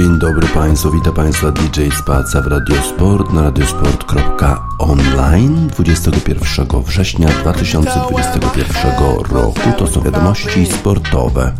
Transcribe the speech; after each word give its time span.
Dzień 0.00 0.18
dobry 0.18 0.48
Państwu, 0.48 0.90
witam 0.90 1.14
Państwa 1.14 1.50
DJ 1.50 1.80
Spaca 1.98 2.42
w 2.42 2.46
Radiosport 2.46 3.32
na 3.32 3.42
radiosport.online 3.42 5.68
21 5.68 6.82
września 6.82 7.28
2021 7.28 8.92
roku. 9.30 9.60
To 9.78 9.86
są 9.86 10.00
wiadomości 10.00 10.66
sportowe. 10.66 11.52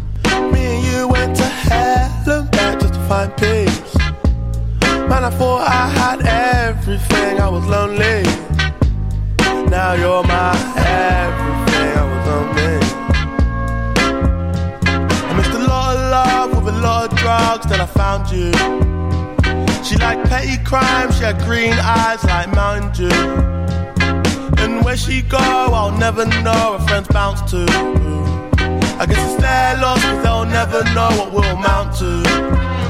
Now 9.70 9.94
you're 9.94 10.26
my 10.26 10.52
everything, 10.76 11.88
I 11.88 11.90
was 12.02 12.08
lonely. 12.26 12.50
Lot 16.80 17.12
of 17.12 17.18
drugs, 17.18 17.66
then 17.66 17.80
I 17.80 17.86
found 17.86 18.30
you. 18.30 18.52
She 19.84 19.96
liked 19.96 20.28
petty 20.28 20.62
crime, 20.64 21.12
she 21.12 21.24
had 21.24 21.38
green 21.40 21.74
eyes 21.74 22.22
like 22.24 22.48
Mountain 22.54 22.92
Dew. 22.92 24.62
And 24.62 24.84
where 24.84 24.96
she 24.96 25.22
go, 25.22 25.38
I'll 25.38 25.96
never 25.96 26.26
know, 26.26 26.78
her 26.78 26.86
friends 26.86 27.08
bounce 27.08 27.40
to. 27.50 27.66
I 28.98 29.06
guess 29.06 29.32
it's 29.32 29.40
their 29.40 29.76
loss, 29.80 30.02
cause 30.02 30.22
they'll 30.22 30.44
never 30.44 30.84
know 30.94 31.10
what 31.18 31.32
we'll 31.32 31.56
amount 31.56 31.96
to 31.98 32.89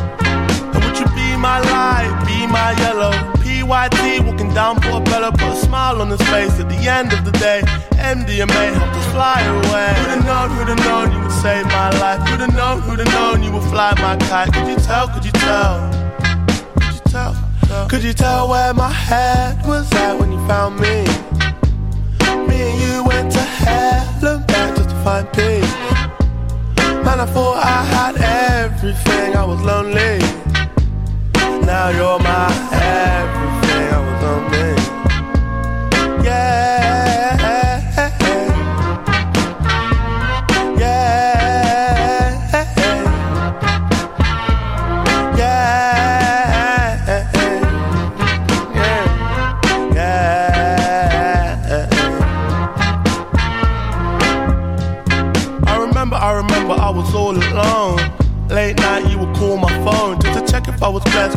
my 1.41 1.59
light, 1.59 2.12
be 2.27 2.47
my 2.47 2.73
yellow. 2.85 3.12
PYT 3.41 4.25
walking 4.27 4.53
down 4.53 4.79
Portobello, 4.80 5.30
put 5.33 5.55
a 5.55 5.57
smile 5.57 6.01
on 6.03 6.11
his 6.11 6.21
face 6.29 6.61
at 6.61 6.69
the 6.69 6.77
end 6.87 7.13
of 7.13 7.25
the 7.25 7.33
day. 7.33 7.63
MDMA 7.96 8.74
helped 8.74 8.96
us 8.96 9.07
fly 9.13 9.41
away. 9.41 9.95
Who'd 9.96 10.11
have 10.11 10.24
known, 10.27 10.51
who'd 10.51 10.68
have 10.68 10.85
known 10.85 11.13
you 11.13 11.21
would 11.23 11.33
save 11.33 11.65
my 11.66 11.91
life? 11.99 12.21
Who'd 12.29 12.41
have 12.41 12.55
known, 12.55 12.80
who'd 12.83 12.99
have 12.99 13.13
known 13.15 13.43
you 13.43 13.52
would 13.52 13.68
fly 13.71 13.95
my 14.01 14.16
kite? 14.29 14.52
Could 14.52 14.68
you 14.68 14.77
tell, 14.77 15.09
could 15.09 15.24
you 15.24 15.33
tell? 15.33 15.91
Could 16.74 16.95
you 16.95 17.01
tell? 17.07 17.88
Could 17.88 18.05
you 18.05 18.13
tell 18.13 18.49
where 18.49 18.74
my 18.74 18.91
head 18.91 19.66
was 19.66 19.91
at 19.95 20.18
when 20.18 20.33
you 20.33 20.38
found 20.46 20.79
me? 20.79 20.96
Me 22.49 22.57
and 22.68 22.77
you 22.85 23.05
went 23.05 23.33
to 23.33 23.41
hell 23.41 24.35
and 24.35 24.46
back 24.46 24.77
just 24.77 24.91
to 24.91 24.96
find 25.05 25.27
peace. 25.33 25.74
Man, 27.05 27.18
I 27.18 27.27
thought 27.27 27.57
I 27.65 27.83
had 27.96 28.15
everything, 28.18 29.37
I 29.37 29.45
was 29.45 29.61
lonely 29.63 30.40
now 31.66 31.89
you're 31.91 32.19
my 32.19 32.47
everything. 32.73 33.60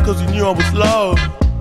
Cause 0.04 0.20
you 0.20 0.28
knew 0.28 0.44
I 0.44 0.50
was 0.50 0.72
low. 0.72 1.14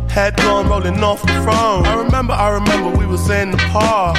Head 0.09 0.36
gone 0.38 0.67
rolling 0.67 1.03
off 1.03 1.22
the 1.22 1.33
throne. 1.42 1.86
I 1.86 1.95
remember, 1.95 2.33
I 2.33 2.50
remember 2.50 2.89
we 2.97 3.05
was 3.05 3.30
in 3.30 3.52
the 3.52 3.58
park. 3.72 4.17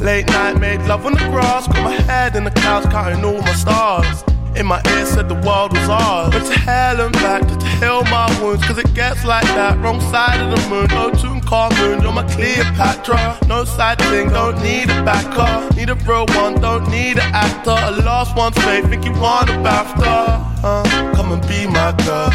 Late 0.00 0.26
night, 0.26 0.58
made 0.58 0.82
love 0.82 1.06
on 1.06 1.12
the 1.12 1.26
grass. 1.30 1.66
Got 1.68 1.84
my 1.84 1.92
head 1.92 2.36
in 2.36 2.44
the 2.44 2.50
clouds, 2.50 2.86
counting 2.86 3.24
all 3.24 3.40
my 3.40 3.52
stars. 3.52 4.24
In 4.56 4.66
my 4.66 4.80
ear 4.96 5.04
said 5.04 5.28
the 5.28 5.34
world 5.34 5.72
was 5.72 5.88
ours. 5.88 6.32
But 6.32 6.46
to 6.50 6.58
hell 6.58 7.00
and 7.00 7.12
back 7.14 7.42
to 7.42 7.66
heal 7.78 8.02
my 8.04 8.26
wounds. 8.40 8.64
Cause 8.64 8.78
it 8.78 8.92
gets 8.94 9.24
like 9.24 9.44
that. 9.54 9.78
Wrong 9.78 10.00
side 10.00 10.40
of 10.40 10.50
the 10.50 10.68
moon. 10.70 10.86
No 10.90 11.10
tune 11.10 11.40
car 11.42 11.70
moon. 11.78 12.00
You're 12.00 12.12
my 12.12 12.24
Cleopatra. 12.24 13.38
No 13.46 13.64
side 13.64 13.98
thing. 13.98 14.30
Don't 14.30 14.60
need 14.62 14.84
a 14.84 15.04
backer. 15.04 15.74
Need 15.76 15.90
a 15.90 15.94
real 15.94 16.26
one. 16.40 16.60
Don't 16.60 16.88
need 16.90 17.18
an 17.18 17.30
actor. 17.34 17.76
A 17.76 17.90
lost 18.02 18.34
one's 18.34 18.56
faith. 18.64 18.88
Think 18.88 19.04
you 19.04 19.12
want 19.12 19.50
a 19.50 19.54
BAFTA. 19.54 20.64
Uh, 20.64 21.14
come 21.14 21.32
and 21.32 21.42
be 21.46 21.66
my 21.66 21.92
girl. 22.04 22.32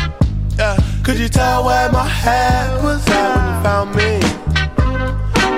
Yeah. 0.57 0.90
Could 1.03 1.17
you 1.17 1.29
tell 1.29 1.65
where 1.65 1.91
my 1.91 2.07
head 2.07 2.83
was 2.83 3.05
at 3.09 3.35
when 3.35 3.45
you 3.49 3.63
found 3.63 3.89
me? 3.95 4.19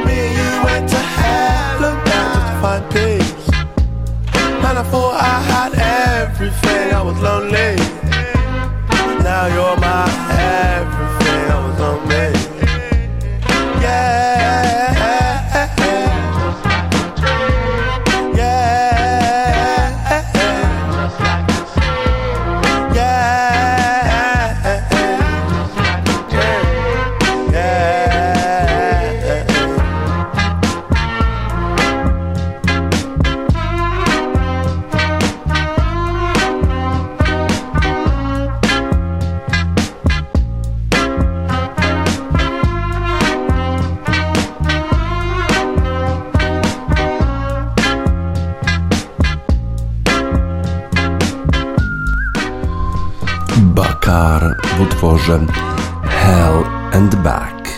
Me 0.05 0.15
and 0.25 0.35
you 0.39 0.63
went 0.63 0.89
to 0.89 0.95
hell 0.95 1.83
and 1.83 2.05
back 2.05 2.33
just 2.33 2.47
to 2.47 2.53
find 2.63 2.83
peace. 2.93 3.51
Man, 4.63 4.77
I 4.77 4.83
thought 4.83 5.15
I 5.19 5.41
had 5.51 5.73
everything, 6.21 6.93
I 6.93 7.01
was 7.01 7.19
lonely. 7.19 7.75
Now 9.21 9.47
you're 9.47 9.77
my 9.77 10.05
everything, 10.31 11.51
I 11.51 11.67
was 11.67 11.79
on 11.81 12.07
me. 12.07 12.32
Utworze 55.23 55.53
Hell 56.09 56.63
and 56.91 57.16
Back 57.16 57.69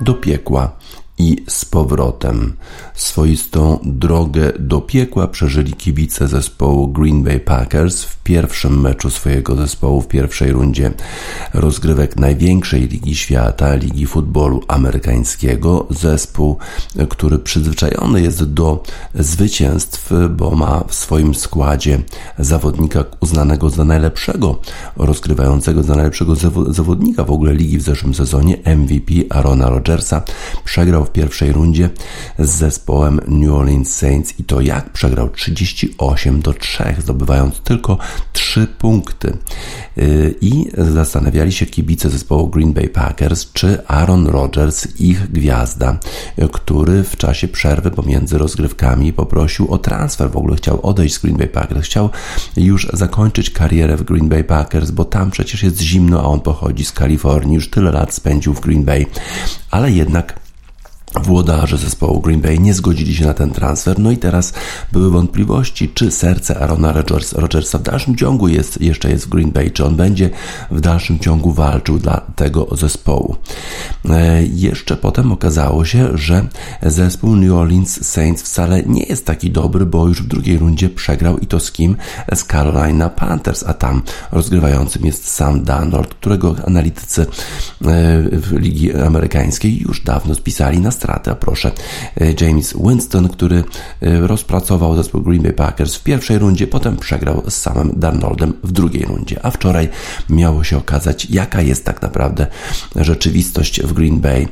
do 0.00 0.14
piekła 0.14 0.72
i 1.18 1.44
z 1.48 1.64
powrotem. 1.64 2.56
Swoistą 2.98 3.78
drogę 3.84 4.52
do 4.58 4.80
piekła 4.80 5.28
przeżyli 5.28 5.72
kibice 5.72 6.28
zespołu 6.28 6.88
Green 6.88 7.22
Bay 7.22 7.40
Packers 7.40 8.02
w 8.02 8.22
pierwszym 8.22 8.80
meczu 8.80 9.10
swojego 9.10 9.56
zespołu 9.56 10.00
w 10.00 10.08
pierwszej 10.08 10.52
rundzie 10.52 10.92
rozgrywek 11.54 12.16
największej 12.16 12.88
ligi 12.88 13.14
świata, 13.14 13.74
ligi 13.74 14.06
futbolu 14.06 14.62
amerykańskiego. 14.68 15.86
Zespół, 15.90 16.56
który 17.08 17.38
przyzwyczajony 17.38 18.22
jest 18.22 18.44
do 18.44 18.82
zwycięstw, 19.14 20.10
bo 20.30 20.50
ma 20.50 20.84
w 20.88 20.94
swoim 20.94 21.34
składzie 21.34 21.98
zawodnika 22.38 23.04
uznanego 23.20 23.70
za 23.70 23.84
najlepszego, 23.84 24.60
rozgrywającego 24.96 25.82
za 25.82 25.94
najlepszego 25.94 26.34
zawodnika 26.68 27.24
w 27.24 27.30
ogóle 27.30 27.54
ligi 27.54 27.78
w 27.78 27.82
zeszłym 27.82 28.14
sezonie, 28.14 28.56
MVP 28.76 29.12
Arona 29.30 29.70
Rodgersa, 29.70 30.22
przegrał 30.64 31.04
w 31.04 31.10
pierwszej 31.10 31.52
rundzie 31.52 31.90
z 32.38 32.50
zespołem 32.50 32.87
New 33.28 33.52
Orleans 33.52 33.96
Saints 33.96 34.40
i 34.40 34.44
to 34.44 34.60
jak 34.60 34.92
przegrał 34.92 35.28
38 35.28 36.40
do 36.40 36.52
3, 36.52 36.94
zdobywając 36.98 37.60
tylko 37.60 37.98
3 38.32 38.66
punkty. 38.66 39.36
Y, 39.98 40.34
I 40.40 40.66
zastanawiali 40.78 41.52
się 41.52 41.66
kibice 41.66 42.10
zespołu 42.10 42.48
Green 42.48 42.72
Bay 42.72 42.88
Packers, 42.88 43.52
czy 43.52 43.86
Aaron 43.86 44.26
Rodgers, 44.26 45.00
ich 45.00 45.30
gwiazda, 45.32 45.98
który 46.52 47.04
w 47.04 47.16
czasie 47.16 47.48
przerwy 47.48 47.90
pomiędzy 47.90 48.38
rozgrywkami 48.38 49.12
poprosił 49.12 49.72
o 49.72 49.78
transfer, 49.78 50.30
w 50.30 50.36
ogóle 50.36 50.56
chciał 50.56 50.86
odejść 50.86 51.14
z 51.14 51.18
Green 51.18 51.36
Bay 51.36 51.48
Packers, 51.48 51.86
chciał 51.86 52.10
już 52.56 52.88
zakończyć 52.92 53.50
karierę 53.50 53.96
w 53.96 54.02
Green 54.02 54.28
Bay 54.28 54.44
Packers, 54.44 54.90
bo 54.90 55.04
tam 55.04 55.30
przecież 55.30 55.62
jest 55.62 55.80
zimno, 55.80 56.20
a 56.20 56.24
on 56.24 56.40
pochodzi 56.40 56.84
z 56.84 56.92
Kalifornii, 56.92 57.54
już 57.54 57.70
tyle 57.70 57.92
lat 57.92 58.14
spędził 58.14 58.54
w 58.54 58.60
Green 58.60 58.84
Bay, 58.84 59.06
ale 59.70 59.90
jednak 59.90 60.47
Włodarze 61.14 61.78
zespołu 61.78 62.20
Green 62.20 62.40
Bay 62.40 62.58
nie 62.58 62.74
zgodzili 62.74 63.14
się 63.14 63.26
na 63.26 63.34
ten 63.34 63.50
transfer, 63.50 63.98
no 63.98 64.10
i 64.10 64.16
teraz 64.16 64.52
były 64.92 65.10
wątpliwości, 65.10 65.88
czy 65.94 66.10
serce 66.10 66.58
Arona 66.58 66.94
Rodgersa 67.32 67.78
w 67.78 67.82
dalszym 67.82 68.16
ciągu 68.16 68.48
jest, 68.48 68.80
jeszcze 68.80 69.10
jest 69.10 69.26
w 69.26 69.28
Green 69.28 69.50
Bay, 69.50 69.70
czy 69.70 69.84
on 69.84 69.96
będzie 69.96 70.30
w 70.70 70.80
dalszym 70.80 71.18
ciągu 71.18 71.52
walczył 71.52 71.98
dla 71.98 72.20
tego 72.36 72.68
zespołu. 72.72 73.36
E, 74.10 74.42
jeszcze 74.42 74.96
potem 74.96 75.32
okazało 75.32 75.84
się, 75.84 76.18
że 76.18 76.46
zespół 76.82 77.36
New 77.36 77.52
Orleans 77.52 78.06
Saints 78.06 78.42
wcale 78.42 78.82
nie 78.82 79.02
jest 79.02 79.26
taki 79.26 79.50
dobry, 79.50 79.86
bo 79.86 80.08
już 80.08 80.22
w 80.22 80.26
drugiej 80.26 80.58
rundzie 80.58 80.88
przegrał 80.88 81.38
i 81.38 81.46
to 81.46 81.60
z 81.60 81.72
kim? 81.72 81.96
Z 82.34 82.44
Carolina 82.44 83.08
Panthers, 83.08 83.64
a 83.66 83.74
tam 83.74 84.02
rozgrywającym 84.32 85.06
jest 85.06 85.28
Sam 85.28 85.64
Darnold, 85.64 86.14
którego 86.14 86.56
analitycy 86.66 87.22
e, 87.22 87.26
w 88.32 88.52
Ligi 88.52 88.96
Amerykańskiej 88.96 89.78
już 89.78 90.00
dawno 90.00 90.34
spisali 90.34 90.80
na 90.80 90.90
straty, 90.98 91.34
proszę, 91.40 91.72
James 92.40 92.74
Winston, 92.84 93.28
który 93.28 93.64
rozpracował 94.00 94.96
zespół 94.96 95.22
Green 95.22 95.42
Bay 95.42 95.52
Packers 95.52 95.96
w 95.96 96.02
pierwszej 96.02 96.38
rundzie, 96.38 96.66
potem 96.66 96.96
przegrał 96.96 97.42
z 97.48 97.54
samym 97.54 97.92
Darnoldem 97.96 98.54
w 98.64 98.72
drugiej 98.72 99.04
rundzie, 99.04 99.40
a 99.42 99.50
wczoraj 99.50 99.88
miało 100.30 100.64
się 100.64 100.76
okazać, 100.76 101.26
jaka 101.30 101.62
jest 101.62 101.84
tak 101.84 102.02
naprawdę 102.02 102.46
rzeczywistość 102.96 103.82
w 103.82 103.92
Green 103.92 104.20
Bay, 104.20 104.48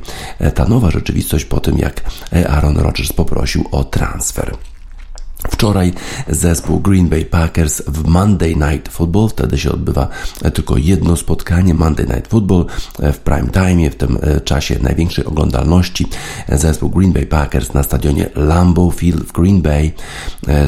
ta 0.55 0.65
nowa 0.65 0.91
rzeczywistość 0.91 1.45
po 1.45 1.59
tym, 1.59 1.77
jak 1.77 2.01
Aaron 2.49 2.77
Rodgers 2.77 3.13
poprosił 3.13 3.65
o 3.71 3.83
transfer. 3.83 4.55
Wczoraj 5.49 5.93
zespół 6.27 6.79
Green 6.79 7.09
Bay 7.09 7.25
Packers 7.25 7.81
w 7.87 8.07
Monday 8.07 8.55
Night 8.55 8.93
Football, 8.93 9.29
wtedy 9.29 9.57
się 9.57 9.71
odbywa 9.71 10.07
tylko 10.53 10.77
jedno 10.77 11.15
spotkanie 11.15 11.73
Monday 11.73 12.05
Night 12.05 12.27
Football 12.27 12.65
w 12.99 13.17
prime 13.17 13.47
time, 13.47 13.89
w 13.89 13.95
tym 13.95 14.17
e, 14.21 14.41
czasie 14.41 14.79
największej 14.81 15.25
oglądalności. 15.25 16.07
Zespół 16.49 16.89
Green 16.89 17.13
Bay 17.13 17.25
Packers 17.25 17.73
na 17.73 17.83
stadionie 17.83 18.29
Lambeau 18.35 18.91
Field 18.91 19.23
w 19.23 19.31
Green 19.31 19.61
Bay. 19.61 19.91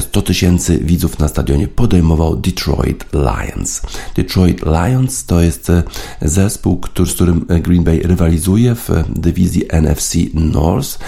100 0.00 0.20
e, 0.20 0.22
tysięcy 0.22 0.78
widzów 0.78 1.18
na 1.18 1.28
stadionie 1.28 1.68
podejmował 1.68 2.36
Detroit 2.36 3.04
Lions. 3.12 3.82
Detroit 4.16 4.62
Lions 4.66 5.24
to 5.24 5.40
jest 5.40 5.70
e, 5.70 5.82
zespół, 6.22 6.80
który, 6.80 7.10
z 7.10 7.14
którym 7.14 7.46
Green 7.48 7.84
Bay 7.84 8.00
rywalizuje 8.04 8.74
w 8.74 8.90
dywizji 9.08 9.62
NFC 9.72 10.14
North, 10.34 10.98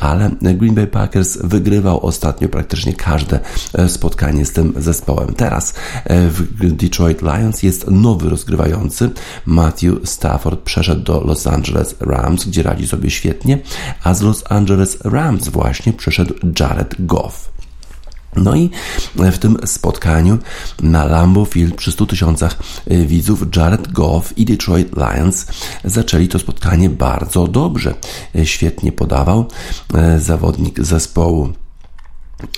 ale 0.00 0.30
Green 0.40 0.74
Bay 0.74 0.86
Packers 0.86 1.38
wygrywał 1.44 2.06
ostatnio 2.06 2.48
praktycznie 2.48 2.92
każde 3.10 3.40
e, 3.74 3.88
spotkanie 3.88 4.46
z 4.46 4.52
tym 4.52 4.72
zespołem. 4.76 5.34
Teraz 5.34 5.74
e, 6.04 6.28
w 6.28 6.72
Detroit 6.72 7.22
Lions 7.22 7.62
jest 7.62 7.90
nowy 7.90 8.30
rozgrywający. 8.30 9.10
Matthew 9.46 9.94
Stafford 10.04 10.60
przeszedł 10.60 11.02
do 11.02 11.20
Los 11.20 11.46
Angeles 11.46 11.94
Rams, 12.00 12.44
gdzie 12.44 12.62
radzi 12.62 12.88
sobie 12.88 13.10
świetnie, 13.10 13.58
a 14.04 14.14
z 14.14 14.22
Los 14.22 14.44
Angeles 14.48 14.98
Rams 15.04 15.48
właśnie 15.48 15.92
przeszedł 15.92 16.34
Jared 16.60 16.94
Goff. 16.98 17.50
No 18.36 18.56
i 18.56 18.70
w 19.16 19.38
tym 19.38 19.56
spotkaniu 19.64 20.38
na 20.82 21.04
Lambeau 21.04 21.46
Field 21.46 21.74
przy 21.74 21.92
100 21.92 22.06
tysiącach 22.06 22.56
e, 22.86 22.96
widzów 22.96 23.56
Jared 23.56 23.92
Goff 23.92 24.38
i 24.38 24.44
Detroit 24.44 24.88
Lions 24.96 25.46
zaczęli 25.84 26.28
to 26.28 26.38
spotkanie 26.38 26.90
bardzo 26.90 27.48
dobrze. 27.48 27.94
Świetnie 28.44 28.92
podawał 28.92 29.46
zawodnik 30.18 30.80
zespołu 30.80 31.52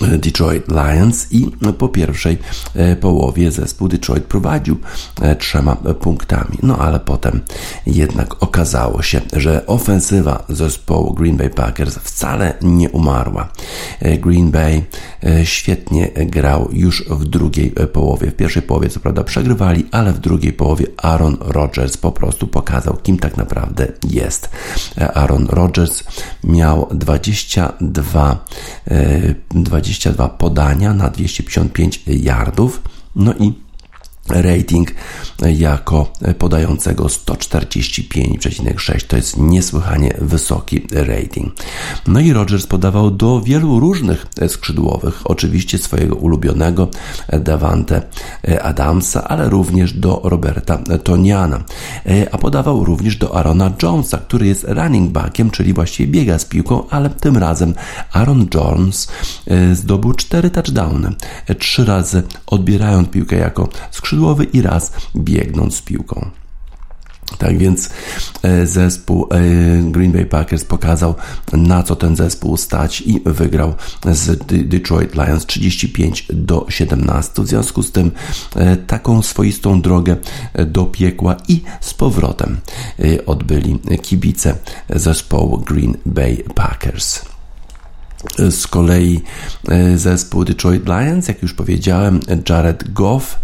Detroit 0.01 0.67
Lions 0.67 1.27
i 1.31 1.51
po 1.77 1.89
pierwszej 1.89 2.37
e, 2.75 2.95
połowie 2.95 3.51
zespół 3.51 3.87
Detroit 3.87 4.23
prowadził 4.23 4.77
e, 5.21 5.35
trzema 5.35 5.75
punktami. 5.75 6.57
No 6.63 6.77
ale 6.77 6.99
potem 6.99 7.41
jednak 7.85 8.43
okazało 8.43 9.01
się, 9.01 9.21
że 9.33 9.67
ofensywa 9.67 10.43
zespołu 10.49 11.13
Green 11.13 11.37
Bay 11.37 11.49
Packers 11.49 11.95
wcale 11.95 12.53
nie 12.61 12.89
umarła. 12.89 13.49
E, 13.99 14.17
Green 14.17 14.51
Bay 14.51 14.83
świetnie 15.43 16.07
grał 16.07 16.69
już 16.71 17.05
w 17.09 17.25
drugiej 17.25 17.71
połowie. 17.93 18.31
W 18.31 18.35
pierwszej 18.35 18.61
połowie 18.61 18.89
co 18.89 18.99
prawda 18.99 19.23
przegrywali, 19.23 19.85
ale 19.91 20.13
w 20.13 20.19
drugiej 20.19 20.53
połowie 20.53 20.85
Aaron 20.97 21.37
Rodgers 21.39 21.97
po 21.97 22.11
prostu 22.11 22.47
pokazał, 22.47 22.97
kim 23.03 23.19
tak 23.19 23.37
naprawdę 23.37 23.87
jest. 24.09 24.49
Aaron 25.13 25.47
Rodgers 25.49 26.03
miał 26.43 26.87
22 26.91 28.45
22 29.51 29.72
podania 30.29 30.93
na 30.93 31.09
255 31.09 32.03
yardów. 32.07 32.81
No 33.15 33.33
i 33.33 33.53
rating 34.29 34.91
jako 35.57 36.13
podającego 36.37 37.05
145,6 37.05 39.07
to 39.07 39.15
jest 39.15 39.37
niesłychanie 39.37 40.17
wysoki 40.21 40.87
rating. 40.91 41.53
No 42.07 42.19
i 42.19 42.33
Rogers 42.33 42.67
podawał 42.67 43.11
do 43.11 43.41
wielu 43.41 43.79
różnych 43.79 44.25
skrzydłowych, 44.47 45.21
oczywiście 45.25 45.77
swojego 45.77 46.15
ulubionego 46.15 46.87
Davante 47.39 48.01
Adamsa, 48.61 49.23
ale 49.23 49.49
również 49.49 49.93
do 49.93 50.21
Roberta 50.23 50.77
Toniana, 51.03 51.63
a 52.31 52.37
podawał 52.37 52.85
również 52.85 53.17
do 53.17 53.35
Arona 53.35 53.71
Jonesa, 53.83 54.17
który 54.17 54.47
jest 54.47 54.65
running 54.67 55.11
backiem, 55.11 55.51
czyli 55.51 55.73
właściwie 55.73 56.11
biega 56.11 56.39
z 56.39 56.45
piłką, 56.45 56.83
ale 56.89 57.09
tym 57.09 57.37
razem 57.37 57.73
Aaron 58.11 58.47
Jones 58.53 59.07
e, 59.47 59.75
zdobył 59.75 60.13
4 60.13 60.49
touchdowny, 60.49 61.09
trzy 61.59 61.85
razy 61.85 62.23
odbierając 62.47 63.09
piłkę 63.09 63.35
jako 63.35 63.69
skrzydłowy 63.91 64.12
skrzydłowy 64.13 64.43
i 64.43 64.61
raz 64.61 64.91
biegnąc 65.15 65.75
z 65.75 65.81
piłką. 65.81 66.31
Tak 67.37 67.57
więc 67.57 67.89
e, 68.43 68.67
zespół 68.67 69.27
e, 69.31 69.41
Green 69.91 70.11
Bay 70.11 70.25
Packers 70.25 70.63
pokazał, 70.63 71.15
na 71.53 71.83
co 71.83 71.95
ten 71.95 72.15
zespół 72.15 72.57
stać 72.57 73.01
i 73.01 73.21
wygrał 73.25 73.73
z 74.11 74.45
Detroit 74.67 75.15
Lions 75.15 75.45
35 75.45 76.27
do 76.33 76.65
17. 76.69 77.41
W 77.41 77.47
związku 77.47 77.83
z 77.83 77.91
tym 77.91 78.11
e, 78.55 78.77
taką 78.77 79.21
swoistą 79.21 79.81
drogę 79.81 80.15
do 80.65 80.85
piekła 80.85 81.35
i 81.47 81.61
z 81.81 81.93
powrotem 81.93 82.57
odbyli 83.25 83.79
kibice 84.01 84.55
zespołu 84.89 85.57
Green 85.57 85.97
Bay 86.05 86.43
Packers. 86.55 87.32
Z 88.49 88.67
kolei 88.67 89.21
e, 89.69 89.97
zespół 89.97 90.45
Detroit 90.45 90.85
Lions, 90.85 91.27
jak 91.27 91.41
już 91.41 91.53
powiedziałem, 91.53 92.19
Jared 92.49 92.93
Goff 92.93 93.39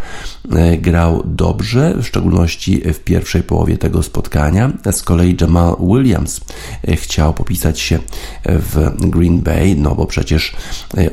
e, 0.52 0.78
grał 0.78 1.24
dobrze, 1.26 1.94
w 1.98 2.08
szczególności 2.08 2.82
w 2.94 3.00
pierwszej 3.00 3.44
połowie 3.44 3.78
tego 3.78 4.04
spotkania. 4.04 4.72
Z 4.92 5.04
kolei 5.04 5.38
Jamal 5.42 5.76
Williams 5.80 6.42
e, 6.88 6.96
chciał 6.96 7.34
popisać 7.34 7.80
się 7.80 8.00
w 8.46 8.92
Green 9.10 9.42
Bay, 9.42 9.76
no 9.76 9.96
bo 9.96 10.06
przecież 10.06 10.56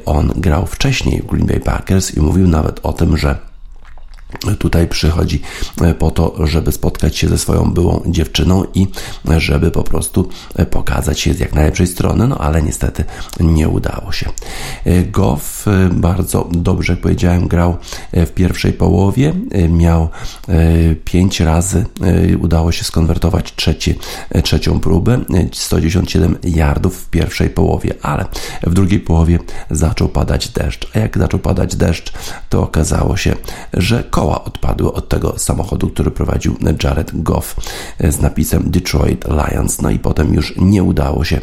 on 0.06 0.32
grał 0.36 0.66
wcześniej 0.66 1.22
w 1.22 1.26
Green 1.26 1.46
Bay 1.46 1.60
Packers 1.60 2.16
i 2.16 2.20
mówił 2.20 2.48
nawet 2.48 2.80
o 2.82 2.92
tym, 2.92 3.16
że 3.16 3.55
tutaj 4.58 4.88
przychodzi 4.88 5.42
e, 5.80 5.94
po 5.94 6.10
to, 6.10 6.46
żeby 6.46 6.72
spotkać 6.72 7.16
się 7.16 7.28
ze 7.28 7.38
swoją 7.38 7.70
byłą 7.70 8.02
dziewczyną 8.06 8.64
i 8.74 8.86
żeby 9.36 9.70
po 9.70 9.82
prostu 9.82 10.28
e, 10.54 10.66
pokazać 10.66 11.20
się 11.20 11.34
z 11.34 11.40
jak 11.40 11.54
najlepszej 11.54 11.86
strony, 11.86 12.28
no 12.28 12.38
ale 12.38 12.62
niestety 12.62 13.04
nie 13.40 13.68
udało 13.68 14.12
się. 14.12 14.30
E, 14.84 15.02
Goff 15.02 15.66
bardzo 15.90 16.48
dobrze, 16.50 16.92
jak 16.92 17.00
powiedziałem, 17.00 17.48
grał 17.48 17.76
w 18.12 18.30
pierwszej 18.30 18.72
połowie, 18.72 19.32
miał 19.68 20.08
pięć 21.04 21.40
razy, 21.40 21.84
udało 22.40 22.72
się 22.72 22.84
skonwertować 22.84 23.54
trzeci, 23.56 23.98
trzecią 24.42 24.80
próbę, 24.80 25.20
197 25.52 26.38
yardów 26.44 27.02
w 27.02 27.10
pierwszej 27.10 27.50
połowie, 27.50 27.94
ale 28.02 28.24
w 28.62 28.74
drugiej 28.74 29.00
połowie 29.00 29.38
zaczął 29.70 30.08
padać 30.08 30.48
deszcz, 30.48 30.90
a 30.94 30.98
jak 30.98 31.18
zaczął 31.18 31.40
padać 31.40 31.76
deszcz, 31.76 32.12
to 32.48 32.62
okazało 32.62 33.16
się, 33.16 33.34
że 33.72 34.04
koła 34.26 34.44
odpadły 34.44 34.92
od 34.92 35.08
tego 35.08 35.38
samochodu, 35.38 35.88
który 35.88 36.10
prowadził 36.10 36.56
Jared 36.84 37.22
Goff 37.22 37.56
z 38.00 38.20
napisem 38.20 38.62
Detroit 38.66 39.24
Lions. 39.28 39.82
No 39.82 39.90
i 39.90 39.98
potem 39.98 40.34
już 40.34 40.54
nie 40.56 40.82
udało 40.82 41.24
się 41.24 41.40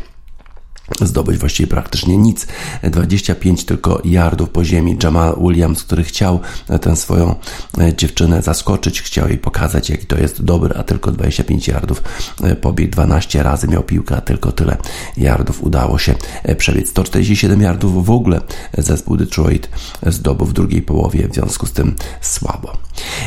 zdobyć 1.01 1.37
właściwie 1.37 1.67
praktycznie 1.67 2.17
nic. 2.17 2.47
25 2.83 3.65
tylko 3.65 4.01
yardów 4.03 4.49
po 4.49 4.65
ziemi. 4.65 4.97
Jamal 5.03 5.35
Williams, 5.41 5.83
który 5.83 6.03
chciał 6.03 6.39
tę 6.81 6.95
swoją 6.95 7.35
e, 7.77 7.95
dziewczynę 7.95 8.41
zaskoczyć, 8.41 9.01
chciał 9.01 9.27
jej 9.27 9.37
pokazać, 9.37 9.89
jaki 9.89 10.05
to 10.05 10.17
jest 10.17 10.43
dobry, 10.43 10.75
a 10.75 10.83
tylko 10.83 11.11
25 11.11 11.67
yardów 11.67 12.03
e, 12.43 12.55
pobiegł 12.55 12.91
12 12.91 13.43
razy, 13.43 13.67
miał 13.67 13.83
piłkę, 13.83 14.15
a 14.17 14.21
tylko 14.21 14.51
tyle 14.51 14.77
yardów 15.17 15.63
udało 15.63 15.99
się 15.99 16.15
e, 16.43 16.55
przebiec. 16.55 16.89
147 16.89 17.61
yardów 17.61 18.05
w 18.05 18.11
ogóle 18.11 18.41
zespół 18.77 19.17
Detroit 19.17 19.69
zdobył 20.07 20.47
w 20.47 20.53
drugiej 20.53 20.81
połowie, 20.81 21.27
w 21.27 21.33
związku 21.33 21.65
z 21.65 21.71
tym 21.71 21.95
słabo. 22.21 22.77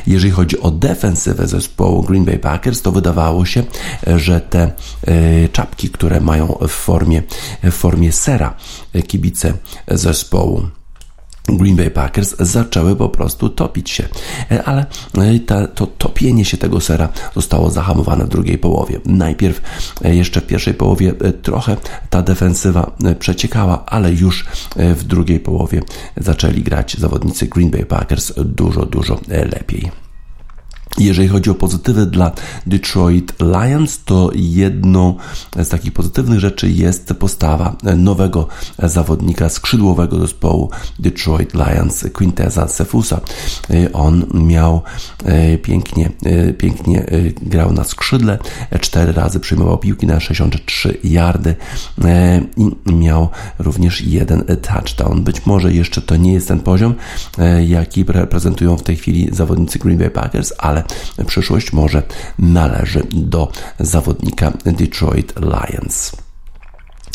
Jeżeli 0.07 0.31
chodzi 0.31 0.61
o 0.61 0.71
defensywę 0.71 1.47
zespołu 1.47 2.03
Green 2.03 2.25
Bay 2.25 2.39
Packers, 2.39 2.83
to 2.83 2.93
wydawało 2.93 3.45
się, 3.45 3.63
że 4.17 4.41
te 4.41 4.73
czapki, 5.53 5.91
które 5.91 6.21
mają 6.21 6.59
w 6.69 6.71
formie 6.71 7.23
w 7.63 7.73
formie 7.73 8.13
sera 8.13 8.55
kibice 9.07 9.53
zespołu. 9.89 10.69
Green 11.49 11.77
Bay 11.77 11.91
Packers 11.91 12.37
zaczęły 12.39 12.97
po 12.97 13.09
prostu 13.09 13.49
topić 13.49 13.91
się, 13.91 14.09
ale 14.65 14.87
ta, 15.47 15.67
to 15.67 15.87
topienie 15.87 16.45
się 16.45 16.57
tego 16.57 16.81
sera 16.81 17.09
zostało 17.35 17.71
zahamowane 17.71 18.25
w 18.25 18.29
drugiej 18.29 18.59
połowie. 18.59 19.01
Najpierw 19.05 19.61
jeszcze 20.05 20.41
w 20.41 20.47
pierwszej 20.47 20.75
połowie 20.75 21.13
trochę 21.43 21.77
ta 22.11 22.23
defensywa 22.23 22.97
przeciekała, 23.19 23.87
ale 23.87 24.13
już 24.13 24.47
w 24.77 25.05
drugiej 25.05 25.41
połowie 25.41 25.83
zaczęli 26.17 26.63
grać 26.63 26.97
zawodnicy 26.99 27.47
Green 27.47 27.71
Bay 27.71 27.87
Packers 27.87 28.33
dużo, 28.37 28.87
dużo 28.87 29.21
lepiej. 29.29 30.06
Jeżeli 30.99 31.29
chodzi 31.29 31.51
o 31.51 31.55
pozytywy 31.55 32.07
dla 32.07 32.33
Detroit 32.67 33.33
Lions, 33.41 34.05
to 34.05 34.31
jedną 34.35 35.15
z 35.63 35.69
takich 35.69 35.93
pozytywnych 35.93 36.41
rzeczy 36.41 36.71
jest 36.71 37.15
postawa 37.19 37.77
nowego 37.97 38.49
zawodnika 38.79 39.49
skrzydłowego 39.49 40.21
zespołu 40.21 40.71
Detroit 40.99 41.55
Lions, 41.55 42.05
Quinteza 42.13 42.67
Cefusa. 42.67 43.21
On 43.93 44.27
miał 44.35 44.83
e, 45.25 45.59
pięknie, 45.59 46.11
e, 46.25 46.53
pięknie 46.53 47.07
grał 47.43 47.73
na 47.73 47.85
skrzydle, 47.85 48.39
cztery 48.81 49.13
razy 49.13 49.41
przyjmował 49.41 49.79
piłki 49.79 50.07
na 50.07 50.21
63 50.21 50.99
yardy 51.05 51.55
i 52.57 52.93
miał 52.93 53.29
również 53.59 54.01
jeden 54.01 54.45
touchdown. 54.63 55.25
Być 55.25 55.47
może 55.47 55.73
jeszcze 55.73 56.03
to 56.03 56.17
nie 56.17 56.33
jest 56.33 56.49
ten 56.49 56.61
poziom, 56.61 56.95
jaki 57.67 58.05
reprezentują 58.09 58.77
w 58.77 58.83
tej 58.83 58.97
chwili 58.97 59.29
zawodnicy 59.33 59.79
Green 59.79 59.99
Bay 59.99 60.11
Packers, 60.11 60.53
ale 60.59 60.76
przyszłość 61.27 61.73
może 61.73 62.03
należy 62.39 63.03
do 63.13 63.53
zawodnika 63.79 64.53
Detroit 64.65 65.35
Lions. 65.41 66.26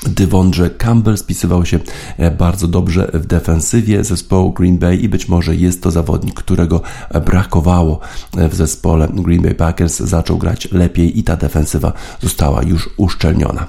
Dyvondre 0.08 0.70
Campbell 0.70 1.17
spisywał 1.17 1.65
się 1.65 1.79
e, 2.17 2.31
bardzo 2.31 2.67
dobrze 2.67 3.12
w 3.13 3.25
defensywie 3.25 4.03
zespołu 4.03 4.53
Green 4.53 4.77
Bay 4.77 4.96
i 4.96 5.10
być 5.10 5.27
może 5.27 5.55
jest 5.55 5.84
to 5.84 5.91
zawodnik, 5.91 6.34
którego 6.34 6.81
brakowało 7.25 8.00
e, 8.38 8.50
w 8.50 8.55
zespole 8.55 9.08
Green 9.13 9.41
Bay 9.41 9.55
Packers. 9.55 10.00
Zaczął 10.00 10.38
grać 10.38 10.72
lepiej 10.72 11.20
i 11.20 11.24
ta 11.24 11.38
defensywa 11.38 11.93
została 12.22 12.63
już 12.63 12.89
uszczelniona. 12.98 13.67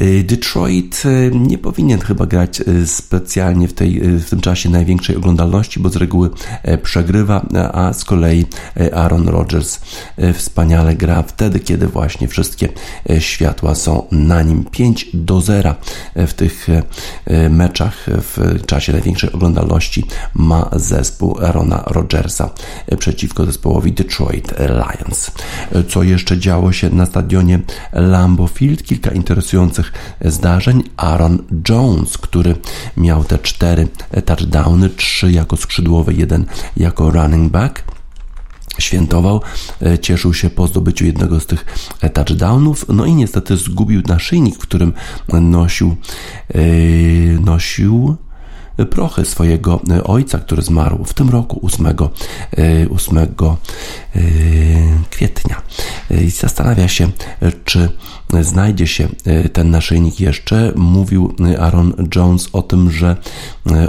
E, 0.00 0.22
Detroit 0.22 1.02
nie 1.32 1.58
powinien 1.58 2.00
chyba 2.00 2.26
grać 2.26 2.62
specjalnie 2.86 3.68
w, 3.68 3.72
tej, 3.72 4.00
w 4.00 4.30
tym 4.30 4.40
czasie 4.40 4.70
największej 4.70 5.16
oglądalności, 5.16 5.80
bo 5.80 5.88
z 5.88 5.96
reguły 5.96 6.30
przegrywa, 6.82 7.46
a 7.72 7.92
z 7.92 8.04
kolei 8.04 8.46
Aaron 8.92 9.28
Rodgers 9.28 9.80
wspaniale 10.34 10.94
gra 10.94 11.22
wtedy, 11.22 11.60
kiedy 11.60 11.86
właśnie 11.86 12.28
wszystkie 12.28 12.68
światła 13.18 13.74
są 13.74 14.06
na 14.10 14.42
nim. 14.42 14.64
5 14.64 15.08
do 15.14 15.39
zera 15.40 15.74
w 16.16 16.32
tych 16.32 16.66
e, 17.26 17.48
meczach 17.48 18.06
w 18.06 18.66
czasie 18.66 18.92
największej 18.92 19.32
oglądalności 19.32 20.06
ma 20.34 20.70
zespół 20.76 21.36
Rona 21.38 21.82
Rodgersa 21.86 22.50
przeciwko 22.98 23.46
zespołowi 23.46 23.92
Detroit 23.92 24.54
Lions. 24.58 25.30
Co 25.88 26.02
jeszcze 26.02 26.38
działo 26.38 26.72
się 26.72 26.90
na 26.90 27.06
stadionie 27.06 27.60
Lambeau 27.92 28.48
Field? 28.48 28.82
Kilka 28.82 29.10
interesujących 29.10 29.92
zdarzeń. 30.24 30.82
Aaron 30.96 31.38
Jones, 31.68 32.18
który 32.18 32.54
miał 32.96 33.24
te 33.24 33.38
cztery 33.38 33.88
touchdowny, 34.24 34.90
trzy 34.90 35.32
jako 35.32 35.56
skrzydłowy, 35.56 36.14
jeden 36.14 36.46
jako 36.76 37.10
running 37.10 37.52
back 37.52 37.82
świętował, 38.80 39.40
e, 39.82 39.98
cieszył 39.98 40.34
się 40.34 40.50
po 40.50 40.66
zdobyciu 40.66 41.04
jednego 41.06 41.40
z 41.40 41.46
tych 41.46 41.64
touchdownów, 42.12 42.84
no 42.88 43.06
i 43.06 43.14
niestety 43.14 43.56
zgubił 43.56 44.02
naszyjnik, 44.06 44.54
w 44.54 44.58
którym 44.58 44.92
nosił, 45.40 45.96
e, 46.54 46.60
nosił 47.40 48.16
prochy 48.90 49.24
swojego 49.24 49.80
ojca, 50.04 50.38
który 50.38 50.62
zmarł 50.62 51.04
w 51.04 51.14
tym 51.14 51.30
roku 51.30 51.60
8, 51.66 51.86
8 52.90 53.26
kwietnia. 55.10 55.62
I 56.24 56.30
zastanawia 56.30 56.88
się, 56.88 57.10
czy 57.64 57.88
znajdzie 58.40 58.86
się 58.86 59.08
ten 59.52 59.70
naszyjnik 59.70 60.20
jeszcze. 60.20 60.72
Mówił 60.76 61.34
Aaron 61.58 61.92
Jones 62.16 62.48
o 62.52 62.62
tym, 62.62 62.90
że 62.90 63.16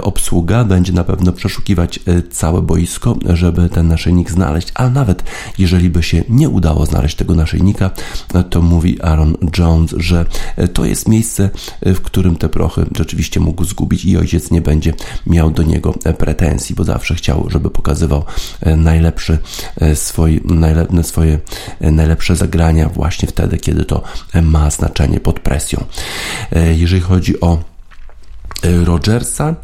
obsługa 0.02 0.64
będzie 0.64 0.92
na 0.92 1.04
pewno 1.04 1.32
przeszukiwać 1.32 2.00
całe 2.30 2.62
boisko, 2.62 3.16
żeby 3.28 3.68
ten 3.68 3.88
naszyjnik 3.88 4.30
znaleźć, 4.30 4.68
a 4.74 4.88
nawet 4.88 5.22
jeżeli 5.58 5.90
by 5.90 6.02
się 6.02 6.24
nie 6.28 6.48
udało 6.48 6.86
znaleźć 6.86 7.16
tego 7.16 7.34
naszyjnika, 7.34 7.90
to 8.50 8.62
mówi 8.62 9.02
Aaron 9.02 9.36
Jones, 9.58 9.94
że 9.96 10.26
to 10.72 10.84
jest 10.84 11.08
miejsce, 11.08 11.50
w 11.82 12.00
którym 12.00 12.36
te 12.36 12.48
prochy 12.48 12.86
rzeczywiście 12.96 13.40
mógł 13.40 13.64
zgubić 13.64 14.04
i 14.04 14.16
ojciec 14.16 14.50
nie 14.50 14.62
będzie 14.72 14.92
miał 15.26 15.50
do 15.50 15.62
niego 15.62 15.94
pretensji, 16.18 16.74
bo 16.74 16.84
zawsze 16.84 17.14
chciał, 17.14 17.50
żeby 17.50 17.70
pokazywał 17.70 18.24
najlepszy 18.76 19.38
swój, 19.94 20.40
najle, 20.44 20.86
swoje 21.02 21.38
najlepsze 21.80 22.36
zagrania 22.36 22.88
właśnie 22.88 23.28
wtedy, 23.28 23.58
kiedy 23.58 23.84
to 23.84 24.02
ma 24.42 24.70
znaczenie 24.70 25.20
pod 25.20 25.40
presją. 25.40 25.84
Jeżeli 26.76 27.02
chodzi 27.02 27.40
o 27.40 27.58
Rogersa, 28.84 29.54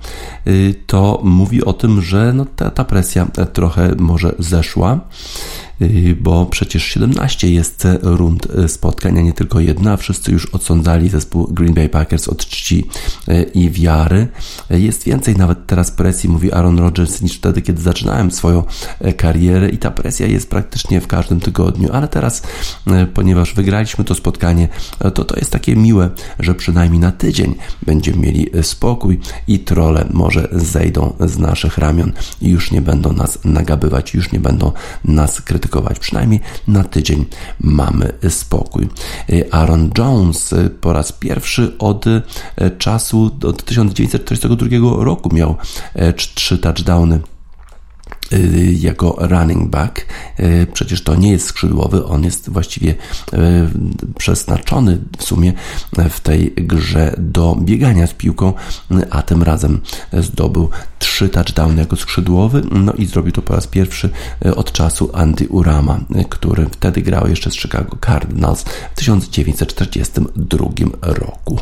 to 0.86 1.20
mówi 1.24 1.64
o 1.64 1.72
tym, 1.72 2.02
że 2.02 2.32
no 2.32 2.46
ta, 2.56 2.70
ta 2.70 2.84
presja 2.84 3.26
trochę 3.52 3.94
może 3.98 4.34
zeszła. 4.38 5.00
Y, 5.82 6.16
bo 6.20 6.46
przecież 6.46 6.84
17 6.84 7.50
jest 7.50 7.86
rund 8.02 8.46
y, 8.64 8.68
spotkania, 8.68 9.22
nie 9.22 9.32
tylko 9.32 9.60
jedna. 9.60 9.96
Wszyscy 9.96 10.32
już 10.32 10.46
odsądzali 10.46 11.08
zespół 11.08 11.48
Green 11.50 11.74
Bay 11.74 11.88
Packers 11.88 12.28
od 12.28 12.46
czci 12.46 12.84
y, 13.28 13.42
i 13.54 13.70
wiary. 13.70 14.28
Jest 14.70 15.04
więcej 15.04 15.36
nawet 15.36 15.66
teraz 15.66 15.90
presji, 15.90 16.28
mówi 16.28 16.52
Aaron 16.52 16.78
Rodgers, 16.78 17.22
niż 17.22 17.36
wtedy, 17.36 17.62
kiedy 17.62 17.82
zaczynałem 17.82 18.30
swoją 18.30 18.62
karierę 19.16 19.68
i 19.68 19.78
ta 19.78 19.90
presja 19.90 20.26
jest 20.26 20.50
praktycznie 20.50 21.00
w 21.00 21.06
każdym 21.06 21.40
tygodniu, 21.40 21.88
ale 21.92 22.08
teraz, 22.08 22.42
ponieważ 23.14 23.54
wygraliśmy 23.54 24.04
to 24.04 24.14
spotkanie, 24.14 24.68
to 25.14 25.24
to 25.24 25.36
jest 25.36 25.50
takie 25.50 25.76
miłe, 25.76 26.10
że 26.38 26.54
przynajmniej 26.54 27.00
na 27.00 27.12
tydzień 27.12 27.54
będziemy 27.82 28.18
mieli 28.18 28.50
spokój 28.62 29.20
i 29.46 29.58
trole 29.58 30.08
może 30.12 30.48
zejdą 30.52 31.14
z 31.20 31.38
naszych 31.38 31.78
ramion 31.78 32.12
i 32.42 32.50
już 32.50 32.70
nie 32.70 32.82
będą 32.82 33.12
nas 33.12 33.38
nagabywać, 33.44 34.14
już 34.14 34.32
nie 34.32 34.40
będą 34.40 34.72
nas 35.04 35.40
krytykować 35.40 35.67
praktykować. 35.68 35.98
Przynajmniej 35.98 36.40
na 36.68 36.84
tydzień 36.84 37.24
mamy 37.60 38.12
spokój. 38.28 38.88
Aaron 39.50 39.90
Jones 39.98 40.54
po 40.80 40.92
raz 40.92 41.12
pierwszy 41.12 41.78
od 41.78 42.06
e, 42.06 42.22
czasu, 42.78 43.30
od 43.44 43.64
1942 43.64 45.04
roku 45.04 45.34
miał 45.34 45.56
trzy 46.16 46.58
touchdowny 46.58 47.20
Y, 47.20 47.37
jako 48.72 49.16
running 49.20 49.70
back. 49.70 50.06
Y, 50.40 50.66
przecież 50.72 51.02
to 51.02 51.16
nie 51.16 51.30
jest 51.30 51.46
skrzydłowy, 51.46 52.04
on 52.04 52.24
jest 52.24 52.50
właściwie 52.50 52.90
y, 52.90 52.96
przeznaczony 54.18 54.98
w 55.18 55.24
sumie 55.24 55.52
w 56.10 56.20
tej 56.20 56.52
grze 56.56 57.14
do 57.18 57.56
biegania 57.60 58.06
z 58.06 58.12
piłką, 58.12 58.52
a 59.10 59.22
tym 59.22 59.42
razem 59.42 59.80
zdobył 60.12 60.70
trzy 60.98 61.28
touchdowny 61.28 61.80
jako 61.80 61.96
skrzydłowy, 61.96 62.62
no 62.70 62.92
i 62.92 63.06
zrobił 63.06 63.32
to 63.32 63.42
po 63.42 63.54
raz 63.54 63.66
pierwszy 63.66 64.10
od 64.56 64.72
czasu 64.72 65.10
Andy 65.12 65.48
Urama, 65.48 66.00
który 66.28 66.66
wtedy 66.66 67.02
grał 67.02 67.28
jeszcze 67.28 67.50
z 67.50 67.54
Chicago 67.54 67.96
Cardinals 68.06 68.62
w 68.62 68.94
1942 68.94 70.66
roku. 71.00 71.58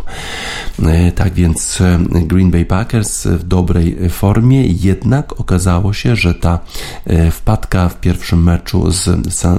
Tak 1.14 1.34
więc 1.34 1.78
Green 2.10 2.50
Bay 2.50 2.64
Packers 2.64 3.26
w 3.26 3.42
dobrej 3.42 4.10
formie, 4.10 4.66
jednak 4.66 5.40
okazało 5.40 5.92
się, 5.92 6.16
że 6.16 6.34
ta 6.34 6.55
E, 7.06 7.30
wpadka 7.30 7.88
w 7.88 8.00
pierwszym 8.00 8.42
meczu 8.42 8.90
z, 8.90 9.04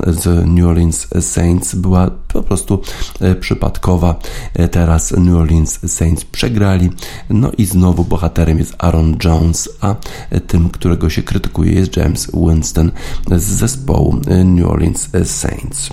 z 0.07 0.47
New 0.47 0.65
Orleans 0.65 1.07
Saints 1.21 1.75
była 1.75 2.11
po 2.27 2.43
prostu 2.43 2.81
e, 3.19 3.35
przypadkowa. 3.35 4.19
E, 4.53 4.67
teraz 4.67 5.11
New 5.11 5.35
Orleans 5.35 5.93
Saints 5.93 6.25
przegrali. 6.25 6.89
No 7.29 7.51
i 7.57 7.65
znowu 7.65 8.03
bohaterem 8.03 8.59
jest 8.59 8.75
Aaron 8.77 9.17
Jones, 9.23 9.69
a 9.81 9.95
tym, 10.47 10.69
którego 10.69 11.09
się 11.09 11.23
krytykuje 11.23 11.71
jest 11.71 11.97
James 11.97 12.31
Winston 12.33 12.91
z 13.31 13.43
zespołu 13.43 14.15
New 14.45 14.69
Orleans 14.69 15.09
Saints 15.25 15.89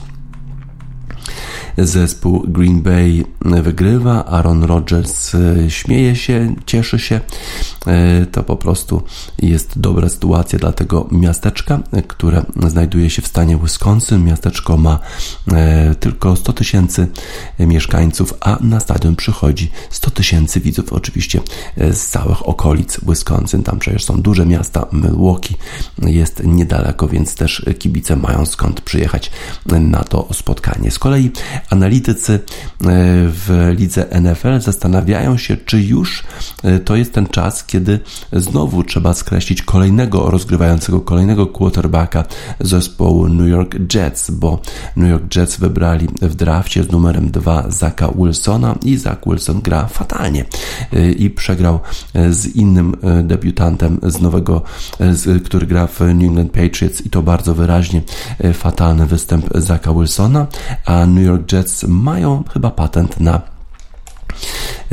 zespół 1.79 2.45
Green 2.49 2.83
Bay 2.83 3.25
wygrywa, 3.41 4.25
Aaron 4.25 4.65
Rodgers 4.65 5.35
e, 5.35 5.71
śmieje 5.71 6.17
się, 6.17 6.55
cieszy 6.67 6.99
się. 6.99 7.21
E, 7.87 8.27
to 8.27 8.43
po 8.43 8.57
prostu 8.57 9.03
jest 9.43 9.79
dobra 9.79 10.09
sytuacja 10.09 10.59
dla 10.59 10.73
tego 10.73 11.09
miasteczka, 11.13 11.81
które 12.09 12.45
znajduje 12.67 13.11
się 13.11 13.23
w 13.23 13.27
stanie 13.27 13.59
Wisconsin. 13.63 14.25
Miasteczko 14.25 14.77
ma 14.77 14.99
e, 15.53 15.95
tylko 15.95 16.37
100 16.37 16.53
tysięcy 16.53 17.07
mieszkańców, 17.59 18.35
a 18.41 18.59
na 18.61 18.81
stadion 18.81 19.17
przychodzi 19.17 19.71
100 19.91 20.11
tysięcy 20.11 20.61
widzów, 20.61 20.93
oczywiście 20.93 21.41
z 21.77 22.07
całych 22.07 22.49
okolic 22.49 23.01
Wisconsin. 23.09 23.63
Tam 23.63 23.79
przecież 23.79 24.05
są 24.05 24.23
duże 24.23 24.47
miasta, 24.47 24.87
Milwaukee 24.93 25.55
jest 26.03 26.45
niedaleko, 26.45 27.09
więc 27.09 27.35
też 27.35 27.67
kibice 27.79 28.17
mają 28.17 28.47
skąd 28.47 28.81
przyjechać 28.81 29.31
na 29.67 30.05
to 30.05 30.29
spotkanie. 30.33 30.91
Z 30.91 30.99
kolei 30.99 31.31
Analitycy 31.71 32.33
e, 32.35 32.39
w 33.29 33.73
lidze 33.79 34.07
NFL 34.21 34.61
zastanawiają 34.61 35.37
się, 35.37 35.57
czy 35.57 35.83
już 35.83 36.25
e, 36.63 36.79
to 36.79 36.97
jest 36.97 37.13
ten 37.13 37.27
czas, 37.27 37.65
kiedy 37.65 38.01
znowu 38.33 38.85
trzeba 38.85 39.15
skreślić 39.15 39.63
kolejnego 39.63 40.31
rozgrywającego, 40.31 41.01
kolejnego 41.01 41.47
quarterbacka 41.47 42.25
zespołu 42.61 43.29
New 43.29 43.49
York 43.49 43.95
Jets, 43.95 44.31
bo 44.31 44.61
New 44.97 45.11
York 45.11 45.37
Jets 45.37 45.57
wybrali 45.57 46.09
w 46.23 46.35
drafcie 46.35 46.85
z 46.85 46.91
numerem 46.91 47.31
2 47.31 47.65
Zaka 47.69 48.09
Wilsona 48.17 48.75
i 48.85 48.97
Zach 48.97 49.19
Wilson 49.27 49.61
gra 49.61 49.87
fatalnie 49.87 50.45
i 51.19 51.31
przegrał 51.31 51.81
z 52.31 52.47
innym 52.47 52.97
debiutantem 53.23 53.99
z 54.03 54.21
nowego, 54.21 54.63
który 55.45 55.67
gra 55.67 55.87
w 55.87 56.01
New 56.01 56.23
England 56.23 56.53
Patriots 56.53 57.07
i 57.07 57.11
to 57.11 57.23
bardzo 57.23 57.55
wyraźnie 57.55 58.03
fatalny 58.55 59.07
występ 59.07 59.47
Zaka 59.55 59.93
Wilsona, 59.95 60.47
a 60.85 61.07
New 61.07 61.25
York 61.25 61.53
Jets 61.53 61.54
mają 61.89 62.45
chyba 62.53 62.71
patent 62.71 63.21
na 63.21 63.54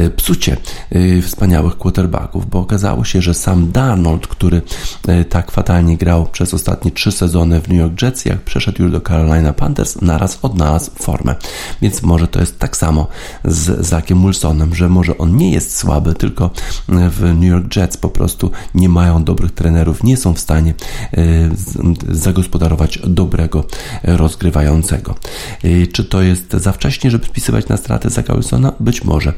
psucie 0.09 0.57
e, 0.91 1.21
wspaniałych 1.21 1.77
quarterbacków, 1.77 2.49
bo 2.49 2.59
okazało 2.59 3.03
się, 3.03 3.21
że 3.21 3.33
sam 3.33 3.71
Darnold, 3.71 4.27
który 4.27 4.61
e, 5.07 5.25
tak 5.25 5.51
fatalnie 5.51 5.97
grał 5.97 6.25
przez 6.25 6.53
ostatnie 6.53 6.91
trzy 6.91 7.11
sezony 7.11 7.61
w 7.61 7.69
New 7.69 7.77
York 7.77 8.01
Jets, 8.01 8.25
jak 8.25 8.41
przeszedł 8.41 8.83
już 8.83 8.91
do 8.91 9.01
Carolina 9.01 9.53
Panthers, 9.53 10.01
naraz 10.01 10.39
odnalazł 10.41 10.91
formę. 10.99 11.35
Więc 11.81 12.01
może 12.01 12.27
to 12.27 12.39
jest 12.39 12.59
tak 12.59 12.77
samo 12.77 13.07
z 13.45 13.85
Zakiem 13.87 14.21
Wilsonem, 14.21 14.75
że 14.75 14.89
może 14.89 15.17
on 15.17 15.35
nie 15.35 15.51
jest 15.51 15.77
słaby, 15.77 16.13
tylko 16.13 16.49
w 16.87 17.21
New 17.21 17.49
York 17.49 17.75
Jets 17.75 17.97
po 17.97 18.09
prostu 18.09 18.51
nie 18.75 18.89
mają 18.89 19.23
dobrych 19.23 19.51
trenerów, 19.51 20.03
nie 20.03 20.17
są 20.17 20.33
w 20.33 20.39
stanie 20.39 20.73
zagospodarować 22.09 22.99
dobrego 23.07 23.65
rozgrywającego. 24.03 25.15
Czy 25.93 26.05
to 26.05 26.21
jest 26.21 26.53
za 26.53 26.71
wcześnie, 26.71 27.11
żeby 27.11 27.25
spisywać 27.25 27.67
na 27.67 27.77
stratę 27.77 28.09
Zaka 28.09 28.33
Wilsona? 28.33 28.73
Być 28.79 29.03
może 29.03 29.33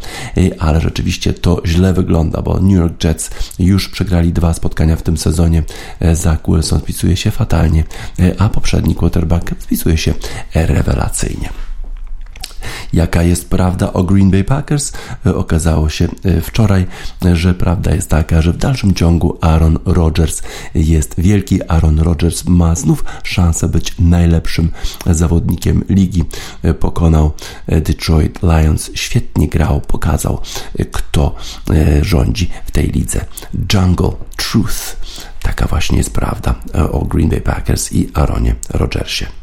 ale 0.60 0.82
rzeczywiście 0.82 1.34
to 1.34 1.62
źle 1.66 1.94
wygląda, 1.94 2.42
bo 2.42 2.60
New 2.60 2.78
York 2.78 3.04
Jets 3.04 3.30
już 3.60 3.90
przegrali 3.90 4.34
dwa 4.34 4.54
spotkania 4.54 4.96
w 4.96 5.02
tym 5.02 5.18
sezonie. 5.18 5.64
E, 6.00 6.16
Zach 6.16 6.40
Wilson 6.48 6.80
spisuje 6.80 7.18
się 7.18 7.32
fatalnie, 7.32 7.84
e, 8.20 8.42
a 8.42 8.50
poprzedni 8.50 8.96
quarterback 8.96 9.52
spisuje 9.60 9.98
się 9.98 10.14
rewelacyjnie. 10.54 11.50
Jaka 12.93 13.24
jest 13.24 13.50
prawda 13.50 13.93
o 13.93 14.03
Green 14.03 14.32
Bay 14.32 14.43
Packers? 14.43 14.93
E, 15.25 15.36
okazało 15.36 15.89
się 15.89 16.08
e, 16.24 16.41
wczoraj, 16.41 16.86
że 17.34 17.53
prawda 17.53 17.96
jest 17.96 18.10
taka, 18.10 18.41
że 18.41 18.53
w 18.53 18.58
dalszym 18.58 18.93
ciągu 18.93 19.38
Aaron 19.41 19.79
Rodgers 19.86 20.41
jest 20.75 21.15
wielki. 21.17 21.63
Aaron 21.67 22.00
Rodgers 22.00 22.46
ma 22.46 22.75
znów 22.75 23.05
szansę 23.24 23.67
być 23.67 23.96
najlepszym 24.00 24.72
zawodnikiem 25.05 25.84
ligi. 25.89 26.24
E, 26.63 26.74
pokonał 26.74 27.32
Detroit 27.67 28.39
Lions, 28.43 28.91
świetnie 28.93 29.48
grał, 29.48 29.82
pokazał 29.82 30.41
kto 30.91 31.36
rządzi 32.01 32.50
w 32.65 32.72
tej 32.72 32.88
lidze. 32.88 33.25
Jungle 33.74 34.12
Truth. 34.38 34.98
Taka 35.41 35.67
właśnie 35.67 35.98
jest 35.98 36.13
prawda 36.13 36.55
o 36.91 37.05
Green 37.05 37.29
Bay 37.29 37.41
Packers 37.41 37.93
i 37.93 38.10
Aaronie 38.13 38.55
Rodgersie. 38.70 39.43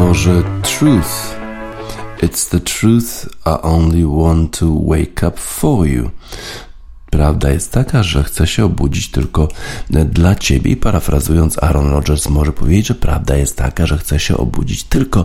Utworze 0.00 0.42
Truth. 0.62 1.36
It's 2.22 2.48
the 2.48 2.60
truth 2.60 3.28
I 3.46 3.58
only 3.62 4.04
want 4.04 4.58
to 4.58 4.66
wake 4.66 5.22
up 5.22 5.36
for 5.36 5.86
you. 5.86 6.10
prawda 7.10 7.50
jest 7.50 7.72
taka, 7.72 8.02
że 8.02 8.24
chcę 8.24 8.46
się 8.46 8.64
obudzić 8.64 9.10
tylko 9.10 9.48
dla 9.90 10.34
ciebie. 10.34 10.70
I 10.70 10.76
parafrazując 10.76 11.62
Aaron 11.62 11.90
Rodgers, 11.90 12.28
może 12.28 12.52
powiedzieć, 12.52 12.86
że 12.86 12.94
prawda 12.94 13.36
jest 13.36 13.56
taka, 13.56 13.86
że 13.86 13.98
chcę 13.98 14.20
się 14.20 14.36
obudzić 14.36 14.84
tylko 14.84 15.24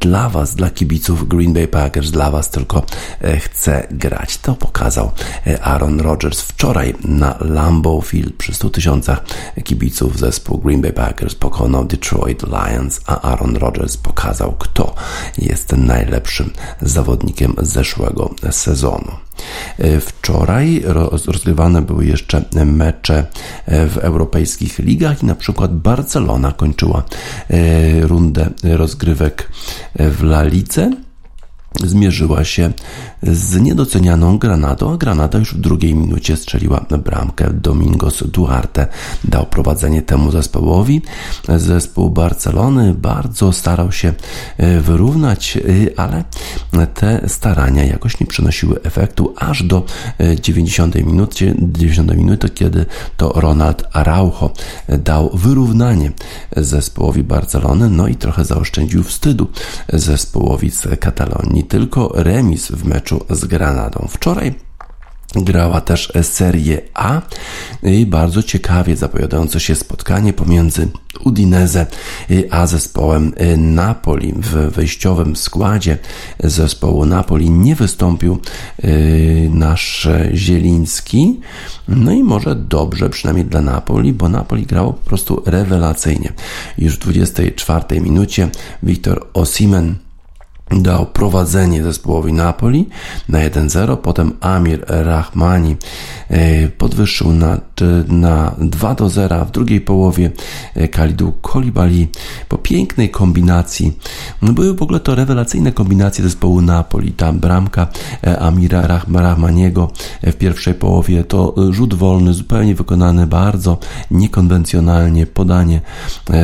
dla 0.00 0.28
was, 0.28 0.54
dla 0.54 0.70
kibiców 0.70 1.28
Green 1.28 1.52
Bay 1.52 1.68
Packers, 1.68 2.10
dla 2.10 2.30
was 2.30 2.50
tylko 2.50 2.82
chcę 3.38 3.86
grać. 3.90 4.38
To 4.38 4.54
pokazał 4.54 5.12
Aaron 5.62 6.00
Rodgers 6.00 6.40
wczoraj 6.58 6.94
na 7.04 7.36
Lambeau 7.40 8.02
Field 8.02 8.34
przy 8.36 8.54
100 8.54 8.70
tysiącach 8.70 9.24
kibiców 9.64 10.18
zespół 10.18 10.58
Green 10.58 10.80
Bay 10.80 10.92
Packers 10.92 11.34
pokonał 11.34 11.84
Detroit 11.84 12.42
Lions, 12.42 13.00
a 13.06 13.20
Aaron 13.20 13.56
Rodgers 13.56 13.96
pokazał, 13.96 14.54
kto 14.58 14.94
jest 15.38 15.72
najlepszym 15.72 16.50
zawodnikiem 16.82 17.54
zeszłego 17.62 18.34
sezonu. 18.50 19.12
Wczoraj 20.00 20.82
rozgrywane 21.26 21.82
były 21.82 22.06
jeszcze 22.06 22.44
mecze 22.66 23.26
w 23.66 23.98
europejskich 24.00 24.78
ligach 24.78 25.22
i 25.22 25.26
na 25.26 25.34
przykład 25.34 25.76
Barcelona 25.76 26.52
kończyła 26.52 27.02
e, 27.50 28.00
rundę 28.00 28.50
rozgrywek 28.64 29.48
w 29.94 30.22
La 30.22 30.42
Lice 30.42 31.07
zmierzyła 31.74 32.44
się 32.44 32.72
z 33.22 33.60
niedocenianą 33.60 34.38
Granadą, 34.38 34.92
a 34.92 34.96
Granada 34.96 35.38
już 35.38 35.54
w 35.54 35.60
drugiej 35.60 35.94
minucie 35.94 36.36
strzeliła 36.36 36.86
bramkę. 37.04 37.52
Domingos 37.52 38.24
Duarte 38.26 38.86
dał 39.24 39.46
prowadzenie 39.46 40.02
temu 40.02 40.30
zespołowi. 40.30 41.02
Zespół 41.56 42.10
Barcelony 42.10 42.94
bardzo 42.94 43.52
starał 43.52 43.92
się 43.92 44.12
e, 44.56 44.80
wyrównać, 44.80 45.56
e, 45.56 46.00
ale 46.00 46.24
te 46.94 47.28
starania 47.28 47.84
jakoś 47.84 48.20
nie 48.20 48.26
przynosiły 48.26 48.82
efektu 48.82 49.34
aż 49.36 49.62
do 49.62 49.84
90 50.40 50.94
minuty, 50.94 51.54
90 51.58 52.16
minuty 52.16 52.48
kiedy 52.48 52.86
to 53.16 53.32
Ronald 53.36 53.84
Araujo 53.92 54.50
dał 54.88 55.30
wyrównanie 55.34 56.12
zespołowi 56.56 57.22
Barcelony, 57.22 57.90
no 57.90 58.08
i 58.08 58.14
trochę 58.14 58.44
zaoszczędził 58.44 59.02
wstydu 59.02 59.46
zespołowi 59.92 60.70
z 60.70 60.86
Katalonii. 61.00 61.57
Tylko 61.64 62.12
remis 62.14 62.68
w 62.68 62.84
meczu 62.84 62.98
meczu 62.98 63.24
z 63.30 63.44
Granadą. 63.44 64.08
Wczoraj 64.10 64.54
grała 65.34 65.80
też 65.80 66.12
Serie 66.22 66.80
A 66.94 67.20
i 67.82 68.06
bardzo 68.06 68.42
ciekawie 68.42 68.96
zapowiadające 68.96 69.60
się 69.60 69.74
spotkanie 69.74 70.32
pomiędzy 70.32 70.88
Udinese 71.24 71.86
a 72.50 72.66
zespołem 72.66 73.34
Napoli. 73.56 74.34
W 74.36 74.72
wejściowym 74.74 75.36
składzie 75.36 75.98
zespołu 76.44 77.06
Napoli 77.06 77.50
nie 77.50 77.74
wystąpił 77.74 78.38
y, 78.84 79.50
nasz 79.54 80.08
Zieliński. 80.34 81.40
No 81.88 82.12
i 82.12 82.22
może 82.22 82.54
dobrze, 82.54 83.10
przynajmniej 83.10 83.46
dla 83.46 83.60
Napoli, 83.60 84.12
bo 84.12 84.28
Napoli 84.28 84.66
grało 84.66 84.92
po 84.92 85.08
prostu 85.08 85.42
rewelacyjnie. 85.46 86.32
Już 86.78 86.94
w 86.94 86.98
24 86.98 88.00
minucie 88.00 88.48
Wiktor 88.82 89.26
Osimen 89.34 90.07
dał 90.70 91.06
prowadzenie 91.06 91.82
zespołowi 91.82 92.32
Napoli 92.32 92.88
na 93.28 93.38
1-0, 93.38 93.96
potem 93.96 94.32
Amir 94.40 94.84
Rahmani 94.88 95.76
e, 96.28 96.68
podwyższył 96.68 97.32
na, 97.32 97.60
na 98.08 98.54
2-0 98.60 99.46
w 99.46 99.50
drugiej 99.50 99.80
połowie 99.80 100.30
e, 100.74 100.88
Kalidu 100.88 101.32
Kolibali 101.42 102.08
po 102.48 102.58
pięknej 102.58 103.10
kombinacji. 103.10 103.98
No, 104.42 104.52
były 104.52 104.74
w 104.74 104.82
ogóle 104.82 105.00
to 105.00 105.14
rewelacyjne 105.14 105.72
kombinacje 105.72 106.24
zespołu 106.24 106.60
Napoli. 106.60 107.12
Ta 107.12 107.32
bramka 107.32 107.86
e, 108.26 108.38
Amira 108.38 109.00
Rahmaniego 109.12 109.90
w 110.22 110.32
pierwszej 110.32 110.74
połowie 110.74 111.24
to 111.24 111.54
rzut 111.70 111.94
wolny, 111.94 112.34
zupełnie 112.34 112.74
wykonany 112.74 113.26
bardzo 113.26 113.78
niekonwencjonalnie, 114.10 115.26
podanie 115.26 115.80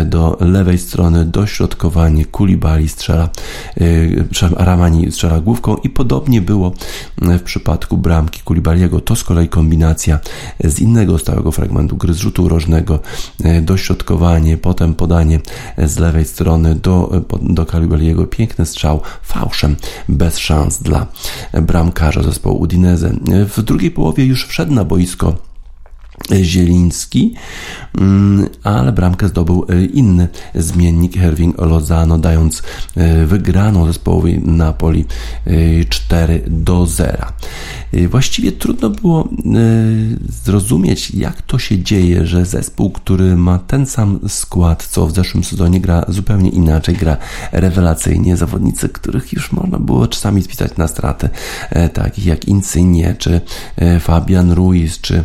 do 0.07 0.37
lewej 0.41 0.79
strony, 0.79 1.25
dośrodkowanie, 1.25 2.25
Kulibali 2.25 2.89
strzela 2.89 3.29
Ramani 4.57 5.13
strzela 5.13 5.41
główką 5.41 5.77
i 5.77 5.91
podobnie 5.91 6.43
było 6.43 6.73
w 7.19 7.43
przypadku 7.43 7.97
bramki 7.97 8.41
Kulibaliego. 8.43 9.01
To 9.01 9.17
z 9.17 9.25
kolei 9.25 9.49
kombinacja 9.49 10.19
z 10.65 10.81
innego 10.81 11.19
stałego 11.19 11.53
fragmentu 11.53 11.97
gry 11.97 12.15
z 12.15 12.19
rzutu 12.19 12.49
rożnego, 12.49 13.01
dośrodkowanie, 13.63 14.57
potem 14.57 14.95
podanie 14.95 15.41
z 15.79 15.99
lewej 15.99 16.25
strony 16.25 16.75
do, 16.75 17.23
do 17.43 17.67
Kulibaliego. 17.67 18.27
Piękny 18.27 18.67
strzał 18.67 19.01
fałszem, 19.23 19.77
bez 20.09 20.39
szans 20.39 20.83
dla 20.83 21.07
bramkarza 21.63 22.23
zespołu 22.23 22.61
Udinese. 22.61 23.13
W 23.57 23.63
drugiej 23.63 23.91
połowie 23.91 24.25
już 24.25 24.47
wszedł 24.47 24.75
na 24.75 24.85
boisko 24.85 25.54
Zieliński, 26.43 27.35
mm, 27.99 28.49
ale 28.63 28.93
bramkę 28.93 29.29
zdobył 29.29 29.67
e, 29.69 29.85
inny 29.85 30.29
zmiennik 30.55 31.17
Herwin 31.17 31.53
Lozano, 31.59 32.19
dając 32.19 32.63
e, 32.97 33.27
wygraną 33.27 33.87
zespołowi 33.87 34.39
Napoli 34.39 35.05
4 35.89 36.35
e, 36.35 36.51
do 36.51 36.87
0. 36.87 37.27
Właściwie 38.11 38.53
trudno 38.53 38.91
było 38.91 39.29
zrozumieć, 40.45 41.11
jak 41.11 41.43
to 41.43 41.59
się 41.59 41.79
dzieje, 41.79 42.27
że 42.27 42.47
zespół, 42.47 42.91
który 42.91 43.37
ma 43.37 43.59
ten 43.59 43.87
sam 43.87 44.21
skład, 44.29 44.87
co 44.87 45.07
w 45.07 45.13
zeszłym 45.13 45.45
sezonie, 45.45 45.81
gra 45.81 46.05
zupełnie 46.09 46.51
inaczej, 46.51 46.95
gra 46.95 47.17
rewelacyjnie. 47.53 48.37
Zawodnicy, 48.37 48.89
których 48.89 49.33
już 49.33 49.53
można 49.53 49.79
było 49.79 50.07
czasami 50.07 50.43
spisać 50.43 50.77
na 50.77 50.89
straty, 50.89 51.29
takich 51.93 52.27
jak 52.27 52.45
Insigne, 52.45 53.15
czy 53.15 53.41
Fabian 54.01 54.53
Ruiz, 54.53 55.01
czy 55.01 55.25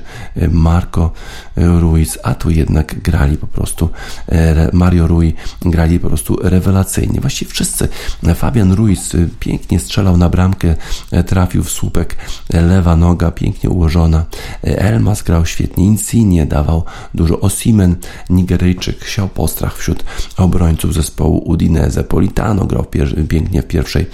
Mar 0.52 0.80
Marco 0.80 1.12
Ruiz, 1.56 2.18
a 2.24 2.36
tu 2.36 2.50
jednak 2.50 3.02
grali 3.02 3.38
po 3.38 3.48
prostu 3.48 3.90
e, 4.28 4.70
Mario 4.74 5.08
Rui 5.08 5.34
grali 5.62 6.00
po 6.00 6.08
prostu 6.08 6.38
rewelacyjnie. 6.44 7.22
Właściwie 7.22 7.52
wszyscy. 7.52 7.88
Fabian 8.36 8.74
Ruiz 8.74 9.16
e, 9.16 9.28
pięknie 9.40 9.80
strzelał 9.80 10.18
na 10.18 10.30
bramkę, 10.30 10.76
e, 11.12 11.24
trafił 11.24 11.64
w 11.64 11.72
słupek, 11.72 12.16
lewa 12.62 12.96
noga 12.96 13.32
pięknie 13.32 13.70
ułożona. 13.70 14.26
Elmas 14.64 15.24
grał 15.24 15.46
świetnie, 15.46 15.86
Insigne 15.86 16.46
dawał 16.46 16.84
dużo. 17.14 17.40
Osimen, 17.40 17.96
Nigeryjczyk, 18.30 19.06
siał 19.06 19.30
postrach 19.30 19.78
wśród 19.78 20.04
obrońców 20.38 20.94
zespołu 20.94 21.38
Udinese. 21.50 22.04
Politano 22.04 22.66
grał 22.66 22.86
pięknie 23.30 23.62
w 23.62 23.68
pierwszej 23.68 24.06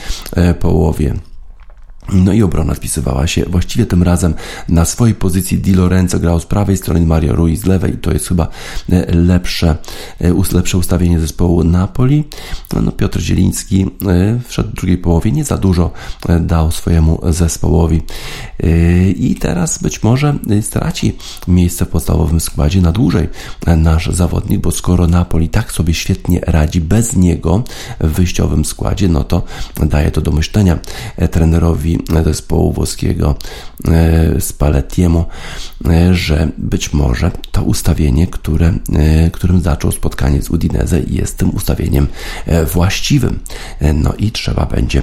połowie. 0.60 1.14
No 2.13 2.34
i 2.34 2.44
obrona 2.44 2.74
wpisywała 2.74 3.28
się 3.28 3.46
właściwie 3.46 3.86
tym 3.86 4.04
razem 4.04 4.34
na 4.70 4.86
swojej 4.86 5.15
pozycji. 5.15 5.58
Di 5.58 5.74
Lorenzo 5.74 6.20
grał 6.20 6.39
z 6.39 6.46
prawej 6.46 6.78
strony, 6.78 7.06
Mario 7.06 7.36
Ruiz 7.36 7.60
z 7.60 7.65
lewej. 7.65 7.98
To 7.98 8.13
jest 8.13 8.28
chyba 8.28 8.48
e, 8.89 9.15
lepsze, 9.15 9.78
e, 10.22 10.34
lepsze 10.54 10.78
ustawienie 10.78 11.20
zespołu 11.20 11.63
Napoli. 11.63 12.24
No, 12.74 12.82
no 12.82 12.91
Piotr 12.91 13.20
Zieliński 13.20 13.86
e, 14.08 14.39
wszedł 14.48 14.70
w 14.70 14.74
drugiej 14.74 14.98
połowie. 14.98 15.32
Nie 15.32 15.44
za 15.44 15.58
dużo 15.58 15.91
dał 16.39 16.72
swojemu 16.72 17.20
zespołowi. 17.30 18.02
I 19.15 19.36
teraz 19.39 19.78
być 19.78 20.04
może 20.04 20.38
straci 20.62 21.18
miejsce 21.48 21.86
w 21.86 21.89
podstawowym 21.89 22.39
składzie 22.39 22.82
na 22.82 22.91
dłużej 22.91 23.30
nasz 23.78 24.10
zawodnik, 24.10 24.62
bo 24.62 24.72
skoro 24.72 25.08
Napoli 25.08 25.50
tak 25.50 25.72
sobie 25.72 25.94
świetnie 25.94 26.39
radzi 26.44 26.82
bez 26.82 27.15
niego 27.15 27.63
w 28.00 28.08
wyjściowym 28.08 28.65
składzie, 28.65 29.08
no 29.08 29.24
to 29.24 29.44
daje 29.86 30.12
to 30.12 30.22
do 30.22 30.32
myślenia 30.32 30.80
trenerowi 31.32 31.95
zespołu 32.24 32.74
włoskiego 32.74 33.36
Spallettiemu, 34.40 35.20
e, 35.20 35.26
że 36.12 36.48
być 36.58 36.93
może 36.93 37.32
to 37.52 37.63
ustawienie, 37.63 38.28
które, 38.28 38.74
e, 38.93 39.32
którym 39.32 39.62
zaczął 39.62 39.91
spotkanie 39.91 40.41
z 40.41 40.50
Udinese 40.50 41.02
jest 41.08 41.38
tym 41.38 41.56
ustawieniem 41.56 42.08
właściwym. 42.74 43.39
No 43.93 44.13
i 44.17 44.32
trzeba 44.32 44.65
będzie 44.65 45.02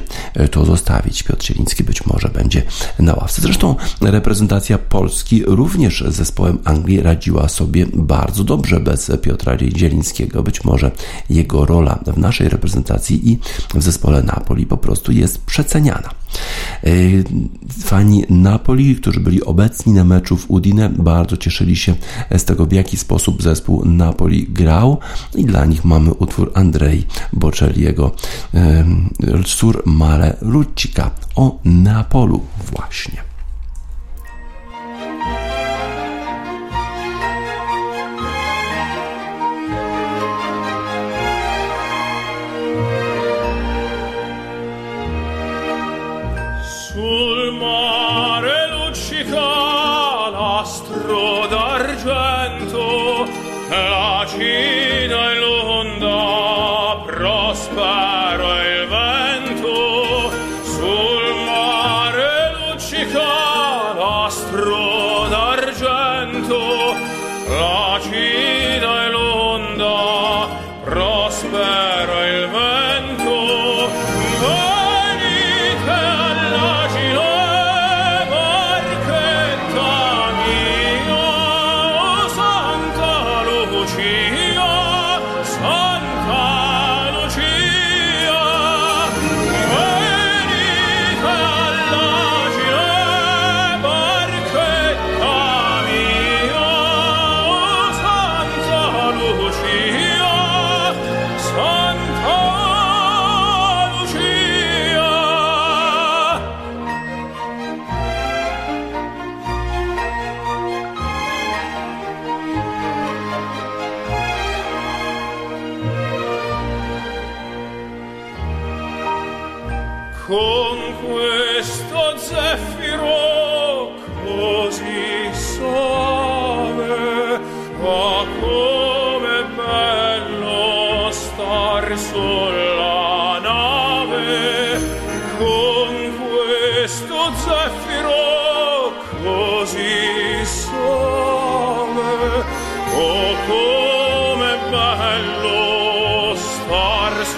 to 0.50 0.64
zostawić. 0.64 1.22
Piotr 1.22 1.44
Zieliński 1.44 1.84
być 1.84 2.06
może 2.06 2.28
będzie 2.28 2.62
na 2.98 3.14
ławce. 3.14 3.42
Zresztą 3.42 3.76
reprezentacja 4.00 4.78
Polski 4.78 5.42
również 5.46 6.04
z 6.08 6.14
zespołem 6.14 6.58
Anglii 6.64 7.02
radziła 7.02 7.48
sobie 7.48 7.86
bardzo 7.94 8.44
dobrze 8.44 8.80
bez 8.80 9.12
Piotra 9.22 9.56
Zielińskiego. 9.76 10.42
Być 10.42 10.64
może 10.64 10.90
jego 11.30 11.66
rola 11.66 11.98
w 12.06 12.18
naszej 12.18 12.48
reprezentacji 12.48 13.30
i 13.30 13.38
w 13.74 13.82
zespole 13.82 14.22
Napoli 14.22 14.66
po 14.66 14.76
prostu 14.76 15.12
jest 15.12 15.38
przeceniana. 15.38 16.10
Fani 17.84 18.24
Napoli, 18.30 18.96
którzy 18.96 19.20
byli 19.20 19.44
obecni 19.44 19.92
na 19.92 20.04
meczu 20.04 20.36
w 20.36 20.50
Bardzo 20.98 21.36
cieszyli 21.36 21.76
się 21.76 21.94
z 22.36 22.44
tego, 22.44 22.66
w 22.66 22.72
jaki 22.72 22.96
sposób 22.96 23.42
zespół 23.42 23.84
Napoli 23.84 24.46
grał. 24.48 24.98
I 25.34 25.44
dla 25.44 25.64
nich 25.64 25.84
mamy 25.84 26.14
utwór 26.14 26.50
Andrei 26.54 27.04
Bocelliego 27.32 28.10
Sur 29.46 29.82
Male 29.86 30.36
Rucika. 30.40 31.10
O 31.36 31.58
Neapolu 31.64 32.40
właśnie. 32.72 33.31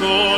Lord. 0.04 0.33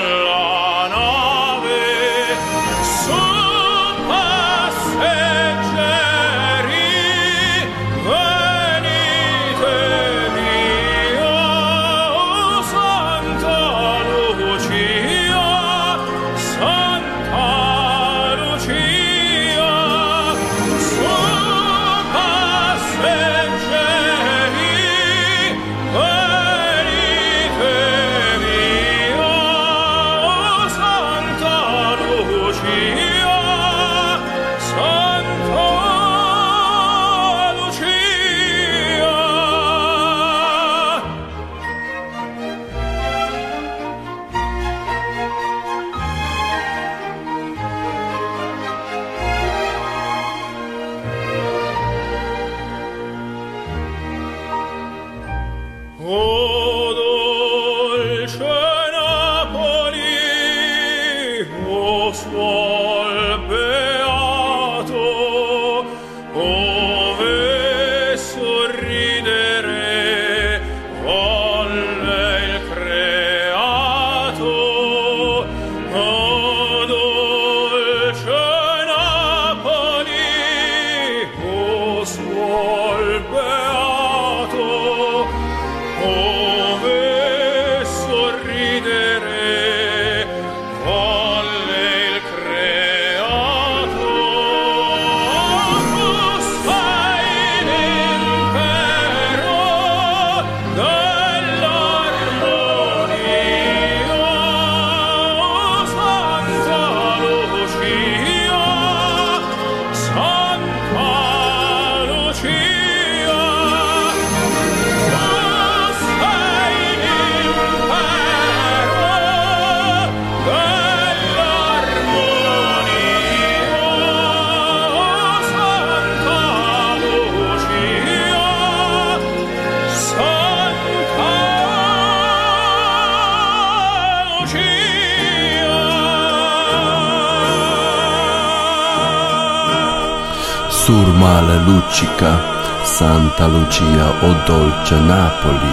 Male 141.26 141.58
Lucica, 141.58 142.40
Santa 142.84 143.46
Lucia 143.48 144.06
o 144.22 144.46
Dolce 144.46 145.00
Napoli. 145.00 145.72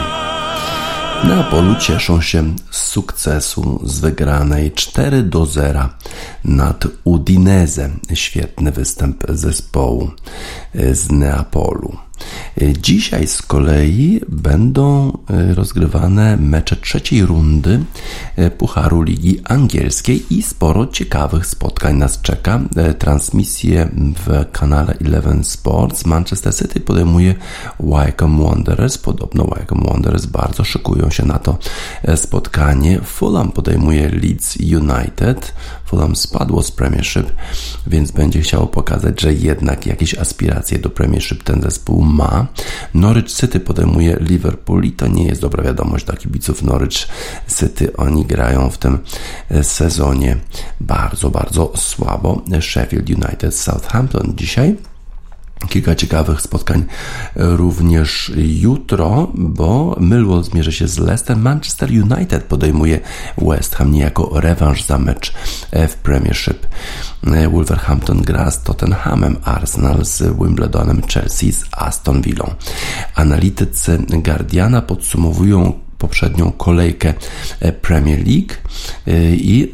Neapolu 1.23 1.75
cieszą 1.75 2.21
się 2.21 2.55
z 2.71 2.77
sukcesu 2.81 3.79
z 3.83 3.99
wygranej 3.99 4.71
4 4.71 5.23
do 5.23 5.45
0 5.45 5.89
nad 6.43 6.87
Udinese. 7.03 7.89
Świetny 8.13 8.71
występ 8.71 9.23
zespołu 9.29 10.11
z 10.91 11.11
Neapolu. 11.11 11.97
Dzisiaj 12.61 13.27
z 13.27 13.41
kolei 13.41 14.21
będą 14.29 15.17
e, 15.29 15.53
rozgrywane 15.53 16.37
mecze 16.37 16.75
trzeciej 16.75 17.25
rundy 17.25 17.83
e, 18.35 18.51
Pucharu 18.51 19.01
Ligi 19.01 19.39
Angielskiej 19.43 20.25
i 20.29 20.43
sporo 20.43 20.87
ciekawych 20.87 21.45
spotkań 21.45 21.97
nas 21.97 22.21
czeka. 22.21 22.59
E, 22.75 22.93
transmisję 22.93 23.89
w 23.95 24.51
kanale 24.51 24.97
Eleven 25.05 25.43
Sports 25.43 26.05
Manchester 26.05 26.55
City 26.55 26.79
podejmuje 26.79 27.35
Wycombe 27.79 28.43
Wanderers. 28.43 28.97
Podobno 28.97 29.43
Wycombe 29.43 29.91
Wanderers 29.91 30.25
bardzo 30.25 30.63
szykują 30.63 31.09
się 31.09 31.25
na 31.25 31.39
to 31.39 31.57
spotkanie. 32.15 32.99
Fulham 33.01 33.51
podejmuje 33.51 34.09
Leeds 34.09 34.57
United. 34.57 35.53
Fulham 35.93 36.15
spadło 36.15 36.63
z 36.63 36.71
Premiership, 36.71 37.31
więc 37.87 38.11
będzie 38.11 38.41
chciało 38.41 38.67
pokazać, 38.67 39.21
że 39.21 39.33
jednak 39.33 39.85
jakieś 39.85 40.17
aspiracje 40.17 40.79
do 40.79 40.89
Premiership 40.89 41.43
ten 41.43 41.61
zespół 41.61 42.01
ma. 42.01 42.47
Norwich 42.93 43.33
City 43.33 43.59
podejmuje 43.59 44.17
Liverpool 44.19 44.83
i 44.83 44.91
to 44.91 45.07
nie 45.07 45.25
jest 45.25 45.41
dobra 45.41 45.63
wiadomość 45.63 46.05
dla 46.05 46.15
kibiców 46.15 46.63
Norwich 46.63 47.07
City. 47.59 47.97
Oni 47.97 48.25
grają 48.25 48.69
w 48.69 48.77
tym 48.77 48.99
sezonie 49.61 50.37
bardzo, 50.81 51.29
bardzo 51.29 51.71
słabo. 51.75 52.41
Sheffield 52.61 53.09
United 53.09 53.55
Southampton 53.55 54.33
dzisiaj 54.35 54.75
Kilka 55.69 55.95
ciekawych 55.95 56.41
spotkań 56.41 56.85
również 57.35 58.31
jutro, 58.35 59.31
bo 59.35 59.97
Millwall 59.99 60.43
zmierzy 60.43 60.71
się 60.71 60.87
z 60.87 60.97
Leicester. 60.97 61.37
Manchester 61.37 61.89
United 61.89 62.43
podejmuje 62.43 62.99
West 63.37 63.75
Ham 63.75 63.91
niejako 63.91 64.39
rewanż 64.39 64.83
za 64.83 64.99
mecz 64.99 65.33
w 65.89 65.93
Premiership. 65.93 66.67
Wolverhampton 67.51 68.21
gra 68.21 68.51
z 68.51 68.63
Tottenhamem, 68.63 69.37
Arsenal 69.43 70.05
z 70.05 70.21
Wimbledonem, 70.21 71.01
Chelsea 71.01 71.51
z 71.51 71.65
Aston 71.71 72.21
Villą. 72.21 72.55
Analitycy 73.15 73.97
Guardiana 74.09 74.81
podsumowują 74.81 75.73
poprzednią 75.97 76.51
kolejkę 76.51 77.13
Premier 77.81 78.19
League 78.27 78.53
i 79.31 79.71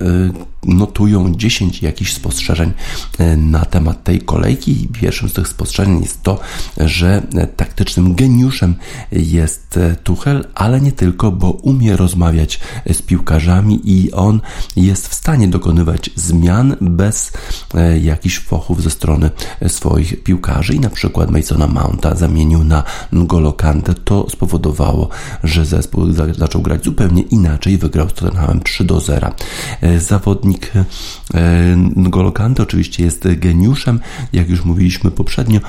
notują 0.66 1.36
10 1.36 1.82
jakichś 1.82 2.14
spostrzeżeń 2.14 2.72
e, 3.18 3.38
na 3.38 3.66
temat 3.66 4.04
tej 4.04 4.22
kolejki. 4.22 4.88
Pierwszym 4.94 5.30
z 5.30 5.34
tych 5.34 5.48
spostrzeżeń 5.48 6.02
jest 6.02 6.24
to, 6.24 6.40
że 6.78 7.22
taktycznym 7.56 8.16
geniuszem 8.16 8.76
jest 9.12 9.78
e, 9.78 9.96
Tuchel, 9.96 10.48
ale 10.56 10.82
nie 10.82 10.92
tylko, 10.92 11.32
bo 11.32 11.52
umie 11.52 11.98
rozmawiać 11.98 12.60
z 12.94 13.02
piłkarzami 13.02 13.82
i 13.84 14.12
on 14.12 14.42
jest 14.76 15.08
w 15.08 15.14
stanie 15.14 15.48
dokonywać 15.48 16.10
zmian 16.16 16.76
bez 16.82 17.32
e, 17.76 18.00
jakichś 18.00 18.40
fochów 18.40 18.84
ze 18.84 18.90
strony 18.90 19.30
swoich 19.68 20.24
piłkarzy 20.24 20.74
i 20.74 20.80
na 20.80 20.90
przykład 20.90 21.32
Masona 21.32 21.68
Mounta 21.68 22.16
zamienił 22.16 22.64
na 22.64 22.84
N'Golo 23.14 23.56
Kante. 23.56 23.94
To 23.94 24.30
spowodowało, 24.30 25.10
że 25.44 25.66
zespół 25.66 26.12
zaczął 26.38 26.62
grać 26.62 26.84
zupełnie 26.84 27.22
inaczej. 27.22 27.78
Wygrał 27.78 28.10
z 28.10 28.14
Tottenhamem 28.14 28.64
3 28.64 28.84
do 28.84 29.00
0. 29.00 29.32
Zawodnik 30.00 30.49
zawodnik 30.50 30.72
e, 30.76 30.86
N'Golo 31.76 32.34
Kante 32.34 32.64
oczywiście 32.64 33.04
jest 33.04 33.28
geniuszem, 33.36 34.00
jak 34.34 34.50
już 34.50 34.66
mówiliśmy 34.66 35.12
poprzednio, 35.12 35.60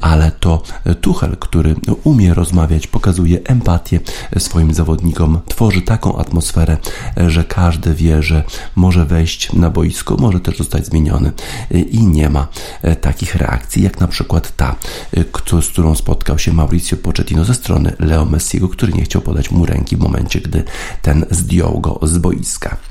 ale 0.00 0.32
to 0.40 0.62
Tuchel, 1.00 1.36
który 1.36 1.74
umie 2.04 2.34
rozmawiać, 2.34 2.86
pokazuje 2.86 3.38
empatię 3.44 4.00
swoim 4.38 4.74
zawodnikom, 4.74 5.40
tworzy 5.48 5.82
taką 5.82 6.18
atmosferę, 6.18 6.76
że 7.16 7.44
każdy 7.44 7.94
wie, 7.94 8.22
że 8.22 8.44
może 8.76 9.04
wejść 9.04 9.52
na 9.52 9.70
boisko, 9.70 10.16
może 10.18 10.40
też 10.40 10.58
zostać 10.58 10.86
zmieniony 10.86 11.32
i 11.70 12.06
nie 12.06 12.30
ma 12.30 12.48
takich 13.00 13.34
reakcji, 13.34 13.82
jak 13.82 14.00
na 14.00 14.08
przykład 14.08 14.56
ta, 14.56 14.76
z 15.62 15.66
którą 15.68 15.94
spotkał 15.94 16.38
się 16.38 16.52
Mauricio 16.52 16.96
Pochettino 16.96 17.44
ze 17.44 17.54
strony 17.54 17.92
Leo 17.98 18.24
Messiego, 18.24 18.68
który 18.68 18.92
nie 18.92 19.02
chciał 19.02 19.22
podać 19.22 19.50
mu 19.50 19.66
ręki 19.66 19.96
w 19.96 20.00
momencie, 20.00 20.40
gdy 20.40 20.64
ten 21.02 21.26
zdjął 21.30 21.80
go 21.80 22.00
z 22.02 22.18
boiska. 22.18 22.89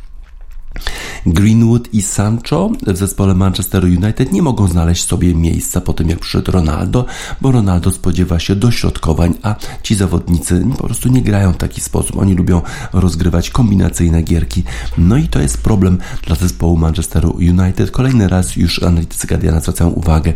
Greenwood 1.25 1.93
i 1.93 2.01
Sancho 2.01 2.71
w 2.87 2.97
zespole 2.97 3.33
Manchester 3.33 3.83
United 3.83 4.31
nie 4.31 4.41
mogą 4.41 4.67
znaleźć 4.67 5.07
sobie 5.07 5.35
miejsca 5.35 5.81
po 5.81 5.93
tym, 5.93 6.09
jak 6.09 6.19
przyszedł 6.19 6.51
Ronaldo, 6.51 7.05
bo 7.41 7.51
Ronaldo 7.51 7.91
spodziewa 7.91 8.39
się 8.39 8.55
dośrodkowań, 8.55 9.33
a 9.43 9.55
ci 9.83 9.95
zawodnicy 9.95 10.65
po 10.77 10.83
prostu 10.83 11.09
nie 11.09 11.21
grają 11.21 11.53
w 11.53 11.57
taki 11.57 11.81
sposób. 11.81 12.17
Oni 12.17 12.35
lubią 12.35 12.61
rozgrywać 12.93 13.49
kombinacyjne 13.49 14.21
gierki. 14.21 14.63
No 14.97 15.17
i 15.17 15.27
to 15.27 15.39
jest 15.39 15.57
problem 15.57 15.97
dla 16.25 16.35
zespołu 16.35 16.77
Manchesteru 16.77 17.31
United. 17.31 17.91
Kolejny 17.91 18.27
raz 18.27 18.55
już 18.55 18.83
analitycy 18.83 19.27
Guardiana 19.27 19.59
zwracają 19.59 19.89
uwagę, 19.89 20.33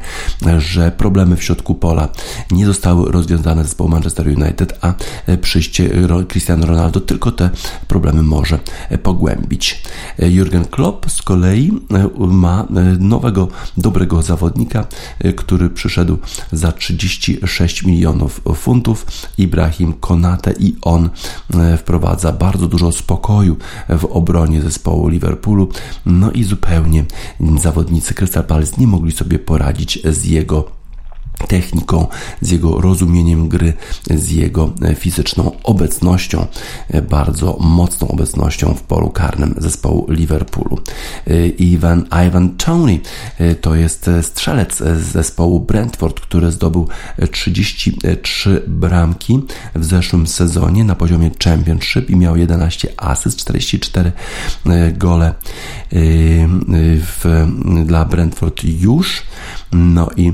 że 0.57 0.91
problemy 0.91 1.35
w 1.35 1.43
środku 1.43 1.75
pola 1.75 2.09
nie 2.51 2.65
zostały 2.65 3.11
rozwiązane 3.11 3.63
zespołu 3.63 3.89
Manchester 3.89 4.27
United, 4.27 4.79
a 4.81 4.93
przyjście 5.41 5.89
Cristiano 6.27 6.65
Ronaldo 6.65 6.99
tylko 6.99 7.31
te 7.31 7.49
problemy 7.87 8.23
może 8.23 8.59
pogłębić. 9.03 9.83
Jurgen 10.33 10.65
Klopp 10.65 11.09
z 11.09 11.21
kolei 11.21 11.71
e, 11.91 12.09
ma 12.27 12.61
e, 12.61 12.65
nowego, 12.99 13.47
dobrego 13.77 14.21
zawodnika, 14.21 14.85
e, 15.19 15.33
który 15.33 15.69
przyszedł 15.69 16.17
za 16.51 16.71
36 16.71 17.83
milionów 17.83 18.41
funtów. 18.55 19.05
Ibrahim 19.37 19.93
Konate 19.93 20.53
i 20.59 20.75
on 20.81 21.09
wprowadza 21.77 22.31
bardzo 22.31 22.67
dużo 22.67 22.91
spokoju 22.91 23.57
w 23.89 24.05
obronie 24.05 24.61
zespołu 24.61 25.07
Liverpoolu. 25.07 25.69
No 26.05 26.31
i 26.31 26.43
zupełnie 26.43 27.05
zawodnicy 27.61 28.13
Crystal 28.13 28.43
Palace 28.43 28.73
nie 28.77 28.87
mogli 28.87 29.11
sobie 29.11 29.39
poradzić 29.39 29.99
z 30.03 30.25
jego 30.25 30.82
techniką, 31.47 32.07
z 32.41 32.51
jego 32.51 32.81
rozumieniem 32.81 33.49
gry, 33.49 33.73
z 34.09 34.31
jego 34.31 34.73
e, 34.81 34.95
fizyczną 34.95 35.51
obecnością, 35.63 36.47
e, 36.89 37.01
bardzo 37.01 37.57
mocną 37.59 38.07
obecnością 38.07 38.73
w 38.73 38.81
polu 38.81 39.09
karnym 39.09 39.55
zespołu 39.57 40.05
Liverpoolu. 40.09 40.79
E, 41.27 41.47
Ivan, 41.47 42.05
Ivan 42.27 42.49
Tony 42.57 42.99
to 43.61 43.75
jest 43.75 44.09
strzelec 44.21 44.77
z 44.77 45.01
zespołu 45.11 45.59
Brentford, 45.59 46.19
który 46.19 46.51
zdobył 46.51 46.87
33 47.31 48.63
bramki 48.67 49.39
w 49.75 49.85
zeszłym 49.85 50.27
sezonie 50.27 50.83
na 50.83 50.95
poziomie 50.95 51.31
Championship 51.43 52.09
i 52.09 52.15
miał 52.15 52.37
11 52.37 52.87
asyst, 52.97 53.37
44 53.37 54.11
gole 54.97 55.33
w, 56.99 57.47
dla 57.85 58.05
Brentford 58.05 58.63
już. 58.63 59.23
No 59.71 60.09
i 60.17 60.33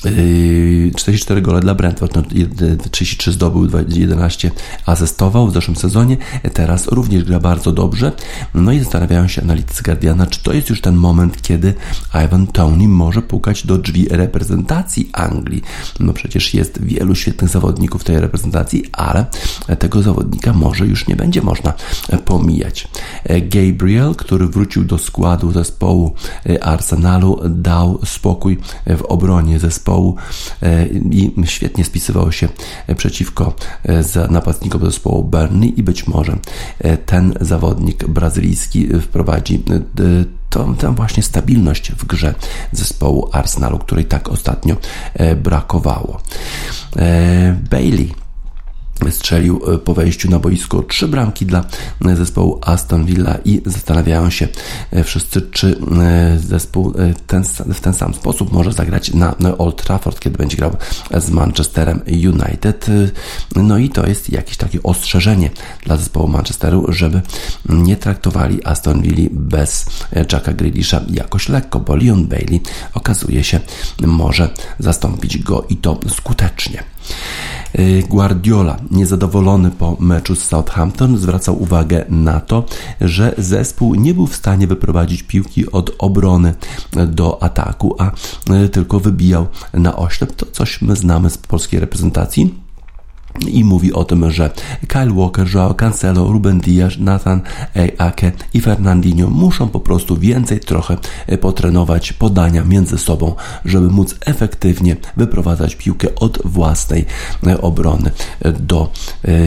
44 0.00 1.40
yy, 1.40 1.42
gole 1.42 1.60
dla 1.60 1.74
Brentford, 1.74 2.14
no, 2.14 2.22
33 2.90 3.32
zdobył, 3.32 3.68
11 3.88 4.50
asystował 4.86 5.48
w 5.48 5.54
zeszłym 5.54 5.76
sezonie, 5.76 6.16
teraz 6.52 6.86
również 6.86 7.24
gra 7.24 7.40
bardzo 7.40 7.72
dobrze. 7.72 8.12
No 8.54 8.72
i 8.72 8.78
zastanawiają 8.78 9.28
się 9.28 9.42
analitycy 9.42 9.82
Guardiana, 9.82 10.26
czy 10.26 10.42
to 10.42 10.52
jest 10.52 10.70
już 10.70 10.80
ten 10.80 10.96
moment, 10.96 11.42
kiedy 11.42 11.74
Ivan 12.26 12.46
Tony 12.46 12.88
może 12.88 13.22
pukać 13.22 13.66
do 13.66 13.78
drzwi 13.78 14.08
reprezentacji 14.10 15.10
Anglii. 15.12 15.62
No 16.00 16.12
przecież 16.12 16.54
jest 16.54 16.82
wielu 16.82 17.14
świetnych 17.14 17.50
zawodników 17.50 18.04
tej 18.04 18.20
reprezentacji, 18.20 18.84
ale 18.92 19.26
tego 19.78 20.02
zawodnika 20.02 20.52
może 20.52 20.86
już 20.86 21.06
nie 21.06 21.16
będzie 21.16 21.42
można 21.42 21.72
pomijać. 22.24 22.88
Gabriel, 23.42 24.14
który 24.14 24.46
wrócił 24.46 24.84
do 24.84 24.98
składu 24.98 25.52
zespołu 25.52 26.14
Arsenalu, 26.60 27.40
dał 27.48 28.00
spokój 28.04 28.58
w 28.86 29.02
obronie 29.02 29.58
zespołu 29.58 29.87
zespołu 29.88 30.16
e, 30.62 30.86
i 30.86 31.32
świetnie 31.44 31.84
spisywał 31.84 32.32
się 32.32 32.48
przeciwko 32.96 33.54
e, 33.84 34.28
napastnikom 34.30 34.84
zespołu 34.84 35.24
Burnley 35.24 35.80
i 35.80 35.82
być 35.82 36.06
może 36.06 36.38
e, 36.78 36.96
ten 36.96 37.34
zawodnik 37.40 38.08
brazylijski 38.08 38.88
wprowadzi 39.00 39.62
tą, 40.50 40.76
tę 40.76 40.94
właśnie 40.94 41.22
stabilność 41.22 41.92
w 41.92 42.06
grze 42.06 42.34
zespołu 42.72 43.28
Arsenalu, 43.32 43.78
której 43.78 44.04
tak 44.04 44.28
ostatnio 44.28 44.76
brakowało. 45.36 46.20
Bailey 47.70 48.14
strzelił 49.10 49.60
e, 49.74 49.78
po 49.78 49.94
wejściu 49.94 50.30
na 50.30 50.38
boisko 50.38 50.82
trzy 50.82 51.08
bramki 51.08 51.46
dla 51.46 51.64
e, 52.06 52.16
zespołu 52.16 52.58
Aston 52.62 53.06
Villa 53.06 53.38
i 53.44 53.62
zastanawiają 53.66 54.30
się 54.30 54.48
e, 54.90 55.04
wszyscy, 55.04 55.42
czy 55.42 55.78
zespół 56.38 56.94
ten, 57.26 57.44
w 57.74 57.80
ten 57.80 57.94
sam 57.94 58.14
sposób 58.14 58.52
może 58.52 58.72
zagrać 58.72 59.12
na 59.14 59.34
Old 59.58 59.82
Trafford, 59.82 60.20
kiedy 60.20 60.38
będzie 60.38 60.56
grał 60.56 60.76
z 61.18 61.30
Manchesterem 61.30 62.00
United. 62.06 62.86
No 63.56 63.78
i 63.78 63.88
to 63.88 64.06
jest 64.06 64.30
jakieś 64.30 64.56
takie 64.56 64.82
ostrzeżenie 64.82 65.50
dla 65.84 65.96
zespołu 65.96 66.28
Manchesteru, 66.28 66.86
żeby 66.88 67.22
nie 67.68 67.96
traktowali 67.96 68.64
Aston 68.64 69.02
Villa 69.02 69.28
bez 69.32 69.86
Jacka 70.32 70.52
Grealisha 70.52 71.00
jakoś 71.10 71.48
lekko, 71.48 71.80
bo 71.80 71.96
Leon 71.96 72.26
Bailey 72.26 72.60
okazuje 72.94 73.44
się 73.44 73.60
może 74.06 74.50
zastąpić 74.78 75.38
go 75.38 75.66
i 75.68 75.76
to 75.76 76.00
skutecznie. 76.08 76.97
Y, 77.78 78.04
Guardiola, 78.08 78.76
niezadowolony 78.90 79.70
po 79.70 79.96
meczu 80.00 80.36
z 80.36 80.42
Southampton, 80.42 81.18
zwracał 81.18 81.62
uwagę 81.62 82.04
na 82.08 82.40
to, 82.40 82.64
że 83.00 83.34
zespół 83.38 83.94
nie 83.94 84.14
był 84.14 84.26
w 84.26 84.36
stanie 84.36 84.66
wyprowadzić 84.66 85.22
piłki 85.22 85.70
od 85.70 85.90
obrony 85.98 86.54
do 87.06 87.42
ataku, 87.42 87.96
a 87.98 88.10
y, 88.64 88.68
tylko 88.68 89.00
wybijał 89.00 89.46
na 89.72 89.96
oślep. 89.96 90.32
To 90.32 90.46
coś 90.46 90.82
my 90.82 90.96
znamy 90.96 91.30
z 91.30 91.38
polskiej 91.38 91.80
reprezentacji 91.80 92.67
i 93.46 93.64
mówi 93.64 93.92
o 93.92 94.04
tym, 94.04 94.30
że 94.30 94.50
Kyle 94.88 95.12
Walker, 95.12 95.54
Joao 95.54 95.74
Cancelo, 95.74 96.32
Ruben 96.32 96.60
Diaz, 96.60 96.92
Nathan 96.98 97.40
Ake 97.98 98.32
i 98.54 98.60
Fernandinho 98.60 99.30
muszą 99.30 99.68
po 99.68 99.80
prostu 99.80 100.16
więcej 100.16 100.60
trochę 100.60 100.96
e, 101.26 101.38
potrenować 101.38 102.12
podania 102.12 102.64
między 102.64 102.98
sobą, 102.98 103.34
żeby 103.64 103.88
móc 103.90 104.14
efektywnie 104.26 104.96
wyprowadzać 105.16 105.74
piłkę 105.74 106.14
od 106.14 106.38
własnej 106.44 107.06
e, 107.46 107.60
obrony 107.60 108.10
e, 108.42 108.52
do 108.52 108.92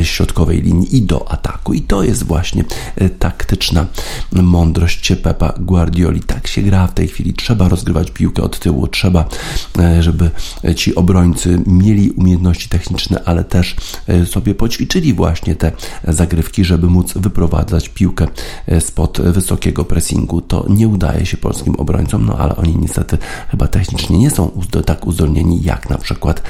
środkowej 0.04 0.62
linii 0.62 0.98
i 0.98 1.02
do 1.02 1.32
ataku. 1.32 1.74
I 1.74 1.82
to 1.82 2.04
jest 2.04 2.24
właśnie 2.24 2.64
taktyczna 3.20 3.86
mądrość 4.32 5.14
Pepa 5.24 5.54
Guardioli. 5.60 6.20
Tak 6.20 6.48
się 6.48 6.62
gra 6.62 6.88
w 6.88 6.94
tej 6.94 7.08
chwili. 7.08 7.34
Trzeba 7.34 7.70
rozgrywać 7.70 8.12
piłkę 8.12 8.44
od 8.44 8.60
tyłu, 8.60 8.88
trzeba, 8.88 9.26
żeby 10.00 10.32
ci 10.76 10.96
obrońcy 10.96 11.62
mieli 11.68 12.12
umiejętności 12.12 12.70
techniczne, 12.70 13.22
ale 13.26 13.44
też 13.44 13.76
sobie 14.26 14.56
poćwiczyli 14.56 15.14
właśnie 15.14 15.56
te 15.56 15.72
zagrywki, 16.08 16.66
żeby 16.66 16.88
móc 16.88 17.14
wyprowadzać 17.14 17.90
piłkę 17.90 18.28
spod 18.80 19.22
wysokiego 19.22 19.86
pressingu. 19.86 20.42
To 20.42 20.66
nie 20.70 20.88
udaje 20.88 21.26
się 21.26 21.38
polskim 21.38 21.76
obrońcom, 21.76 22.26
no 22.26 22.38
ale 22.38 22.56
oni 22.56 22.78
niestety 22.78 23.18
chyba 23.52 23.68
technicznie 23.68 24.18
nie 24.18 24.30
są 24.32 24.52
tak 24.86 25.08
uzdolnieni 25.08 25.64
jak 25.64 25.90
na 25.90 25.98
przykład 25.98 26.42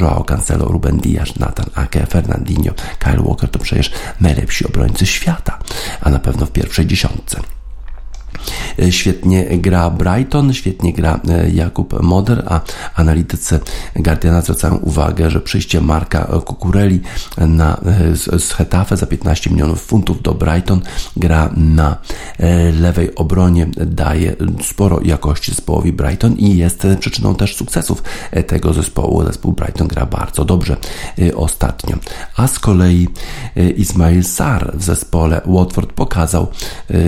Joao 0.00 0.24
Cancelo, 0.24 0.64
Ruben 0.64 0.98
Diaz, 0.98 1.38
Nathan 1.38 1.66
Ake, 1.74 2.06
Fernandinho, 2.06 2.74
Kyle 2.98 3.22
Walker 3.22 3.50
to 3.50 3.58
przecież 3.58 3.90
najlepsi 4.20 4.66
obrońcy 4.66 5.06
świata, 5.06 5.58
a 6.00 6.10
na 6.10 6.18
pewno 6.18 6.46
w 6.46 6.50
pierwszej 6.50 6.86
dziesiątce. 6.86 7.40
E, 8.78 8.92
świetnie 8.92 9.58
gra 9.58 9.90
Brighton, 9.90 10.52
świetnie 10.52 10.92
gra 10.92 11.20
e, 11.28 11.50
Jakub 11.50 12.02
Moder, 12.02 12.44
a 12.46 12.60
analitycy 12.94 13.60
Guardiana 13.96 14.40
zwracają 14.40 14.76
uwagę, 14.76 15.30
że 15.30 15.40
przyjście 15.40 15.80
Marka 15.80 16.24
Kukureli 16.24 17.00
na, 17.38 17.80
e, 17.86 18.16
z, 18.16 18.44
z 18.44 18.52
Hetafe 18.52 18.96
za 18.96 19.06
15 19.06 19.50
milionów 19.50 19.82
funtów 19.82 20.22
do 20.22 20.34
Brighton 20.34 20.80
gra 21.16 21.50
na 21.56 21.96
lewej 22.80 23.14
obronie 23.14 23.66
daje 23.86 24.36
sporo 24.62 25.00
jakości 25.02 25.50
zespołowi 25.50 25.92
Brighton 25.92 26.32
i 26.32 26.56
jest 26.56 26.86
przyczyną 27.00 27.34
też 27.34 27.56
sukcesów 27.56 28.02
tego 28.46 28.72
zespołu. 28.72 29.24
Zespół 29.24 29.52
Brighton 29.52 29.88
gra 29.88 30.06
bardzo 30.06 30.44
dobrze 30.44 30.76
ostatnio. 31.34 31.96
A 32.36 32.46
z 32.46 32.58
kolei 32.58 33.08
Ismail 33.76 34.24
Sar 34.24 34.72
w 34.74 34.84
zespole 34.84 35.40
Watford 35.46 35.92
pokazał 35.92 36.46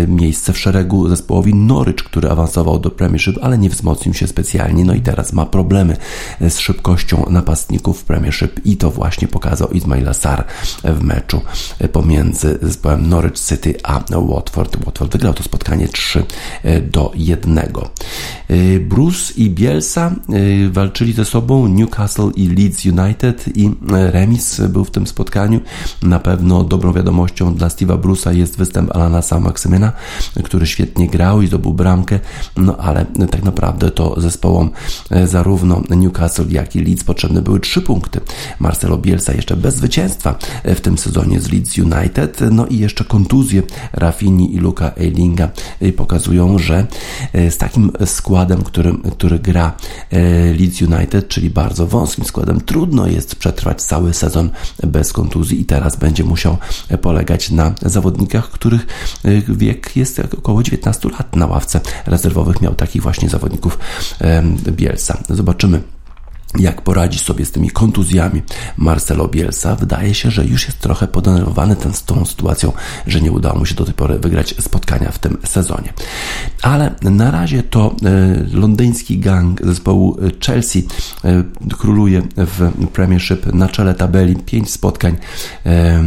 miejsce 0.08 0.52
w 0.52 0.58
szeregu 0.58 1.08
zespołowi 1.30 1.54
Norwich, 1.54 2.04
który 2.04 2.30
awansował 2.30 2.78
do 2.78 2.90
Premiership, 2.90 3.38
ale 3.42 3.58
nie 3.58 3.70
wzmocnił 3.70 4.14
się 4.14 4.26
specjalnie, 4.26 4.84
no 4.84 4.94
i 4.94 5.00
teraz 5.00 5.32
ma 5.32 5.46
problemy 5.46 5.96
z 6.40 6.58
szybkością 6.58 7.26
napastników 7.30 8.00
w 8.00 8.04
Premiership 8.04 8.66
i 8.66 8.76
to 8.76 8.90
właśnie 8.90 9.28
pokazał 9.28 9.68
Ismail 9.68 10.14
Sar 10.14 10.44
w 10.84 11.02
meczu 11.02 11.40
pomiędzy 11.92 12.58
zespołem 12.62 13.08
Norwich 13.08 13.40
City 13.40 13.74
a 13.82 14.00
Watford. 14.10 14.84
Watford 14.86 15.12
wygrał 15.12 15.34
to 15.34 15.42
spotkanie 15.42 15.88
3 15.88 16.24
do 16.92 17.12
1. 17.14 17.60
Bruce 18.80 19.32
i 19.36 19.50
Bielsa 19.50 20.14
y, 20.30 20.70
walczyli 20.70 21.12
ze 21.12 21.24
sobą, 21.24 21.68
Newcastle 21.68 22.30
i 22.36 22.48
Leeds 22.48 22.84
United 22.86 23.56
i 23.56 23.70
remis 24.12 24.60
był 24.60 24.84
w 24.84 24.90
tym 24.90 25.06
spotkaniu. 25.06 25.60
Na 26.02 26.18
pewno 26.18 26.64
dobrą 26.64 26.92
wiadomością 26.92 27.54
dla 27.54 27.68
Steve'a 27.68 27.98
Bruce'a 27.98 28.34
jest 28.34 28.58
występ 28.58 28.96
Alana 28.96 29.20
Maksymena, 29.40 29.92
który 30.44 30.66
świetnie 30.66 31.08
grał 31.10 31.42
i 31.42 31.46
zdobył 31.46 31.72
bramkę, 31.72 32.20
no 32.56 32.76
ale 32.76 33.06
tak 33.30 33.42
naprawdę 33.42 33.90
to 33.90 34.20
zespołom 34.20 34.70
e, 35.10 35.26
zarówno 35.26 35.82
Newcastle, 35.90 36.44
jak 36.48 36.76
i 36.76 36.84
Leeds 36.84 37.04
potrzebne 37.04 37.42
były 37.42 37.60
trzy 37.60 37.82
punkty. 37.82 38.20
Marcelo 38.58 38.98
Bielsa 38.98 39.32
jeszcze 39.32 39.56
bez 39.56 39.74
zwycięstwa 39.74 40.38
e, 40.62 40.74
w 40.74 40.80
tym 40.80 40.98
sezonie 40.98 41.40
z 41.40 41.52
Leeds 41.52 41.78
United, 41.78 42.40
no 42.50 42.66
i 42.66 42.78
jeszcze 42.78 43.04
kontuzje 43.04 43.62
Rafini 43.92 44.54
i 44.54 44.58
Luka 44.58 44.92
Eilinga 44.96 45.48
e, 45.80 45.92
pokazują, 45.92 46.58
że 46.58 46.86
z 47.50 47.56
takim 47.56 47.92
składem, 48.04 48.62
którym, 48.62 49.02
który 49.10 49.38
gra 49.38 49.72
Leeds 50.58 50.82
United, 50.82 51.28
czyli 51.28 51.50
bardzo 51.50 51.86
wąskim 51.86 52.24
składem, 52.24 52.60
trudno 52.60 53.06
jest 53.06 53.36
przetrwać 53.36 53.82
cały 53.82 54.14
sezon 54.14 54.50
bez 54.86 55.12
kontuzji 55.12 55.60
i 55.60 55.64
teraz 55.64 55.96
będzie 55.96 56.24
musiał 56.24 56.56
polegać 57.00 57.50
na 57.50 57.74
zawodnikach, 57.82 58.50
których 58.50 58.86
wiek 59.48 59.96
jest 59.96 60.22
około 60.38 60.62
19 60.62 60.99
lat 61.08 61.36
na 61.36 61.46
ławce 61.46 61.80
rezerwowych 62.06 62.60
miał 62.60 62.74
takich 62.74 63.02
właśnie 63.02 63.28
zawodników 63.28 63.78
Bielsa. 64.70 65.18
Zobaczymy 65.28 65.82
jak 66.58 66.82
poradzi 66.82 67.18
sobie 67.18 67.44
z 67.46 67.50
tymi 67.50 67.70
kontuzjami 67.70 68.42
Marcelo 68.76 69.28
Bielsa. 69.28 69.76
Wydaje 69.76 70.14
się, 70.14 70.30
że 70.30 70.44
już 70.44 70.66
jest 70.66 70.78
trochę 70.78 71.08
podenerwowany 71.08 71.76
ten, 71.76 71.94
z 71.94 72.04
tą 72.04 72.24
sytuacją, 72.24 72.72
że 73.06 73.20
nie 73.20 73.32
udało 73.32 73.58
mu 73.58 73.66
się 73.66 73.74
do 73.74 73.84
tej 73.84 73.94
pory 73.94 74.18
wygrać 74.18 74.54
spotkania 74.60 75.10
w 75.10 75.18
tym 75.18 75.38
sezonie. 75.44 75.92
Ale 76.62 76.94
na 77.02 77.30
razie 77.30 77.62
to 77.62 77.96
e, 78.04 78.56
londyński 78.56 79.18
gang 79.18 79.66
zespołu 79.66 80.16
Chelsea 80.46 80.86
e, 81.24 81.44
króluje 81.78 82.22
w 82.36 82.72
Premiership 82.92 83.46
na 83.46 83.68
czele 83.68 83.94
tabeli. 83.94 84.36
Pięć 84.36 84.70
spotkań. 84.70 85.16
E, 85.66 86.04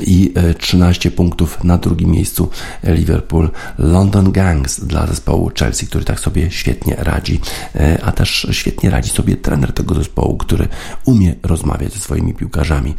i 0.00 0.34
13 0.58 1.08
e, 1.08 1.12
punktów 1.12 1.64
na 1.64 1.78
drugim 1.78 2.10
miejscu 2.10 2.50
Liverpool 2.84 3.50
London 3.78 4.32
Gangs 4.32 4.84
dla 4.84 5.06
zespołu 5.06 5.50
Chelsea, 5.58 5.86
który 5.86 6.04
tak 6.04 6.20
sobie 6.20 6.50
świetnie 6.50 6.94
radzi, 6.98 7.40
e, 7.74 7.98
a 8.04 8.12
też 8.12 8.46
świetnie 8.50 8.90
radzi 8.90 9.10
sobie 9.10 9.36
trener 9.36 9.72
tego 9.72 9.94
zespołu, 9.94 10.36
który 10.36 10.68
umie 11.04 11.34
rozmawiać 11.42 11.92
ze 11.92 12.00
swoimi 12.00 12.34
piłkarzami 12.34 12.94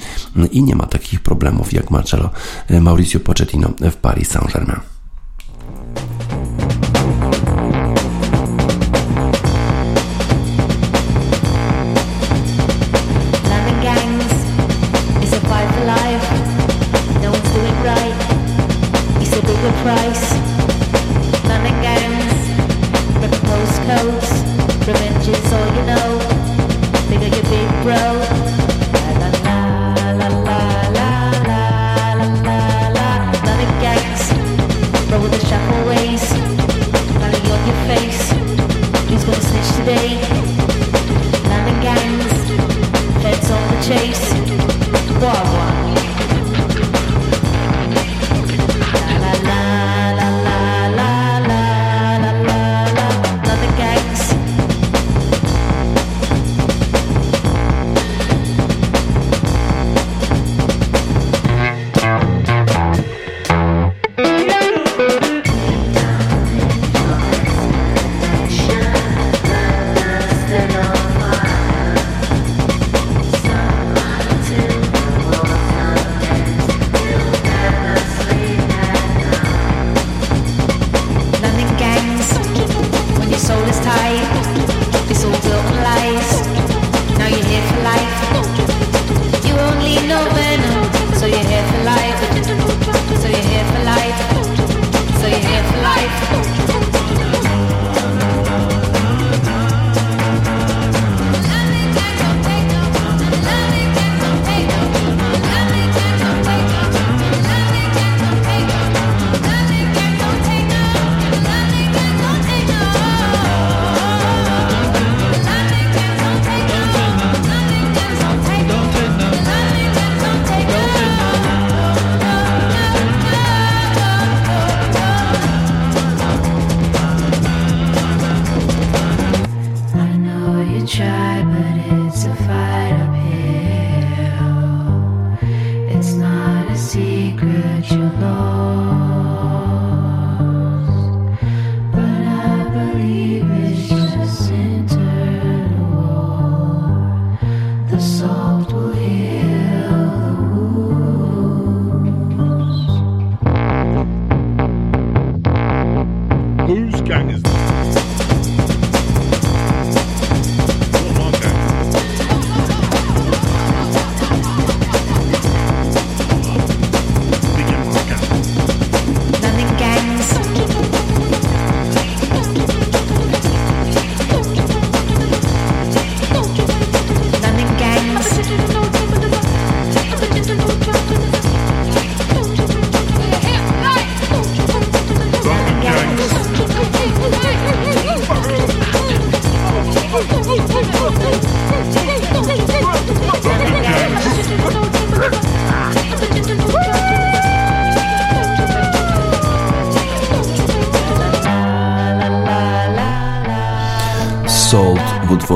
i 0.52 0.64
nie 0.64 0.76
ma 0.76 0.86
takich 0.88 1.20
problemów 1.20 1.74
jak 1.74 1.92
Marcelo 1.92 2.30
e, 2.68 2.82
Mauricio 2.82 3.20
Pochettino 3.20 3.70
w 3.92 3.96
Paris 3.96 4.30
Saint-Germain. 4.30 4.80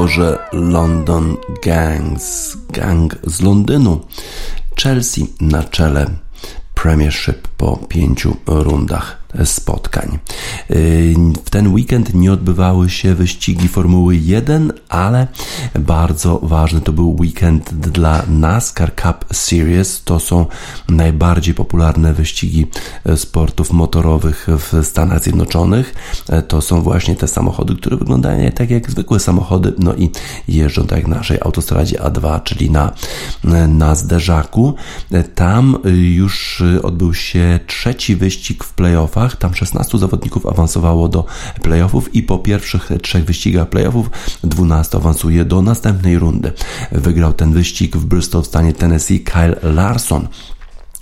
Utworze 0.07 0.37
London 0.53 1.37
Gangs, 1.63 2.57
gang 2.69 3.15
z 3.23 3.41
Londynu. 3.41 3.99
Chelsea 4.75 5.27
na 5.41 5.63
czele 5.63 6.05
Premiership 6.75 7.47
po 7.47 7.77
pięciu 7.77 8.35
rundach 8.45 9.17
spotkań. 9.45 10.19
Y, 10.71 11.15
w 11.45 11.49
ten 11.49 11.73
weekend 11.73 12.13
nie 12.13 12.33
odbywały 12.33 12.89
się 12.89 13.15
wyścigi 13.15 13.67
Formuły 13.67 14.15
1, 14.15 14.73
ale 14.89 15.27
bardzo 15.79 16.39
ważny 16.43 16.81
to 16.81 16.93
był 16.93 17.15
weekend 17.19 17.73
dla 17.73 18.23
NASCAR 18.27 18.95
Cup 18.95 19.25
Series. 19.33 20.03
To 20.03 20.19
są 20.19 20.45
najbardziej 20.89 21.53
popularne 21.53 22.13
wyścigi 22.13 22.67
sportów 23.15 23.71
motorowych 23.71 24.47
w 24.49 24.85
Stanach 24.85 25.23
Zjednoczonych. 25.23 25.95
To 26.47 26.61
są 26.61 26.81
właśnie 26.81 27.15
te 27.15 27.27
samochody, 27.27 27.75
które 27.75 27.97
wyglądają 27.97 28.51
tak 28.51 28.69
jak 28.69 28.91
zwykłe 28.91 29.19
samochody, 29.19 29.73
no 29.79 29.95
i 29.95 30.11
jeżdżą 30.47 30.87
tak 30.87 30.97
jak 30.97 31.07
w 31.07 31.09
naszej 31.09 31.37
autostradzie 31.41 31.99
A2, 31.99 32.43
czyli 32.43 32.71
na, 32.71 32.91
na 33.67 33.95
zderzaku. 33.95 34.75
Tam 35.35 35.77
już 35.85 36.63
odbył 36.83 37.13
się 37.13 37.59
trzeci 37.67 38.15
wyścig 38.15 38.63
w 38.63 38.73
playoffach 38.73 39.35
tam 39.35 39.55
16 39.55 39.97
zawodników 39.97 40.45
awansowało 40.57 41.09
do 41.09 41.25
playoffów 41.61 42.15
i 42.15 42.23
po 42.23 42.37
pierwszych 42.39 42.89
trzech 43.03 43.25
wyścigach 43.25 43.69
playoffów 43.69 44.09
12 44.43 44.97
awansuje 44.97 45.45
do 45.45 45.61
następnej 45.61 46.19
rundy. 46.19 46.51
Wygrał 46.91 47.33
ten 47.33 47.53
wyścig 47.53 47.97
w 47.97 48.05
Bristol 48.05 48.41
w 48.43 48.47
stanie 48.47 48.73
Tennessee 48.73 49.19
Kyle 49.19 49.55
Larson. 49.63 50.27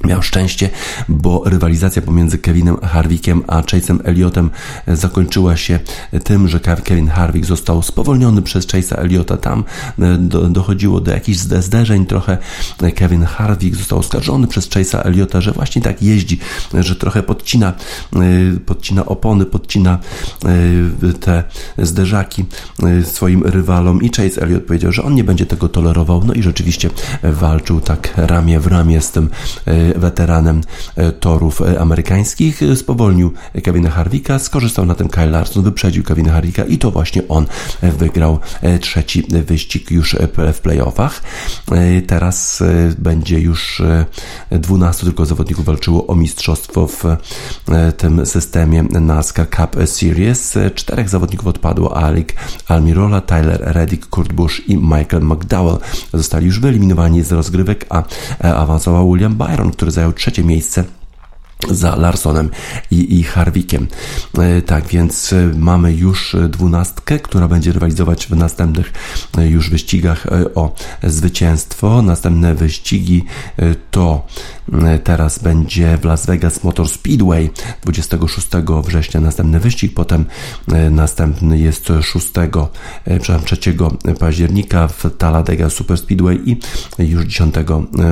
Miał 0.03 0.21
szczęście, 0.21 0.69
bo 1.09 1.43
rywalizacja 1.45 2.01
pomiędzy 2.01 2.37
Kevinem 2.37 2.77
Harwickiem 2.77 3.43
a 3.47 3.61
Chase'em 3.61 3.99
Elliotem 4.03 4.49
zakończyła 4.87 5.57
się 5.57 5.79
tym, 6.23 6.47
że 6.47 6.59
Kevin 6.59 7.07
Harvick 7.07 7.45
został 7.45 7.81
spowolniony 7.81 8.41
przez 8.41 8.67
Chase'a 8.67 8.99
Elliota. 8.99 9.37
Tam 9.37 9.63
e, 9.99 10.17
do, 10.17 10.41
dochodziło 10.49 11.01
do 11.01 11.11
jakichś 11.11 11.37
zderzeń 11.37 12.05
trochę. 12.05 12.37
Kevin 12.95 13.23
Harvick 13.23 13.75
został 13.75 13.99
oskarżony 13.99 14.47
przez 14.47 14.69
Chase'a 14.69 15.07
Elliota, 15.07 15.41
że 15.41 15.51
właśnie 15.51 15.81
tak 15.81 16.01
jeździ, 16.01 16.39
że 16.79 16.95
trochę 16.95 17.23
podcina, 17.23 17.73
e, 18.15 18.19
podcina 18.65 19.05
opony, 19.05 19.45
podcina 19.45 19.99
e, 20.45 21.13
te 21.13 21.43
zderzaki 21.77 22.45
swoim 23.03 23.43
rywalom 23.43 24.01
i 24.01 24.09
Chase 24.09 24.41
Elliot 24.41 24.63
powiedział, 24.63 24.91
że 24.91 25.03
on 25.03 25.15
nie 25.15 25.23
będzie 25.23 25.45
tego 25.45 25.69
tolerował. 25.69 26.23
No 26.25 26.33
i 26.33 26.43
rzeczywiście 26.43 26.89
walczył 27.23 27.81
tak 27.81 28.13
ramię 28.17 28.59
w 28.59 28.67
ramię 28.67 29.01
z 29.01 29.11
tym 29.11 29.29
weteranem 29.93 30.61
e, 30.95 31.11
torów 31.11 31.61
e, 31.61 31.79
amerykańskich, 31.79 32.63
e, 32.63 32.75
spowolnił 32.75 33.33
Kevina 33.63 33.89
Harvika, 33.89 34.39
skorzystał 34.39 34.85
na 34.85 34.95
tym 34.95 35.09
Kyle 35.09 35.29
Larson, 35.29 35.63
wyprzedził 35.63 36.03
Kevina 36.03 36.33
Harvika 36.33 36.65
i 36.65 36.77
to 36.77 36.91
właśnie 36.91 37.27
on 37.27 37.45
wygrał 37.81 38.39
trzeci 38.81 39.23
wyścig 39.29 39.91
już 39.91 40.15
w 40.53 40.59
playoffach. 40.59 41.21
Teraz 42.07 42.63
będzie 42.97 43.39
już 43.39 43.81
12 44.51 45.05
tylko 45.05 45.25
zawodników 45.25 45.65
walczyło 45.65 46.07
o 46.07 46.15
mistrzostwo 46.15 46.87
w 46.87 47.03
tym 47.97 48.25
systemie 48.25 48.83
NASCAR 48.83 49.49
Cup 49.49 49.75
Series. 49.85 50.57
Czterech 50.75 51.09
zawodników 51.09 51.47
odpadło, 51.47 51.97
Alec 51.97 52.27
Almirola, 52.67 53.21
Tyler 53.21 53.61
Reddick, 53.61 54.09
Kurt 54.09 54.33
Busch 54.33 54.69
i 54.69 54.77
Michael 54.77 55.23
McDowell. 55.23 55.77
Zostali 56.13 56.45
już 56.45 56.59
wyeliminowani 56.59 57.23
z 57.23 57.31
rozgrywek, 57.31 57.85
a 57.89 58.03
awansował 58.39 59.11
William 59.13 59.35
Byron, 59.35 59.71
który 59.75 59.91
zajął 59.91 60.13
trzecie 60.13 60.43
miejsce 60.43 60.83
za 61.69 61.95
Larsonem 61.95 62.49
i, 62.91 63.19
i 63.19 63.23
Harwickiem. 63.23 63.87
E, 64.37 64.61
tak 64.61 64.87
więc 64.87 65.33
e, 65.33 65.51
mamy 65.57 65.93
już 65.93 66.35
dwunastkę, 66.49 67.19
która 67.19 67.47
będzie 67.47 67.71
rywalizować 67.71 68.27
w 68.27 68.35
następnych 68.35 68.93
e, 69.37 69.47
już 69.47 69.69
wyścigach 69.69 70.27
o 70.55 70.75
zwycięstwo. 71.03 72.01
Następne 72.01 72.55
wyścigi 72.55 73.23
to 73.91 74.27
teraz 75.03 75.39
będzie 75.39 75.97
w 75.97 76.05
Las 76.05 76.25
Vegas 76.25 76.63
Motor 76.63 76.89
Speedway 76.89 77.49
26 77.83 78.47
września 78.83 79.21
następny 79.21 79.59
wyścig, 79.59 79.93
potem 79.93 80.25
następny 80.91 81.59
jest 81.59 81.87
6, 82.01 82.27
przepraszam, 83.05 83.41
3 83.45 83.75
października 84.19 84.87
w 84.87 85.03
Talladega 85.17 85.69
Super 85.69 85.97
Speedway 85.97 86.41
i 86.45 86.59
już 86.99 87.25
10 87.25 87.55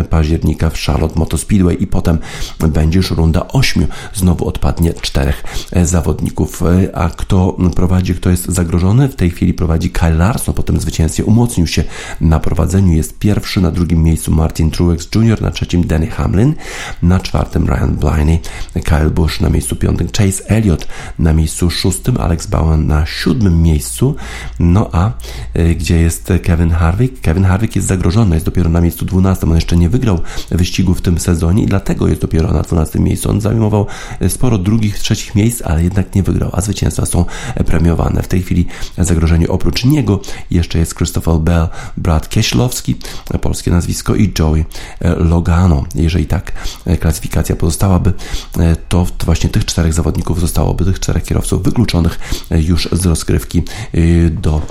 października 0.09 0.69
w 0.69 0.79
Charlotte 0.79 1.19
Motor 1.19 1.39
Speedway 1.39 1.83
i 1.83 1.87
potem 1.87 2.19
będzie 2.59 2.97
już 2.97 3.11
runda 3.11 3.32
ośmiu. 3.39 3.87
Znowu 4.13 4.47
odpadnie 4.47 4.93
czterech 4.93 5.43
e, 5.71 5.85
zawodników. 5.85 6.63
E, 6.63 6.95
a 6.95 7.09
kto 7.09 7.57
prowadzi, 7.75 8.15
kto 8.15 8.29
jest 8.29 8.45
zagrożony? 8.45 9.09
W 9.09 9.15
tej 9.15 9.29
chwili 9.29 9.53
prowadzi 9.53 9.89
Kyle 9.89 10.13
Larson, 10.13 10.55
potem 10.55 10.79
zwycięstwie 10.79 11.25
umocnił 11.25 11.67
się 11.67 11.83
na 12.21 12.39
prowadzeniu. 12.39 12.93
Jest 12.93 13.19
pierwszy, 13.19 13.61
na 13.61 13.71
drugim 13.71 14.03
miejscu 14.03 14.31
Martin 14.31 14.71
Truex 14.71 15.07
Jr., 15.15 15.41
na 15.41 15.51
trzecim 15.51 15.87
Danny 15.87 16.07
Hamlin, 16.07 16.53
na 17.01 17.19
czwartym 17.19 17.67
Ryan 17.67 17.95
Blaney, 17.95 18.39
Kyle 18.83 19.09
Busch 19.09 19.41
na 19.41 19.49
miejscu 19.49 19.75
piątym, 19.75 20.07
Chase 20.17 20.49
Elliott 20.49 20.87
na 21.19 21.33
miejscu 21.33 21.69
szóstym, 21.69 22.17
Alex 22.17 22.47
Bowen 22.47 22.87
na 22.87 23.05
siódmym 23.05 23.61
miejscu. 23.61 24.15
No 24.59 24.89
a 24.91 25.11
e, 25.53 25.75
gdzie 25.75 25.97
jest 25.97 26.33
Kevin 26.43 26.69
Harvick? 26.69 27.21
Kevin 27.21 27.43
Harvick 27.43 27.75
jest 27.75 27.87
zagrożony, 27.87 28.35
jest 28.35 28.45
dopiero 28.45 28.69
na 28.69 28.81
miejscu 28.81 29.05
dwunastym. 29.05 29.49
On 29.49 29.55
jeszcze 29.55 29.77
nie 29.77 29.89
wygrał 29.89 30.19
wyścigu 30.51 30.93
w 30.93 31.01
tym 31.01 31.19
sezonie 31.19 31.63
i 31.63 31.65
dlatego 31.65 32.07
jest 32.07 32.21
dopiero 32.21 32.53
na 32.53 32.61
dwunastym 32.61 33.03
miejscu. 33.03 33.22
On 33.27 33.41
zajmował 33.41 33.85
sporo 34.27 34.57
drugich, 34.57 34.99
trzecich 34.99 35.35
miejsc, 35.35 35.61
ale 35.61 35.83
jednak 35.83 36.15
nie 36.15 36.23
wygrał, 36.23 36.49
a 36.53 36.61
zwycięstwa 36.61 37.05
są 37.05 37.25
premiowane. 37.65 38.23
W 38.23 38.27
tej 38.27 38.43
chwili 38.43 38.65
zagrożenie 38.97 39.47
oprócz 39.47 39.85
niego 39.85 40.19
jeszcze 40.51 40.79
jest 40.79 40.95
Christopher 40.95 41.37
Bell, 41.37 41.67
brat 41.97 42.29
Kieślowski, 42.29 42.95
polskie 43.41 43.71
nazwisko 43.71 44.15
i 44.15 44.33
Joey 44.39 44.65
Logano. 45.17 45.83
Jeżeli 45.95 46.25
tak 46.25 46.51
klasyfikacja 46.99 47.55
pozostałaby, 47.55 48.13
to 48.89 49.07
właśnie 49.25 49.49
tych 49.49 49.65
czterech 49.65 49.93
zawodników 49.93 50.39
zostałoby, 50.39 50.85
tych 50.85 50.99
czterech 50.99 51.23
kierowców 51.23 51.63
wykluczonych 51.63 52.19
już 52.51 52.89
z 52.91 53.05
rozgrywki 53.05 53.63
do 54.31 54.61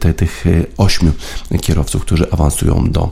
te, 0.00 0.14
tych 0.14 0.44
ośmiu 0.76 1.12
kierowców, 1.60 2.02
którzy 2.02 2.30
awansują 2.30 2.90
do 2.90 3.10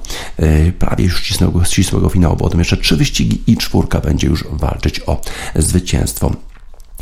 prawie 0.78 1.04
już 1.04 1.22
ścisłego, 1.22 1.64
ścisłego 1.64 2.08
finału, 2.08 2.36
bo 2.36 2.44
potem 2.44 2.58
jeszcze 2.58 2.76
trzy 2.76 2.96
wyścigi 2.96 3.42
i 3.46 3.56
czwórka 3.56 4.00
będzie 4.00 4.26
już 4.26 4.44
walczyć 4.50 4.71
walczyć 4.72 5.00
o 5.06 5.20
zwycięstwo 5.56 6.30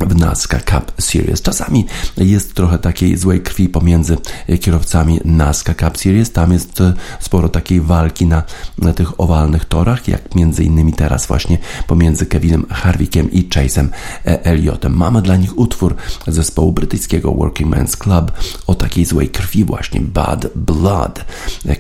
w 0.06 0.16
NASCAR 0.16 0.64
Cup 0.64 0.92
Series. 0.98 1.42
Czasami 1.42 1.86
jest 2.16 2.54
trochę 2.54 2.78
takiej 2.78 3.16
złej 3.16 3.40
krwi 3.40 3.68
pomiędzy 3.68 4.16
kierowcami 4.60 5.20
NASCAR 5.24 5.76
Cup 5.76 5.98
Series. 5.98 6.32
Tam 6.32 6.52
jest 6.52 6.80
e, 6.80 6.92
sporo 7.20 7.48
takiej 7.48 7.80
walki 7.80 8.26
na, 8.26 8.42
na 8.78 8.92
tych 8.92 9.20
owalnych 9.20 9.64
torach, 9.64 10.08
jak 10.08 10.34
między 10.34 10.64
innymi 10.64 10.92
teraz 10.92 11.26
właśnie 11.26 11.58
pomiędzy 11.86 12.26
Kevinem 12.26 12.66
Harwickiem 12.70 13.32
i 13.32 13.48
Chase'em 13.48 13.88
e, 14.26 14.44
Elliotem. 14.44 14.96
Mamy 14.96 15.22
dla 15.22 15.36
nich 15.36 15.58
utwór 15.58 15.96
zespołu 16.26 16.72
brytyjskiego 16.72 17.32
Working 17.32 17.74
Men's 17.74 17.96
Club 17.96 18.32
o 18.66 18.74
takiej 18.74 19.04
złej 19.04 19.28
krwi 19.28 19.64
właśnie 19.64 20.00
Bad 20.00 20.46
Blood. 20.56 21.24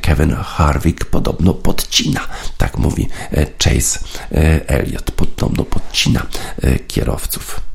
Kevin 0.00 0.32
Harvick 0.32 1.04
podobno 1.04 1.54
podcina, 1.54 2.20
tak 2.58 2.78
mówi 2.78 3.08
e, 3.32 3.46
Chase 3.64 3.98
Elliott, 4.66 5.10
podobno 5.10 5.64
podcina 5.64 6.26
kierowców. 6.88 7.69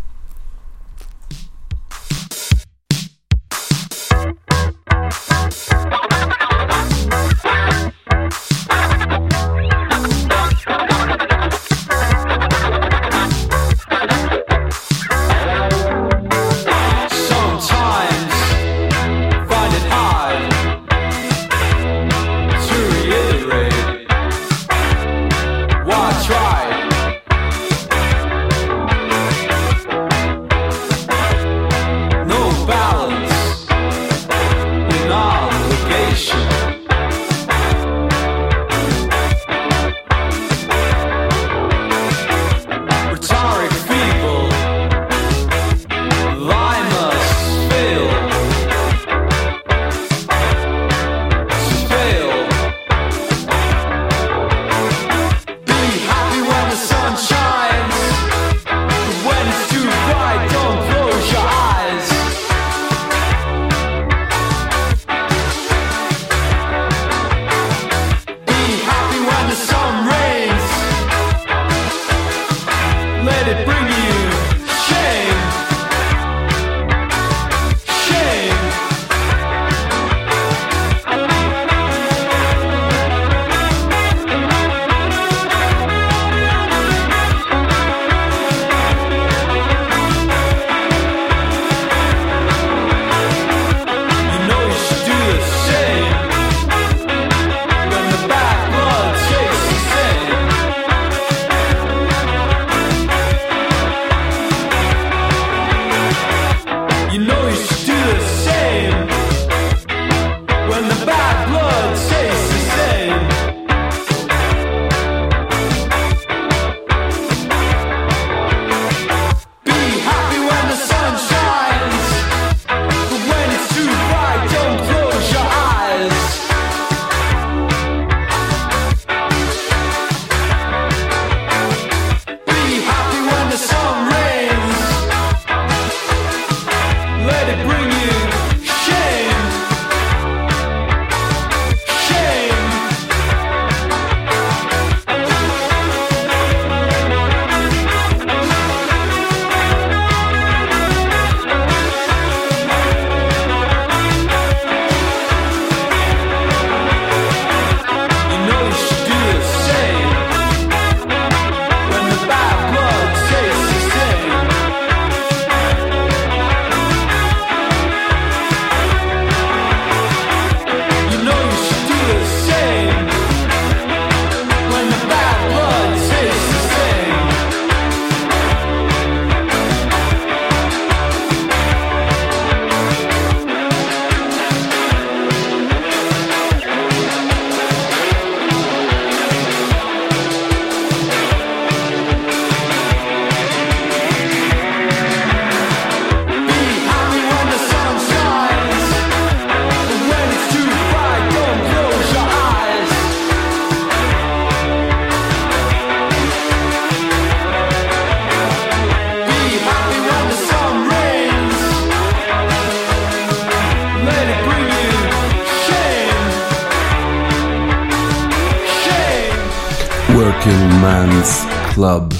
Working 220.46 220.82
Men's 220.82 221.46
Club. 221.74 222.14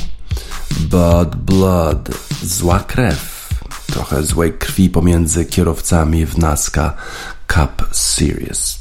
Bad 0.90 1.36
Blood. 1.36 2.10
Zła 2.44 2.80
krew. 2.80 3.50
Trochę 3.88 4.24
złej 4.24 4.54
krwi 4.54 4.90
pomiędzy 4.90 5.46
kierowcami 5.46 6.26
w 6.26 6.38
NASCAR 6.38 6.94
Cup 7.48 7.88
Series 7.92 8.78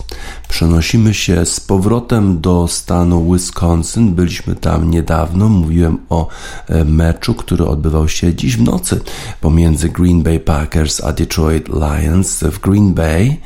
Przenosimy 0.54 1.14
się 1.14 1.46
z 1.46 1.60
powrotem 1.60 2.40
do 2.40 2.68
stanu 2.68 3.32
Wisconsin. 3.32 4.14
Byliśmy 4.14 4.54
tam 4.54 4.90
niedawno. 4.90 5.48
Mówiłem 5.48 5.98
o 6.08 6.28
e, 6.68 6.84
meczu, 6.84 7.34
który 7.34 7.66
odbywał 7.66 8.08
się 8.08 8.34
dziś 8.34 8.56
w 8.56 8.62
nocy 8.62 9.00
pomiędzy 9.40 9.88
Green 9.88 10.22
Bay 10.22 10.40
Packers 10.40 11.04
a 11.04 11.12
Detroit 11.12 11.68
Lions 11.68 12.40
w 12.40 12.58
Green 12.60 12.94
Bay 12.94 13.36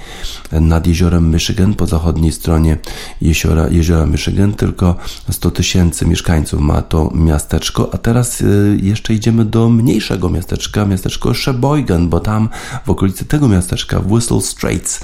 nad 0.52 0.86
jeziorem 0.86 1.30
Michigan, 1.30 1.74
po 1.74 1.86
zachodniej 1.86 2.32
stronie 2.32 2.76
jeziora, 3.20 3.68
jeziora 3.68 4.06
Michigan. 4.06 4.52
Tylko 4.52 4.96
100 5.30 5.50
tysięcy 5.50 6.06
mieszkańców 6.06 6.60
ma 6.60 6.82
to 6.82 7.10
miasteczko. 7.14 7.90
A 7.94 7.98
teraz 7.98 8.40
e, 8.40 8.44
jeszcze 8.82 9.14
idziemy 9.14 9.44
do 9.44 9.68
mniejszego 9.68 10.30
miasteczka, 10.30 10.84
miasteczko 10.84 11.34
Sheboygan, 11.34 12.08
bo 12.08 12.20
tam 12.20 12.48
w 12.86 12.90
okolicy 12.90 13.24
tego 13.24 13.48
miasteczka, 13.48 14.00
w 14.00 14.12
Whistle 14.12 14.40
Straits, 14.40 15.00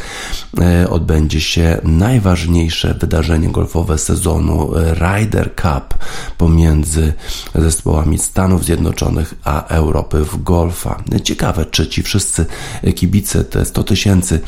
e, 0.60 0.90
odbędzie 0.90 1.40
się 1.40 1.80
najważniejsze 1.98 2.94
wydarzenie 2.94 3.48
golfowe 3.48 3.98
sezonu 3.98 4.70
Ryder 4.74 5.54
Cup 5.54 5.98
pomiędzy 6.38 7.12
zespołami 7.54 8.18
Stanów 8.18 8.64
Zjednoczonych 8.64 9.34
a 9.44 9.66
Europy 9.66 10.24
w 10.24 10.42
golfa. 10.42 11.02
Ciekawe, 11.24 11.66
czy 11.66 11.86
ci 11.86 12.02
wszyscy 12.02 12.46
kibice, 12.94 13.44
te 13.44 13.64
100 13.64 13.84
tysięcy 13.84 14.40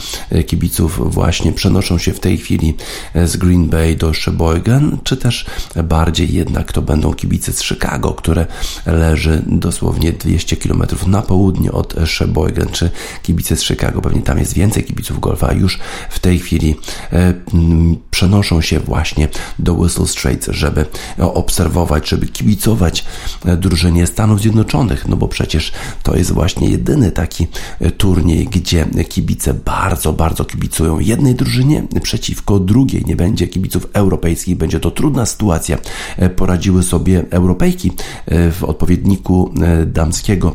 kibiców 0.47 1.15
właśnie 1.15 1.53
przenoszą 1.53 1.99
się 1.99 2.13
w 2.13 2.21
tej 2.21 2.39
chwili 2.39 2.75
z 3.15 3.37
Green 3.37 3.69
Bay 3.69 3.97
do 3.97 4.15
Sheboygan, 4.15 4.99
czy 5.05 5.17
też 5.17 5.47
bardziej 5.85 6.35
jednak 6.35 6.73
to 6.73 6.83
będą 6.83 7.15
kibice 7.15 7.53
z 7.53 7.63
Chicago, 7.63 8.15
które 8.15 8.47
leży 8.87 9.43
dosłownie 9.47 10.13
200 10.13 10.57
km 10.57 10.83
na 11.07 11.23
południe 11.23 11.73
od 11.73 11.95
Sheboygan, 12.07 12.69
czy 12.69 12.91
kibice 13.23 13.57
z 13.57 13.63
Chicago, 13.63 14.01
pewnie 14.01 14.23
tam 14.23 14.39
jest 14.39 14.55
więcej 14.55 14.85
kibiców 14.85 15.21
golfa, 15.21 15.53
już 15.53 15.79
w 16.11 16.19
tej 16.19 16.39
chwili 16.39 16.77
e, 17.13 17.35
przenoszą 18.11 18.61
się 18.61 18.81
właśnie 18.81 19.29
do 19.59 19.75
Whistle 19.75 20.07
Straits, 20.07 20.49
żeby 20.51 20.87
obserwować, 21.19 22.09
żeby 22.09 22.27
kibicować 22.27 23.05
drużynie 23.59 24.07
Stanów 24.07 24.41
Zjednoczonych, 24.41 25.09
no 25.09 25.17
bo 25.17 25.29
przecież 25.29 25.73
to 26.03 26.17
jest 26.17 26.33
właśnie 26.33 26.69
jedyny 26.69 27.13
taki 27.13 27.47
turniej, 27.97 28.47
gdzie 28.47 28.87
kibice 29.09 29.55
bardzo, 29.55 30.13
bardzo 30.13 30.45
kibicują 30.45 30.99
jednej 30.99 31.35
drużynie 31.35 31.83
przeciwko 32.03 32.59
drugiej. 32.59 33.05
Nie 33.07 33.17
będzie 33.17 33.49
kibiców 33.49 33.87
europejskich, 33.93 34.57
będzie 34.57 34.81
to 34.81 34.91
trudna 34.91 35.27
sytuacja. 35.27 35.79
Poradziły 36.37 36.83
sobie 36.83 37.25
Europejki 37.31 37.93
w 38.29 38.65
odpowiedniku 38.65 39.55
damskiego 39.87 40.55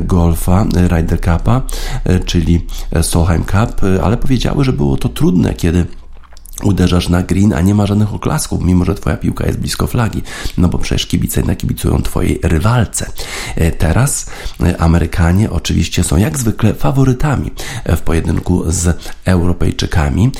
golfa 0.00 0.66
Ryder 0.74 1.20
Cupa, 1.20 1.62
czyli 2.26 2.66
Solheim 3.02 3.44
Cup, 3.44 3.80
ale 4.02 4.16
powiedziały, 4.16 4.64
że 4.64 4.72
było 4.72 4.96
to 4.96 5.08
trudne, 5.08 5.54
kiedy 5.54 5.86
uderzasz 6.62 7.08
na 7.08 7.22
green, 7.22 7.52
a 7.52 7.60
nie 7.60 7.74
ma 7.74 7.86
żadnych 7.86 8.14
oklasków, 8.14 8.62
mimo 8.62 8.84
że 8.84 8.94
twoja 8.94 9.16
piłka 9.16 9.46
jest 9.46 9.58
blisko 9.58 9.86
flagi, 9.86 10.22
no 10.58 10.68
bo 10.68 10.78
przecież 10.78 11.06
kibice 11.06 11.42
nakibicują 11.42 12.02
twojej 12.02 12.40
rywalce. 12.42 13.10
E, 13.56 13.70
teraz 13.70 14.26
e, 14.60 14.80
Amerykanie 14.80 15.50
oczywiście 15.50 16.04
są 16.04 16.16
jak 16.16 16.38
zwykle 16.38 16.74
faworytami 16.74 17.50
e, 17.84 17.96
w 17.96 18.02
pojedynku 18.02 18.64
z 18.66 18.98
Europejczykami, 19.24 20.30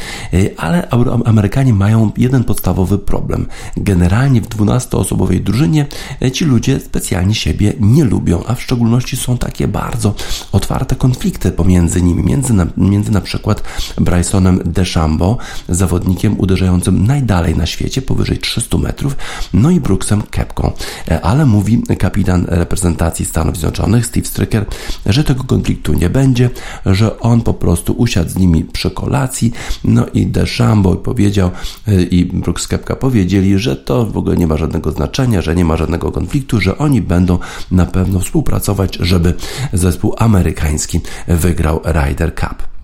ale 0.57 0.89
Amerykanie 1.25 1.75
mają 1.75 2.11
jeden 2.17 2.45
podstawowy 2.45 2.99
problem. 2.99 3.47
Generalnie 3.77 4.41
w 4.41 4.49
12-osobowej 4.49 5.43
drużynie 5.43 5.87
ci 6.33 6.45
ludzie 6.45 6.81
specjalnie 6.81 7.35
siebie 7.35 7.73
nie 7.81 8.05
lubią, 8.05 8.43
a 8.47 8.55
w 8.55 8.63
szczególności 8.63 9.17
są 9.17 9.39
takie 9.39 9.69
bardzo 9.69 10.15
otwarte 10.53 10.97
konflikty 10.97 11.53
pomiędzy 11.53 12.03
nimi, 12.03 12.23
między 12.23 12.53
na, 12.53 12.67
między 12.77 13.13
na 13.13 13.21
przykład 13.21 13.63
Brysonem 13.97 14.61
DeChambeau, 14.65 15.37
zawodnikiem 15.69 16.08
zawodnikiem 16.09 16.41
uderzającym 16.41 17.07
najdalej 17.07 17.57
na 17.57 17.67
świecie, 17.67 18.03
powyżej 18.03 18.39
300 18.39 18.79
metrów, 18.79 19.17
no 19.55 19.71
i 19.71 19.81
Brooksem 19.81 20.23
Kepką. 20.23 20.73
E, 21.09 21.21
ale 21.21 21.47
mówi 21.47 21.83
kapitan 21.99 22.45
reprezentacji 22.49 23.25
Stanów 23.25 23.57
Zjednoczonych, 23.57 24.07
Steve 24.07 24.27
Stricker, 24.27 24.65
że 25.07 25.25
tego 25.25 25.45
konfliktu 25.45 25.93
nie 25.93 26.11
będzie, 26.11 26.51
że 26.87 27.21
on 27.21 27.41
po 27.41 27.55
prostu 27.55 27.93
usiadł 27.93 28.31
z 28.31 28.37
nimi 28.37 28.65
przy 28.65 28.91
kolacji, 28.91 29.53
no 29.85 30.07
i 30.15 30.27
DeChambeau 30.27 30.97
powiedział 30.97 31.51
e, 31.89 32.03
i 32.03 32.25
Brooks 32.25 32.67
Kepka 32.67 32.97
powiedzieli, 32.97 33.59
że 33.59 33.77
to 33.77 34.07
w 34.07 34.17
ogóle 34.17 34.37
nie 34.37 34.47
ma 34.47 34.57
żadnego 34.57 34.91
znaczenia, 34.91 35.43
że 35.43 35.55
nie 35.55 35.65
ma 35.65 35.77
żadnego 35.77 36.13
konfliktu, 36.13 36.61
że 36.61 36.79
oni 36.79 37.03
będą 37.03 37.39
na 37.71 37.87
pewno 37.87 38.21
współpracować, 38.21 38.99
żeby 39.01 39.35
zespół 39.73 40.15
amerykański 40.19 41.01
wygrał 41.29 41.81
Ryder 41.85 42.35
Cup 42.35 42.78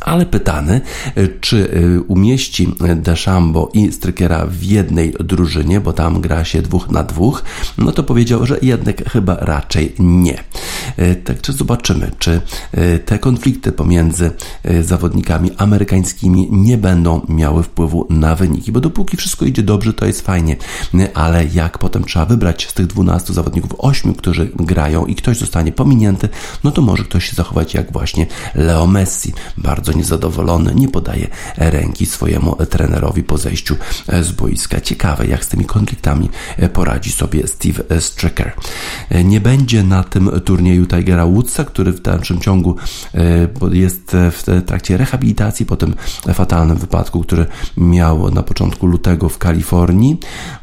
ale 0.00 0.26
pytany, 0.26 0.80
e, 1.14 1.28
czy 1.28 1.70
e, 1.70 2.00
umieści 2.00 2.74
Deschambo 2.96 3.70
i 3.74 3.92
Strykera 3.92 4.46
w 4.46 4.62
jednej 4.62 5.14
drużynie, 5.20 5.80
bo 5.80 5.92
tam 5.92 6.20
gra 6.20 6.44
się 6.44 6.62
dwóch 6.62 6.90
na 6.90 7.02
dwóch, 7.02 7.42
no 7.78 7.92
to 7.92 8.02
powiedział, 8.02 8.46
że 8.46 8.58
jednak 8.62 9.10
chyba 9.10 9.36
raczej 9.40 9.94
nie. 9.98 10.44
Także 11.24 11.52
zobaczymy, 11.52 12.10
czy 12.18 12.40
te 13.04 13.18
konflikty 13.18 13.72
pomiędzy 13.72 14.30
zawodnikami 14.82 15.50
amerykańskimi 15.56 16.48
nie 16.50 16.78
będą 16.78 17.26
miały 17.28 17.62
wpływu 17.62 18.06
na 18.10 18.34
wyniki, 18.34 18.72
bo 18.72 18.80
dopóki 18.80 19.16
wszystko 19.16 19.44
idzie 19.44 19.62
dobrze, 19.62 19.92
to 19.92 20.06
jest 20.06 20.20
fajnie, 20.20 20.56
ale 21.14 21.46
jak 21.46 21.78
potem 21.78 22.04
trzeba 22.04 22.26
wybrać 22.26 22.68
z 22.68 22.74
tych 22.74 22.86
12 22.86 23.34
zawodników 23.34 23.74
8, 23.78 24.14
którzy 24.14 24.50
grają 24.56 25.06
i 25.06 25.14
ktoś 25.14 25.38
zostanie 25.38 25.72
pominięty, 25.72 26.28
no 26.64 26.70
to 26.70 26.82
może 26.82 27.04
ktoś 27.04 27.30
się 27.30 27.36
zachować 27.36 27.74
jak 27.74 27.92
właśnie 27.92 28.26
Leo 28.54 28.86
Messi. 28.86 29.32
Bardzo 29.56 29.89
bardzo 29.90 29.98
niezadowolony, 29.98 30.74
nie 30.74 30.88
podaje 30.88 31.28
ręki 31.56 32.06
swojemu 32.06 32.56
trenerowi 32.70 33.22
po 33.22 33.38
zejściu 33.38 33.76
z 34.22 34.32
boiska. 34.32 34.80
Ciekawe, 34.80 35.26
jak 35.26 35.44
z 35.44 35.48
tymi 35.48 35.64
konfliktami 35.64 36.28
poradzi 36.72 37.12
sobie 37.12 37.46
Steve 37.46 38.00
Stricker. 38.00 38.52
Nie 39.24 39.40
będzie 39.40 39.82
na 39.82 40.04
tym 40.04 40.30
turnieju 40.44 40.86
Tigera 40.86 41.26
Woodsa, 41.26 41.64
który 41.64 41.92
w 41.92 42.00
dalszym 42.00 42.40
ciągu 42.40 42.76
e, 43.14 43.48
jest 43.72 44.12
w 44.12 44.62
trakcie 44.66 44.96
rehabilitacji 44.96 45.66
po 45.66 45.76
tym 45.76 45.94
fatalnym 46.34 46.76
wypadku, 46.76 47.20
który 47.20 47.46
miał 47.76 48.30
na 48.30 48.42
początku 48.42 48.86
lutego 48.86 49.28
w 49.28 49.38
Kalifornii. 49.38 50.18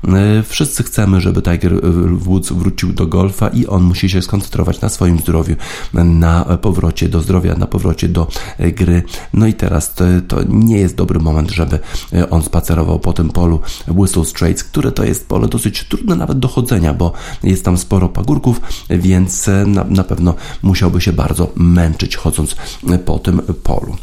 E, 0.08 0.44
wszyscy 0.44 0.84
chcemy, 0.84 1.22
żeby 1.22 1.42
Tiger 1.42 1.74
Woods 2.12 2.52
wrócił 2.52 2.94
do 2.94 3.08
golfa 3.08 3.48
i 3.48 3.68
on 3.68 3.84
musi 3.84 4.10
się 4.10 4.22
skoncentrować 4.22 4.82
na 4.82 4.90
swoim 4.90 5.20
zdrowiu, 5.20 5.56
na 5.94 6.58
powrocie 6.62 7.10
do 7.10 7.22
zdrowia, 7.22 7.56
na 7.56 7.68
powrocie 7.68 8.08
do 8.10 8.28
gry 8.60 9.04
no 9.34 9.48
i 9.48 9.54
teraz 9.54 9.94
to, 9.94 10.04
to 10.28 10.44
nie 10.48 10.78
jest 10.78 10.96
dobry 10.96 11.20
moment, 11.20 11.52
żeby 11.52 11.80
e, 12.14 12.30
on 12.30 12.44
spacerował 12.44 13.00
po 13.00 13.14
tym 13.14 13.30
polu 13.30 13.60
Whistle 13.88 14.26
Straits, 14.26 14.64
które 14.64 14.92
to 14.92 15.04
jest 15.04 15.28
pole 15.28 15.48
dosyć 15.48 15.84
trudne 15.84 16.16
nawet 16.16 16.40
do 16.40 16.48
chodzenia, 16.48 16.94
bo 16.94 17.14
jest 17.44 17.66
tam 17.66 17.78
sporo 17.78 18.10
pagórków, 18.10 18.62
więc 18.90 19.48
e, 19.48 19.66
na, 19.66 19.84
na 19.84 20.04
pewno 20.04 20.36
musiałby 20.62 21.02
się 21.02 21.14
bardzo 21.14 21.52
męczyć 21.56 22.16
chodząc 22.16 22.56
e, 22.90 23.00
po 23.00 23.20
tym 23.20 23.42
polu. 23.64 23.98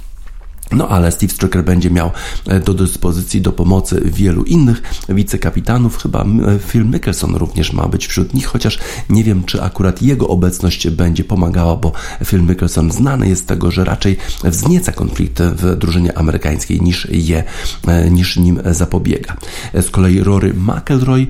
No 0.74 0.88
ale 0.88 1.12
Steve 1.12 1.32
Stricker 1.32 1.64
będzie 1.64 1.90
miał 1.90 2.10
e, 2.46 2.60
do 2.60 2.74
dyspozycji 2.74 3.40
do 3.40 3.52
pomocy 3.52 4.02
wielu 4.04 4.44
innych 4.44 4.82
wicekapitanów. 5.08 6.02
Chyba 6.02 6.24
e, 6.24 6.58
Phil 6.58 6.84
Mickelson 6.84 7.34
również 7.34 7.72
ma 7.72 7.88
być 7.88 8.06
wśród 8.06 8.34
nich, 8.34 8.46
chociaż 8.46 8.78
nie 9.10 9.24
wiem, 9.24 9.44
czy 9.44 9.62
akurat 9.62 10.02
jego 10.02 10.28
obecność 10.28 10.90
będzie 10.90 11.24
pomagała, 11.24 11.76
bo 11.76 11.92
Phil 12.24 12.42
Mickelson 12.42 12.92
znany 12.92 13.28
jest 13.28 13.42
z 13.42 13.46
tego, 13.46 13.70
że 13.70 13.84
raczej 13.84 14.16
wznieca 14.44 14.92
konflikty 14.92 15.50
w 15.50 15.76
drużynie 15.76 16.18
amerykańskiej 16.18 16.80
niż 16.80 17.08
je, 17.10 17.44
e, 17.86 18.10
niż 18.10 18.36
nim 18.36 18.60
zapobiega. 18.70 19.36
Z 19.74 19.90
kolei 19.90 20.20
Rory 20.20 20.54
McIlroy 20.54 21.26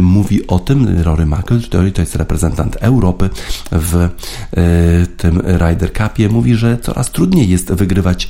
mówi 0.00 0.46
o 0.46 0.58
tym, 0.58 1.02
Rory 1.02 1.26
McIlroy 1.26 1.92
to 1.92 2.02
jest 2.02 2.16
reprezentant 2.16 2.76
Europy 2.76 3.30
w 3.72 4.08
tym 5.16 5.40
Ryder 5.44 5.92
Cupie, 5.92 6.28
mówi, 6.28 6.54
że 6.54 6.78
coraz 6.78 7.10
trudniej 7.10 7.48
jest 7.48 7.72
wygrywać 7.72 8.28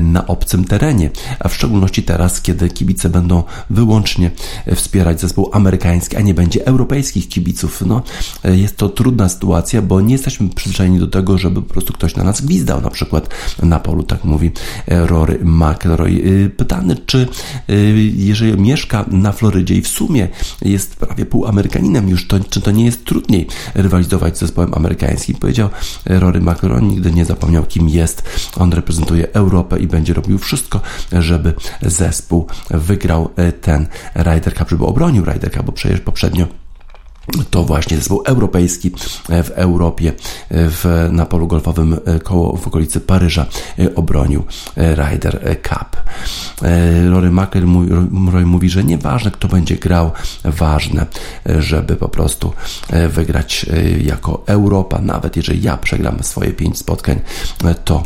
na 0.00 0.26
obcym 0.26 0.64
terenie, 0.64 1.10
a 1.38 1.48
w 1.48 1.54
szczególności 1.54 2.02
teraz, 2.02 2.40
kiedy 2.40 2.68
kibice 2.68 3.08
będą 3.08 3.42
wyłącznie 3.70 4.30
wspierać 4.74 5.20
zespół 5.20 5.50
amerykański, 5.52 6.16
a 6.16 6.20
nie 6.20 6.34
będzie 6.34 6.66
europejskich 6.66 7.28
kibiców. 7.28 7.82
No, 7.86 8.02
jest 8.44 8.76
to 8.76 8.88
trudna 8.88 9.28
sytuacja, 9.28 9.82
bo 9.82 10.00
nie 10.00 10.12
jesteśmy 10.12 10.48
przyzwyczajeni 10.48 10.98
do 10.98 11.06
tego, 11.06 11.38
żeby 11.38 11.62
po 11.62 11.72
prostu 11.72 11.92
ktoś 11.92 12.16
na 12.16 12.24
nas 12.24 12.40
gwizdał, 12.40 12.80
na 12.80 12.90
przykład 12.90 13.28
na 13.62 13.80
polu, 13.80 14.02
tak 14.02 14.24
mówi 14.24 14.50
Rory 14.86 15.38
McElroy. 15.44 16.50
Pytany, 16.56 16.96
czy 17.06 17.28
jeżeli 18.14 18.60
mieszka 18.60 19.04
na 19.08 19.32
Florydzie 19.32 19.74
i 19.74 19.82
w 19.82 19.88
sumie 19.88 20.28
jest 20.62 20.96
prawie 20.96 21.26
półamerykaninem 21.26 22.08
już, 22.08 22.26
to 22.26 22.40
czy 22.40 22.60
to 22.60 22.70
nie 22.70 22.84
jest 22.84 23.04
trudniej 23.04 23.46
rywalizować 23.74 24.36
z 24.36 24.40
zespołem 24.40 24.74
amerykańskim? 24.74 25.36
Powiedział 25.36 25.68
Rory 26.04 26.40
McElroy, 26.40 26.82
nigdy 26.82 27.12
nie 27.12 27.24
zapomniał 27.24 27.64
kim 27.64 27.88
jest. 27.88 28.22
On 28.56 28.72
reprezentuje 28.72 29.32
Europę 29.32 29.75
I 29.78 29.86
będzie 29.86 30.14
robił 30.14 30.38
wszystko, 30.38 30.80
żeby 31.12 31.54
zespół 31.82 32.46
wygrał 32.70 33.30
ten 33.60 33.86
Ryder 34.14 34.54
Cup, 34.54 34.70
żeby 34.70 34.86
obronił 34.86 35.24
Ryder 35.24 35.52
Cup, 35.52 35.62
bo 35.66 35.72
przecież 35.72 36.00
poprzednio 36.00 36.46
to 37.50 37.62
właśnie 37.62 37.96
zespół 37.96 38.22
europejski 38.26 38.90
w 39.28 39.50
Europie 39.54 40.12
w, 40.50 41.08
na 41.12 41.26
polu 41.26 41.46
golfowym 41.46 41.98
e, 42.06 42.20
koło 42.20 42.56
w 42.56 42.66
okolicy 42.66 43.00
Paryża 43.00 43.46
e, 43.78 43.94
obronił 43.94 44.44
e, 44.76 44.94
Ryder 44.94 45.56
Cup. 45.62 45.96
Rory 47.10 47.30
McIlroy 47.30 48.46
mówi, 48.46 48.70
że 48.70 48.84
nieważne 48.84 49.30
kto 49.30 49.48
będzie 49.48 49.76
grał, 49.76 50.10
ważne, 50.44 51.06
żeby 51.58 51.96
po 51.96 52.08
prostu 52.08 52.52
wygrać 53.08 53.66
jako 54.04 54.42
Europa, 54.46 54.98
nawet 54.98 55.36
jeżeli 55.36 55.62
ja 55.62 55.76
przegram 55.76 56.22
swoje 56.22 56.52
pięć 56.52 56.78
spotkań, 56.78 57.20
to, 57.84 58.02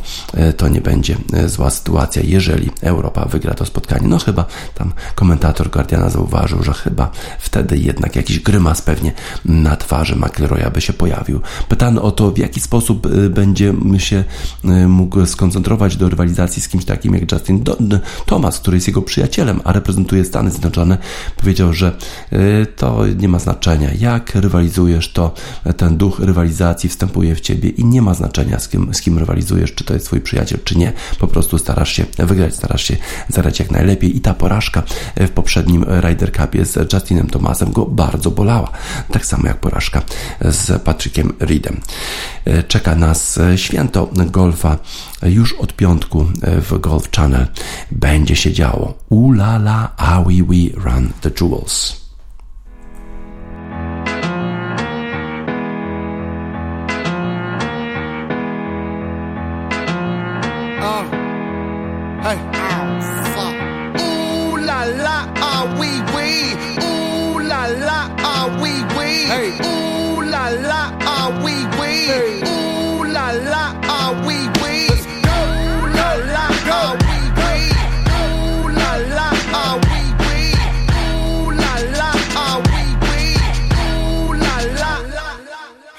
to 0.56 0.68
nie 0.68 0.80
będzie 0.80 1.16
zła 1.46 1.70
sytuacja, 1.70 2.22
jeżeli 2.24 2.70
Europa 2.80 3.24
wygra 3.24 3.54
to 3.54 3.64
spotkanie. 3.64 4.08
No 4.08 4.18
chyba 4.18 4.44
tam 4.74 4.92
komentator 5.14 5.70
Guardiana 5.70 6.10
zauważył, 6.10 6.62
że 6.62 6.72
chyba 6.72 7.10
wtedy 7.38 7.78
jednak 7.78 8.16
jakiś 8.16 8.40
grymas 8.40 8.82
pewnie 8.82 9.09
na 9.44 9.76
twarzy 9.76 10.16
McIlroya 10.16 10.70
by 10.74 10.80
się 10.80 10.92
pojawił. 10.92 11.40
Pytany 11.68 12.00
o 12.00 12.10
to, 12.10 12.30
w 12.30 12.38
jaki 12.38 12.60
sposób 12.60 13.06
y, 13.06 13.30
będzie 13.30 13.74
się 13.98 14.24
y, 14.64 14.88
mógł 14.88 15.26
skoncentrować 15.26 15.96
do 15.96 16.08
rywalizacji 16.08 16.62
z 16.62 16.68
kimś 16.68 16.84
takim 16.84 17.14
jak 17.14 17.32
Justin 17.32 17.64
Thomas, 18.26 18.58
który 18.58 18.76
jest 18.76 18.86
jego 18.86 19.02
przyjacielem, 19.02 19.60
a 19.64 19.72
reprezentuje 19.72 20.24
Stany 20.24 20.50
Zjednoczone, 20.50 20.98
powiedział, 21.36 21.72
że 21.72 21.96
y, 22.32 22.66
to 22.76 23.06
nie 23.06 23.28
ma 23.28 23.38
znaczenia. 23.38 23.90
Jak 23.98 24.34
rywalizujesz, 24.34 25.12
to 25.12 25.34
ten 25.76 25.96
duch 25.96 26.20
rywalizacji 26.20 26.88
wstępuje 26.88 27.34
w 27.34 27.40
ciebie 27.40 27.68
i 27.68 27.84
nie 27.84 28.02
ma 28.02 28.14
znaczenia, 28.14 28.58
z 28.58 28.68
kim, 28.68 28.94
z 28.94 29.00
kim 29.00 29.18
rywalizujesz, 29.18 29.74
czy 29.74 29.84
to 29.84 29.94
jest 29.94 30.06
twój 30.06 30.20
przyjaciel, 30.20 30.58
czy 30.64 30.78
nie. 30.78 30.92
Po 31.18 31.26
prostu 31.26 31.58
starasz 31.58 31.92
się 31.92 32.04
wygrać, 32.18 32.54
starasz 32.54 32.84
się 32.84 32.96
zagrać 33.28 33.58
jak 33.58 33.70
najlepiej 33.70 34.16
i 34.16 34.20
ta 34.20 34.34
porażka 34.34 34.82
w 35.16 35.30
poprzednim 35.30 35.84
Ryder 35.88 36.32
Cupie 36.32 36.64
z 36.64 36.92
Justinem 36.92 37.26
Thomasem 37.26 37.72
go 37.72 37.86
bardzo 37.86 38.30
bolała 38.30 38.70
tak 39.12 39.26
samo 39.26 39.48
jak 39.48 39.56
porażka 39.56 40.02
z 40.40 40.82
Patrykiem 40.82 41.32
Reedem. 41.40 41.80
E, 42.44 42.62
czeka 42.62 42.94
nas 42.94 43.38
święto 43.56 44.08
golfa 44.12 44.78
już 45.22 45.52
od 45.52 45.72
piątku 45.76 46.26
w 46.42 46.78
Golf 46.78 47.10
Channel. 47.10 47.46
Będzie 47.90 48.36
się 48.36 48.52
działo. 48.52 48.94
Ulala, 49.08 49.92
a 49.96 50.22
we 50.22 50.44
we 50.44 50.82
run 50.84 51.12
the 51.20 51.30
jewels. 51.40 52.00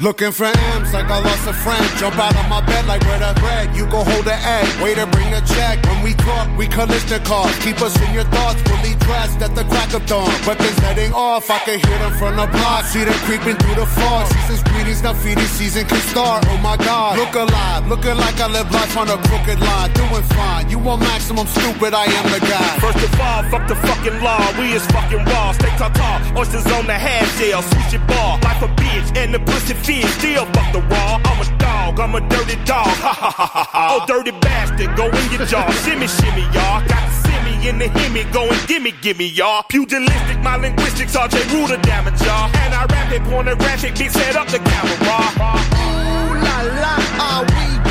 Looking 0.01 0.31
for 0.31 0.49
M's 0.49 0.93
like 0.93 1.05
I 1.13 1.21
lost 1.21 1.45
a 1.45 1.53
friend. 1.53 1.85
Jump 1.99 2.17
out 2.17 2.33
of 2.33 2.49
my 2.49 2.59
bed 2.65 2.87
like 2.87 3.05
where 3.05 3.19
the 3.21 3.39
bread. 3.39 3.75
You 3.77 3.85
go 3.85 4.01
hold 4.01 4.25
the 4.25 4.33
egg. 4.33 4.65
Waiter, 4.81 5.05
bring 5.05 5.29
the 5.29 5.41
check. 5.45 5.77
When 5.85 6.01
we 6.01 6.15
talk, 6.15 6.49
we 6.57 6.65
collision 6.65 7.21
cars. 7.23 7.53
Keep 7.61 7.85
us 7.85 7.93
in 8.01 8.11
your 8.11 8.25
thoughts. 8.33 8.59
Fully 8.65 8.97
dressed 9.05 9.39
at 9.45 9.53
the 9.53 9.63
crack 9.65 9.93
of 9.93 10.03
dawn. 10.07 10.25
Weapons 10.49 10.79
heading 10.79 11.13
off. 11.13 11.51
I 11.51 11.59
can 11.59 11.77
hear 11.77 11.99
them 12.01 12.13
from 12.17 12.35
the 12.35 12.47
block. 12.49 12.85
See 12.85 13.03
them 13.03 13.13
creeping 13.29 13.57
through 13.61 13.75
the 13.77 13.85
fog. 13.85 14.25
Season's 14.25 14.63
greetings, 14.73 15.03
now 15.03 15.13
feeding 15.13 15.45
season 15.45 15.85
can 15.85 16.01
start. 16.09 16.45
Oh 16.49 16.57
my 16.57 16.77
God. 16.77 17.19
Look 17.21 17.35
alive. 17.35 17.85
Looking 17.85 18.17
like 18.17 18.41
I 18.41 18.47
live 18.49 18.73
life 18.73 18.97
on 18.97 19.05
a 19.05 19.21
crooked 19.29 19.59
line. 19.61 19.93
Doing 19.93 20.25
fine. 20.33 20.65
You 20.67 20.79
want 20.79 21.01
maximum 21.01 21.45
stupid. 21.45 21.93
I 21.93 22.05
am 22.09 22.25
the 22.33 22.41
guy. 22.41 22.69
First 22.81 23.05
of 23.05 23.21
all, 23.21 23.43
fuck 23.53 23.67
the 23.67 23.75
fucking 23.75 24.17
law. 24.25 24.41
We 24.57 24.73
is 24.73 24.85
fucking 24.89 25.25
raw. 25.29 25.51
Stay 25.51 25.69
tall, 25.77 25.93
tall. 25.93 26.17
Oysters 26.41 26.65
on 26.73 26.89
the 26.89 26.97
half 26.97 27.29
shell. 27.37 27.61
Switch 27.61 28.01
it 28.01 28.07
ball. 28.09 28.41
Like 28.41 28.65
a 28.65 28.69
bitch. 28.81 29.15
And 29.15 29.33
the 29.33 29.39
pussy 29.39 29.75
fish, 29.91 30.11
still 30.17 30.45
fuck 30.55 30.71
the 30.73 30.81
raw. 30.91 31.19
I'm 31.25 31.39
a 31.45 31.57
dog, 31.57 31.99
I'm 31.99 32.15
a 32.15 32.21
dirty 32.29 32.55
dog. 32.63 32.87
Ha 33.03 33.13
ha 33.21 33.31
ha 33.31 33.63
ha. 33.71 33.83
Oh, 33.91 34.05
dirty 34.05 34.31
bastard, 34.31 34.95
go 34.95 35.05
in 35.07 35.25
your 35.31 35.45
jaw. 35.45 35.69
shimmy, 35.83 36.07
shimmy, 36.07 36.45
y'all. 36.55 36.79
Got 36.87 37.05
simmy 37.23 37.67
in 37.67 37.77
the 37.79 37.87
himmy, 37.99 38.23
go 38.31 38.43
and 38.47 38.61
gimme, 38.67 38.91
gimme, 39.01 39.27
y'all. 39.27 39.63
Pugilistic, 39.63 40.39
my 40.43 40.55
linguistics, 40.55 41.15
RJ 41.15 41.35
Ruler 41.53 41.81
damage, 41.81 42.19
y'all. 42.21 42.49
And 42.63 42.73
I 42.73 42.85
rap 42.85 43.11
it, 43.11 43.23
pornographic, 43.23 43.97
big 43.97 44.11
set 44.11 44.35
up 44.35 44.47
the 44.47 44.59
camera. 44.59 44.95
Ooh 45.01 46.33
la 46.45 46.57
la, 46.83 46.95
ah 47.25 47.39
we 47.51 47.90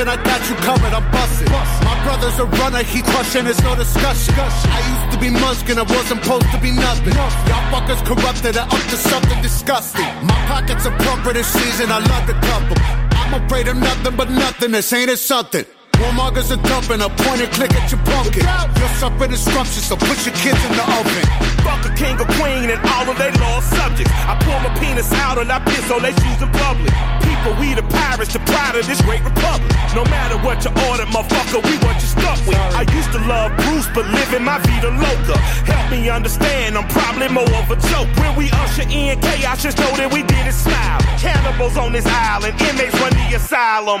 disruption, 0.00 0.08
I 0.08 0.24
got 0.24 0.48
you 0.48 0.56
covered, 0.56 0.92
I'm 0.92 1.10
busting. 1.10 1.50
My 1.84 1.96
brother's 2.04 2.38
a 2.38 2.46
runner, 2.60 2.82
he 2.82 3.02
crushing, 3.02 3.46
it's 3.46 3.62
no 3.62 3.74
discussion. 3.74 4.34
I 4.36 4.80
used 4.92 5.12
to 5.14 5.18
be 5.20 5.28
muskin', 5.28 5.78
I 5.78 5.82
wasn't 5.82 6.22
supposed 6.22 6.50
to 6.52 6.60
be 6.60 6.72
nothing. 6.72 7.14
Y'all 7.14 7.64
fuckers 7.72 8.04
corrupted, 8.04 8.56
I 8.56 8.64
up 8.64 8.70
to 8.70 8.96
something 8.96 9.42
disgusting. 9.42 10.04
My 10.26 10.38
pockets 10.46 10.86
are 10.86 10.96
plumper 10.98 11.32
this 11.32 11.46
season, 11.46 11.90
I 11.90 11.98
love 11.98 12.26
the 12.26 12.34
couple. 12.34 12.76
I'm 13.12 13.44
afraid 13.44 13.68
of 13.68 13.76
nothing 13.76 14.16
but 14.16 14.30
nothing, 14.30 14.72
this 14.72 14.92
ain't 14.92 15.10
it 15.10 15.18
something. 15.18 15.64
Warmongers 16.00 16.48
are 16.48 16.62
dumping, 16.64 17.04
a 17.04 17.12
point 17.12 17.44
and 17.44 17.52
click 17.52 17.76
at 17.76 17.92
your 17.92 18.00
pumpkin. 18.08 18.40
You're 18.80 18.96
suffering 18.96 19.36
scrumptious, 19.36 19.84
so 19.84 19.96
put 20.00 20.16
your 20.24 20.32
kids 20.40 20.56
in 20.64 20.72
the 20.72 20.86
oven. 20.96 21.24
Fuck 21.60 21.84
a 21.84 21.92
king 21.92 22.16
or 22.16 22.24
queen 22.40 22.72
and 22.72 22.80
all 22.96 23.04
of 23.04 23.18
their 23.20 23.32
lost 23.36 23.68
subjects. 23.68 24.08
I 24.24 24.32
pull 24.40 24.56
my 24.64 24.72
penis 24.80 25.12
out 25.12 25.36
and 25.36 25.52
I 25.52 25.60
piss 25.60 25.92
on 25.92 26.00
their 26.00 26.16
shoes 26.16 26.40
in 26.40 26.48
public. 26.56 26.88
People, 27.20 27.52
we 27.60 27.76
the 27.76 27.84
pirates, 27.84 28.32
the 28.32 28.40
pride 28.48 28.80
of 28.80 28.88
this 28.88 29.02
great 29.04 29.20
republic. 29.20 29.68
No 29.92 30.00
matter 30.08 30.40
what 30.40 30.64
you 30.64 30.72
order, 30.88 31.04
motherfucker, 31.12 31.60
we 31.68 31.76
what 31.84 32.00
you 32.00 32.08
stuck 32.08 32.40
with. 32.48 32.56
I 32.56 32.88
used 32.96 33.12
to 33.12 33.20
love 33.28 33.52
Bruce, 33.60 33.88
but 33.92 34.08
living 34.08 34.44
my 34.44 34.56
vida 34.56 34.88
loca. 34.88 35.36
Help 35.68 35.90
me 35.92 36.08
understand, 36.08 36.80
I'm 36.80 36.88
probably 36.88 37.28
more 37.28 37.52
of 37.60 37.68
a 37.68 37.76
joke. 37.92 38.08
When 38.16 38.40
we 38.40 38.48
usher 38.64 38.88
in 38.88 39.20
chaos, 39.20 39.62
just 39.62 39.76
know 39.76 39.92
that 40.00 40.08
we 40.08 40.24
did 40.24 40.48
it 40.48 40.56
smile. 40.56 41.00
Cannibals 41.20 41.76
on 41.76 41.92
this 41.92 42.06
island, 42.08 42.56
inmates 42.56 42.96
run 42.96 43.12
the 43.12 43.36
asylum. 43.36 44.00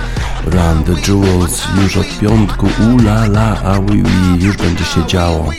Run 0.45 0.83
the 0.83 0.93
Jewels 0.93 1.67
już 1.83 1.97
od 1.97 2.19
piątku, 2.19 2.67
ulala, 2.95 3.61
a 3.63 3.79
oui, 3.79 4.03
oui, 4.03 4.43
już 4.43 4.57
będzie 4.57 4.85
się 4.85 5.05
działo. 5.07 5.49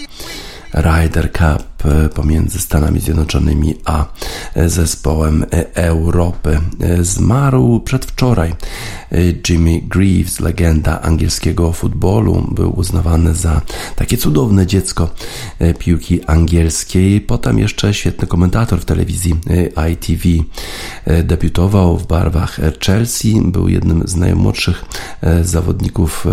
Ryder 0.74 1.32
Cup 1.32 1.71
pomiędzy 2.14 2.58
Stanami 2.58 3.00
Zjednoczonymi 3.00 3.74
a 3.84 4.06
zespołem 4.66 5.44
Europy. 5.74 6.60
E, 6.80 7.04
zmarł 7.04 7.80
przedwczoraj 7.80 8.50
e, 8.50 8.54
Jimmy 9.48 9.80
Greaves, 9.80 10.40
legenda 10.40 11.00
angielskiego 11.00 11.72
futbolu. 11.72 12.46
Był 12.54 12.78
uznawany 12.78 13.34
za 13.34 13.60
takie 13.96 14.16
cudowne 14.16 14.66
dziecko 14.66 15.10
piłki 15.78 16.24
angielskiej. 16.24 17.20
Potem 17.20 17.58
jeszcze 17.58 17.94
świetny 17.94 18.26
komentator 18.26 18.80
w 18.80 18.84
telewizji 18.84 19.34
ITV. 19.92 20.28
Debiutował 21.22 21.98
w 21.98 22.06
barwach 22.06 22.60
Chelsea. 22.86 23.40
Był 23.44 23.68
jednym 23.68 24.08
z 24.08 24.16
najmłodszych 24.16 24.84
zawodników 25.42 26.26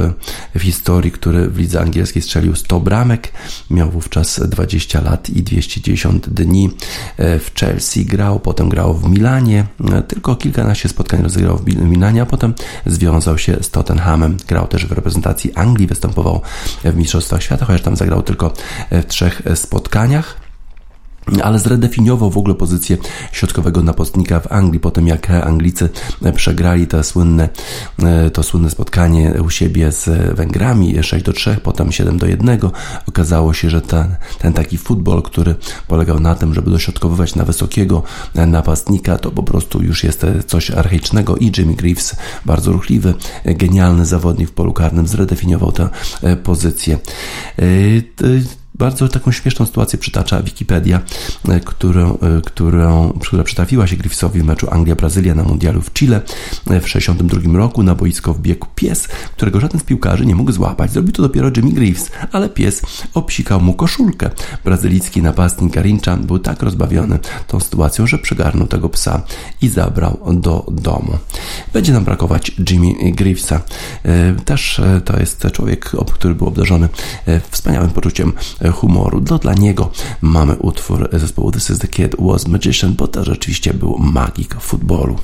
w 0.56 0.62
historii, 0.62 1.12
który 1.12 1.50
w 1.50 1.58
lidze 1.58 1.82
angielskiej 1.82 2.22
strzelił 2.22 2.56
100 2.56 2.80
bramek. 2.80 3.32
Miał 3.70 3.92
wówczas 3.92 4.42
20 4.50 5.02
lat 5.02 5.30
i 5.40 5.44
210 5.44 6.24
dni 6.28 6.70
w 7.18 7.52
Chelsea 7.60 8.06
grał, 8.06 8.40
potem 8.40 8.70
grał 8.70 8.94
w 8.94 9.10
Milanie, 9.10 9.66
tylko 10.08 10.36
kilkanaście 10.36 10.90
spotkań 10.90 11.24
rozegrał 11.24 11.58
w 11.58 11.66
Milanie, 11.76 12.22
a 12.22 12.26
potem 12.26 12.54
związał 12.86 13.38
się 13.38 13.58
z 13.62 13.70
Tottenhamem. 13.70 14.38
Grał 14.48 14.68
też 14.68 14.86
w 14.86 14.92
reprezentacji 14.92 15.54
Anglii, 15.56 15.88
występował 15.88 16.42
w 16.84 16.96
Mistrzostwach 16.96 17.44
Świata, 17.44 17.66
chociaż 17.66 17.82
tam 17.82 17.96
zagrał 17.96 18.22
tylko 18.22 18.54
w 18.92 19.06
trzech 19.06 19.42
spotkaniach 19.56 20.49
ale 21.44 21.60
zredefiniował 21.60 22.30
w 22.32 22.38
ogóle 22.38 22.56
pozycję 22.56 22.98
środkowego 23.32 23.84
napastnika 23.84 24.40
w 24.40 24.52
Anglii 24.52 24.80
po 24.80 24.92
tym, 24.92 25.08
jak 25.08 25.30
Anglicy 25.30 25.90
przegrali 26.36 26.88
to 26.88 27.04
słynne, 27.04 27.50
to 28.34 28.44
słynne 28.44 28.70
spotkanie 28.70 29.34
u 29.46 29.50
siebie 29.50 29.92
z 29.92 30.36
Węgrami 30.36 31.04
6 31.04 31.26
do 31.26 31.34
3, 31.34 31.58
potem 31.64 31.92
7 31.92 32.18
do 32.18 32.26
1. 32.26 32.60
Okazało 33.08 33.54
się, 33.54 33.70
że 33.70 33.82
ten, 33.82 34.16
ten 34.40 34.54
taki 34.54 34.78
futbol, 34.78 35.22
który 35.22 35.56
polegał 35.88 36.20
na 36.20 36.36
tym, 36.36 36.54
żeby 36.54 36.72
dośrodkowywać 36.72 37.36
na 37.36 37.46
wysokiego 37.46 38.04
napastnika, 38.36 39.18
to 39.18 39.32
po 39.32 39.44
prostu 39.44 39.84
już 39.84 40.04
jest 40.04 40.26
coś 40.48 40.72
archaicznego 40.72 41.36
i 41.36 41.52
Jimmy 41.58 41.74
Greaves, 41.74 42.16
bardzo 42.46 42.72
ruchliwy, 42.72 43.14
genialny 43.46 44.06
zawodnik 44.06 44.50
w 44.50 44.52
polu 44.52 44.74
karnym, 44.74 45.08
zredefiniował 45.08 45.72
tę 45.72 45.90
pozycję. 46.44 46.98
Bardzo 48.80 49.08
taką 49.08 49.32
śmieszną 49.32 49.66
sytuację 49.66 50.00
przytacza 50.00 50.44
Wikipedia, 50.44 51.02
e, 51.50 51.60
którą, 51.60 52.18
e, 52.18 52.42
którą, 52.46 53.14
która 53.22 53.44
przytrafiła 53.44 53.88
się 53.88 53.98
Griffithowi 53.98 54.40
w 54.40 54.44
meczu 54.44 54.68
Anglia-Brazylia 54.70 55.36
na 55.36 55.44
mundialu 55.44 55.82
w 55.82 55.94
Chile 55.94 56.18
e, 56.18 56.22
w 56.80 56.84
1962 56.84 57.58
roku. 57.58 57.84
Na 57.84 57.96
boisko 57.96 58.34
wbiegł 58.34 58.68
pies, 58.76 59.08
którego 59.08 59.60
żaden 59.60 59.80
z 59.80 59.84
piłkarzy 59.84 60.26
nie 60.26 60.36
mógł 60.36 60.52
złapać. 60.52 60.92
Zrobił 60.92 61.12
to 61.12 61.22
dopiero 61.22 61.52
Jimmy 61.56 61.72
Greaves, 61.72 62.12
ale 62.32 62.50
pies 62.50 62.82
obsikał 63.14 63.62
mu 63.62 63.74
koszulkę. 63.74 64.30
Brazylijski 64.66 65.22
napastnik 65.22 65.74
Garincha 65.74 66.18
był 66.18 66.40
tak 66.40 66.64
rozbawiony 66.64 67.20
tą 67.48 67.60
sytuacją, 67.60 68.08
że 68.08 68.18
przygarnął 68.18 68.68
tego 68.68 68.90
psa 68.90 69.22
i 69.62 69.70
zabrał 69.70 70.20
do 70.34 70.66
domu. 70.72 71.18
Będzie 71.74 71.94
nam 71.94 72.04
brakować 72.04 72.52
Jimmy 72.70 73.12
Greavesa. 73.12 73.62
Też 74.46 74.82
to 75.06 75.20
jest 75.20 75.48
człowiek, 75.54 75.92
który 76.14 76.36
był 76.36 76.48
obdarzony 76.48 76.90
wspaniałym 77.52 77.90
poczuciem 77.90 78.34
humoru. 78.72 79.22
To 79.22 79.38
dla 79.38 79.54
niego 79.54 79.92
mamy 80.22 80.56
utwór 80.56 81.10
zespołu 81.14 81.52
This 81.52 81.70
is 81.70 81.80
the 81.80 81.88
Kid 81.88 82.16
Was 82.20 82.48
Magician, 82.48 82.94
bo 82.94 83.08
to 83.08 83.24
rzeczywiście 83.24 83.74
był 83.74 83.98
magik 84.00 84.56
futbolu. 84.60 85.16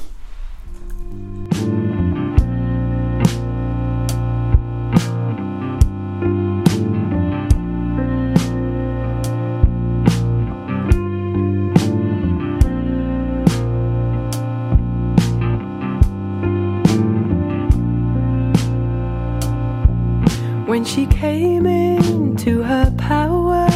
When 20.68 20.84
she 20.84 21.06
came 21.06 22.05
into 22.46 22.62
her 22.64 22.92
power, 22.98 23.68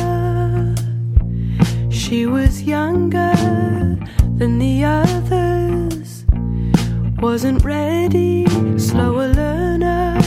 she 1.91 2.25
was 2.25 2.61
younger 2.61 3.33
than 4.37 4.59
the 4.59 4.83
others, 4.83 6.25
wasn't 7.19 7.63
ready, 7.63 8.45
slower 8.77 9.33
learner. 9.33 10.21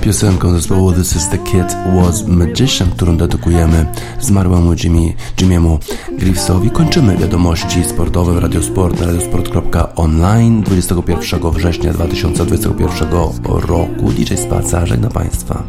Piosenką 0.00 0.50
zespołu 0.50 0.92
This 0.92 1.16
is 1.16 1.28
the 1.28 1.38
Kid 1.38 1.76
Was 1.96 2.26
Magician, 2.26 2.90
którą 2.90 3.16
dedykujemy 3.16 3.86
zmarłemu 4.20 4.72
Jimmy, 4.84 5.14
Jimmy'emu 5.36 5.78
Greavesowi. 6.12 6.70
Kończymy 6.70 7.16
wiadomości 7.16 7.84
sportowe 7.84 8.32
w 8.32 8.38
Radiosport 8.38 9.00
na 9.00 9.06
radiosport.online 9.06 10.62
21 10.62 11.50
września 11.50 11.92
2021 11.92 13.08
roku. 13.44 14.12
DJ 14.12 14.34
Spaca 14.34 14.86
żegna 14.86 15.08
Państwa. 15.08 15.64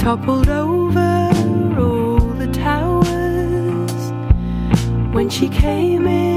Toppled 0.00 0.48
over 0.48 1.30
all 1.78 2.20
the 2.38 2.50
towers. 2.54 4.12
When 5.12 5.28
she 5.28 5.50
came 5.50 6.06
into 6.06 6.29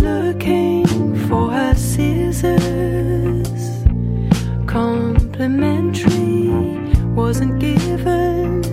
looking 0.00 0.86
for 1.28 1.50
her 1.50 1.74
scissors. 1.74 2.62
Complimentary 4.66 6.48
wasn't 7.14 7.58
given, 7.58 8.64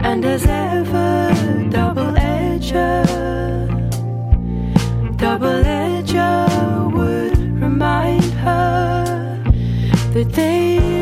and 0.00 0.24
as 0.24 0.46
ever, 0.46 1.32
double-edged, 1.70 2.72
double 5.16 5.62
edger 5.64 6.92
would 6.92 7.38
remind 7.60 8.24
her 8.44 9.04
that 10.12 10.32
they. 10.32 10.95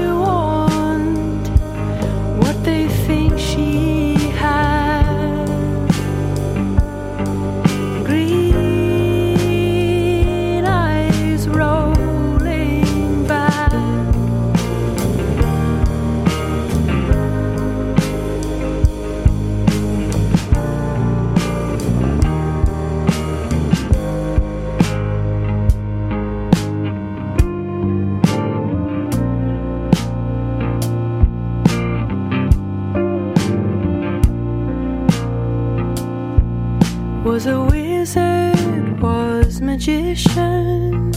was 37.35 37.47
a 37.47 37.61
wizard, 37.64 39.03
was 39.03 39.61
magician, 39.61 41.11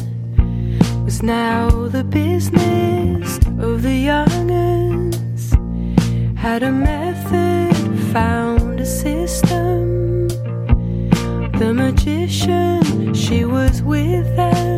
was 1.05 1.21
now 1.21 1.69
the 1.89 2.03
business 2.03 3.37
of 3.59 3.83
the 3.83 3.93
young'uns. 4.09 5.51
Had 6.35 6.63
a 6.63 6.71
method, 6.71 7.75
found 8.11 8.79
a 8.79 8.85
system. 8.85 10.27
The 11.59 11.71
magician, 11.71 13.13
she 13.13 13.45
was 13.45 13.83
with 13.83 14.25
them. 14.35 14.76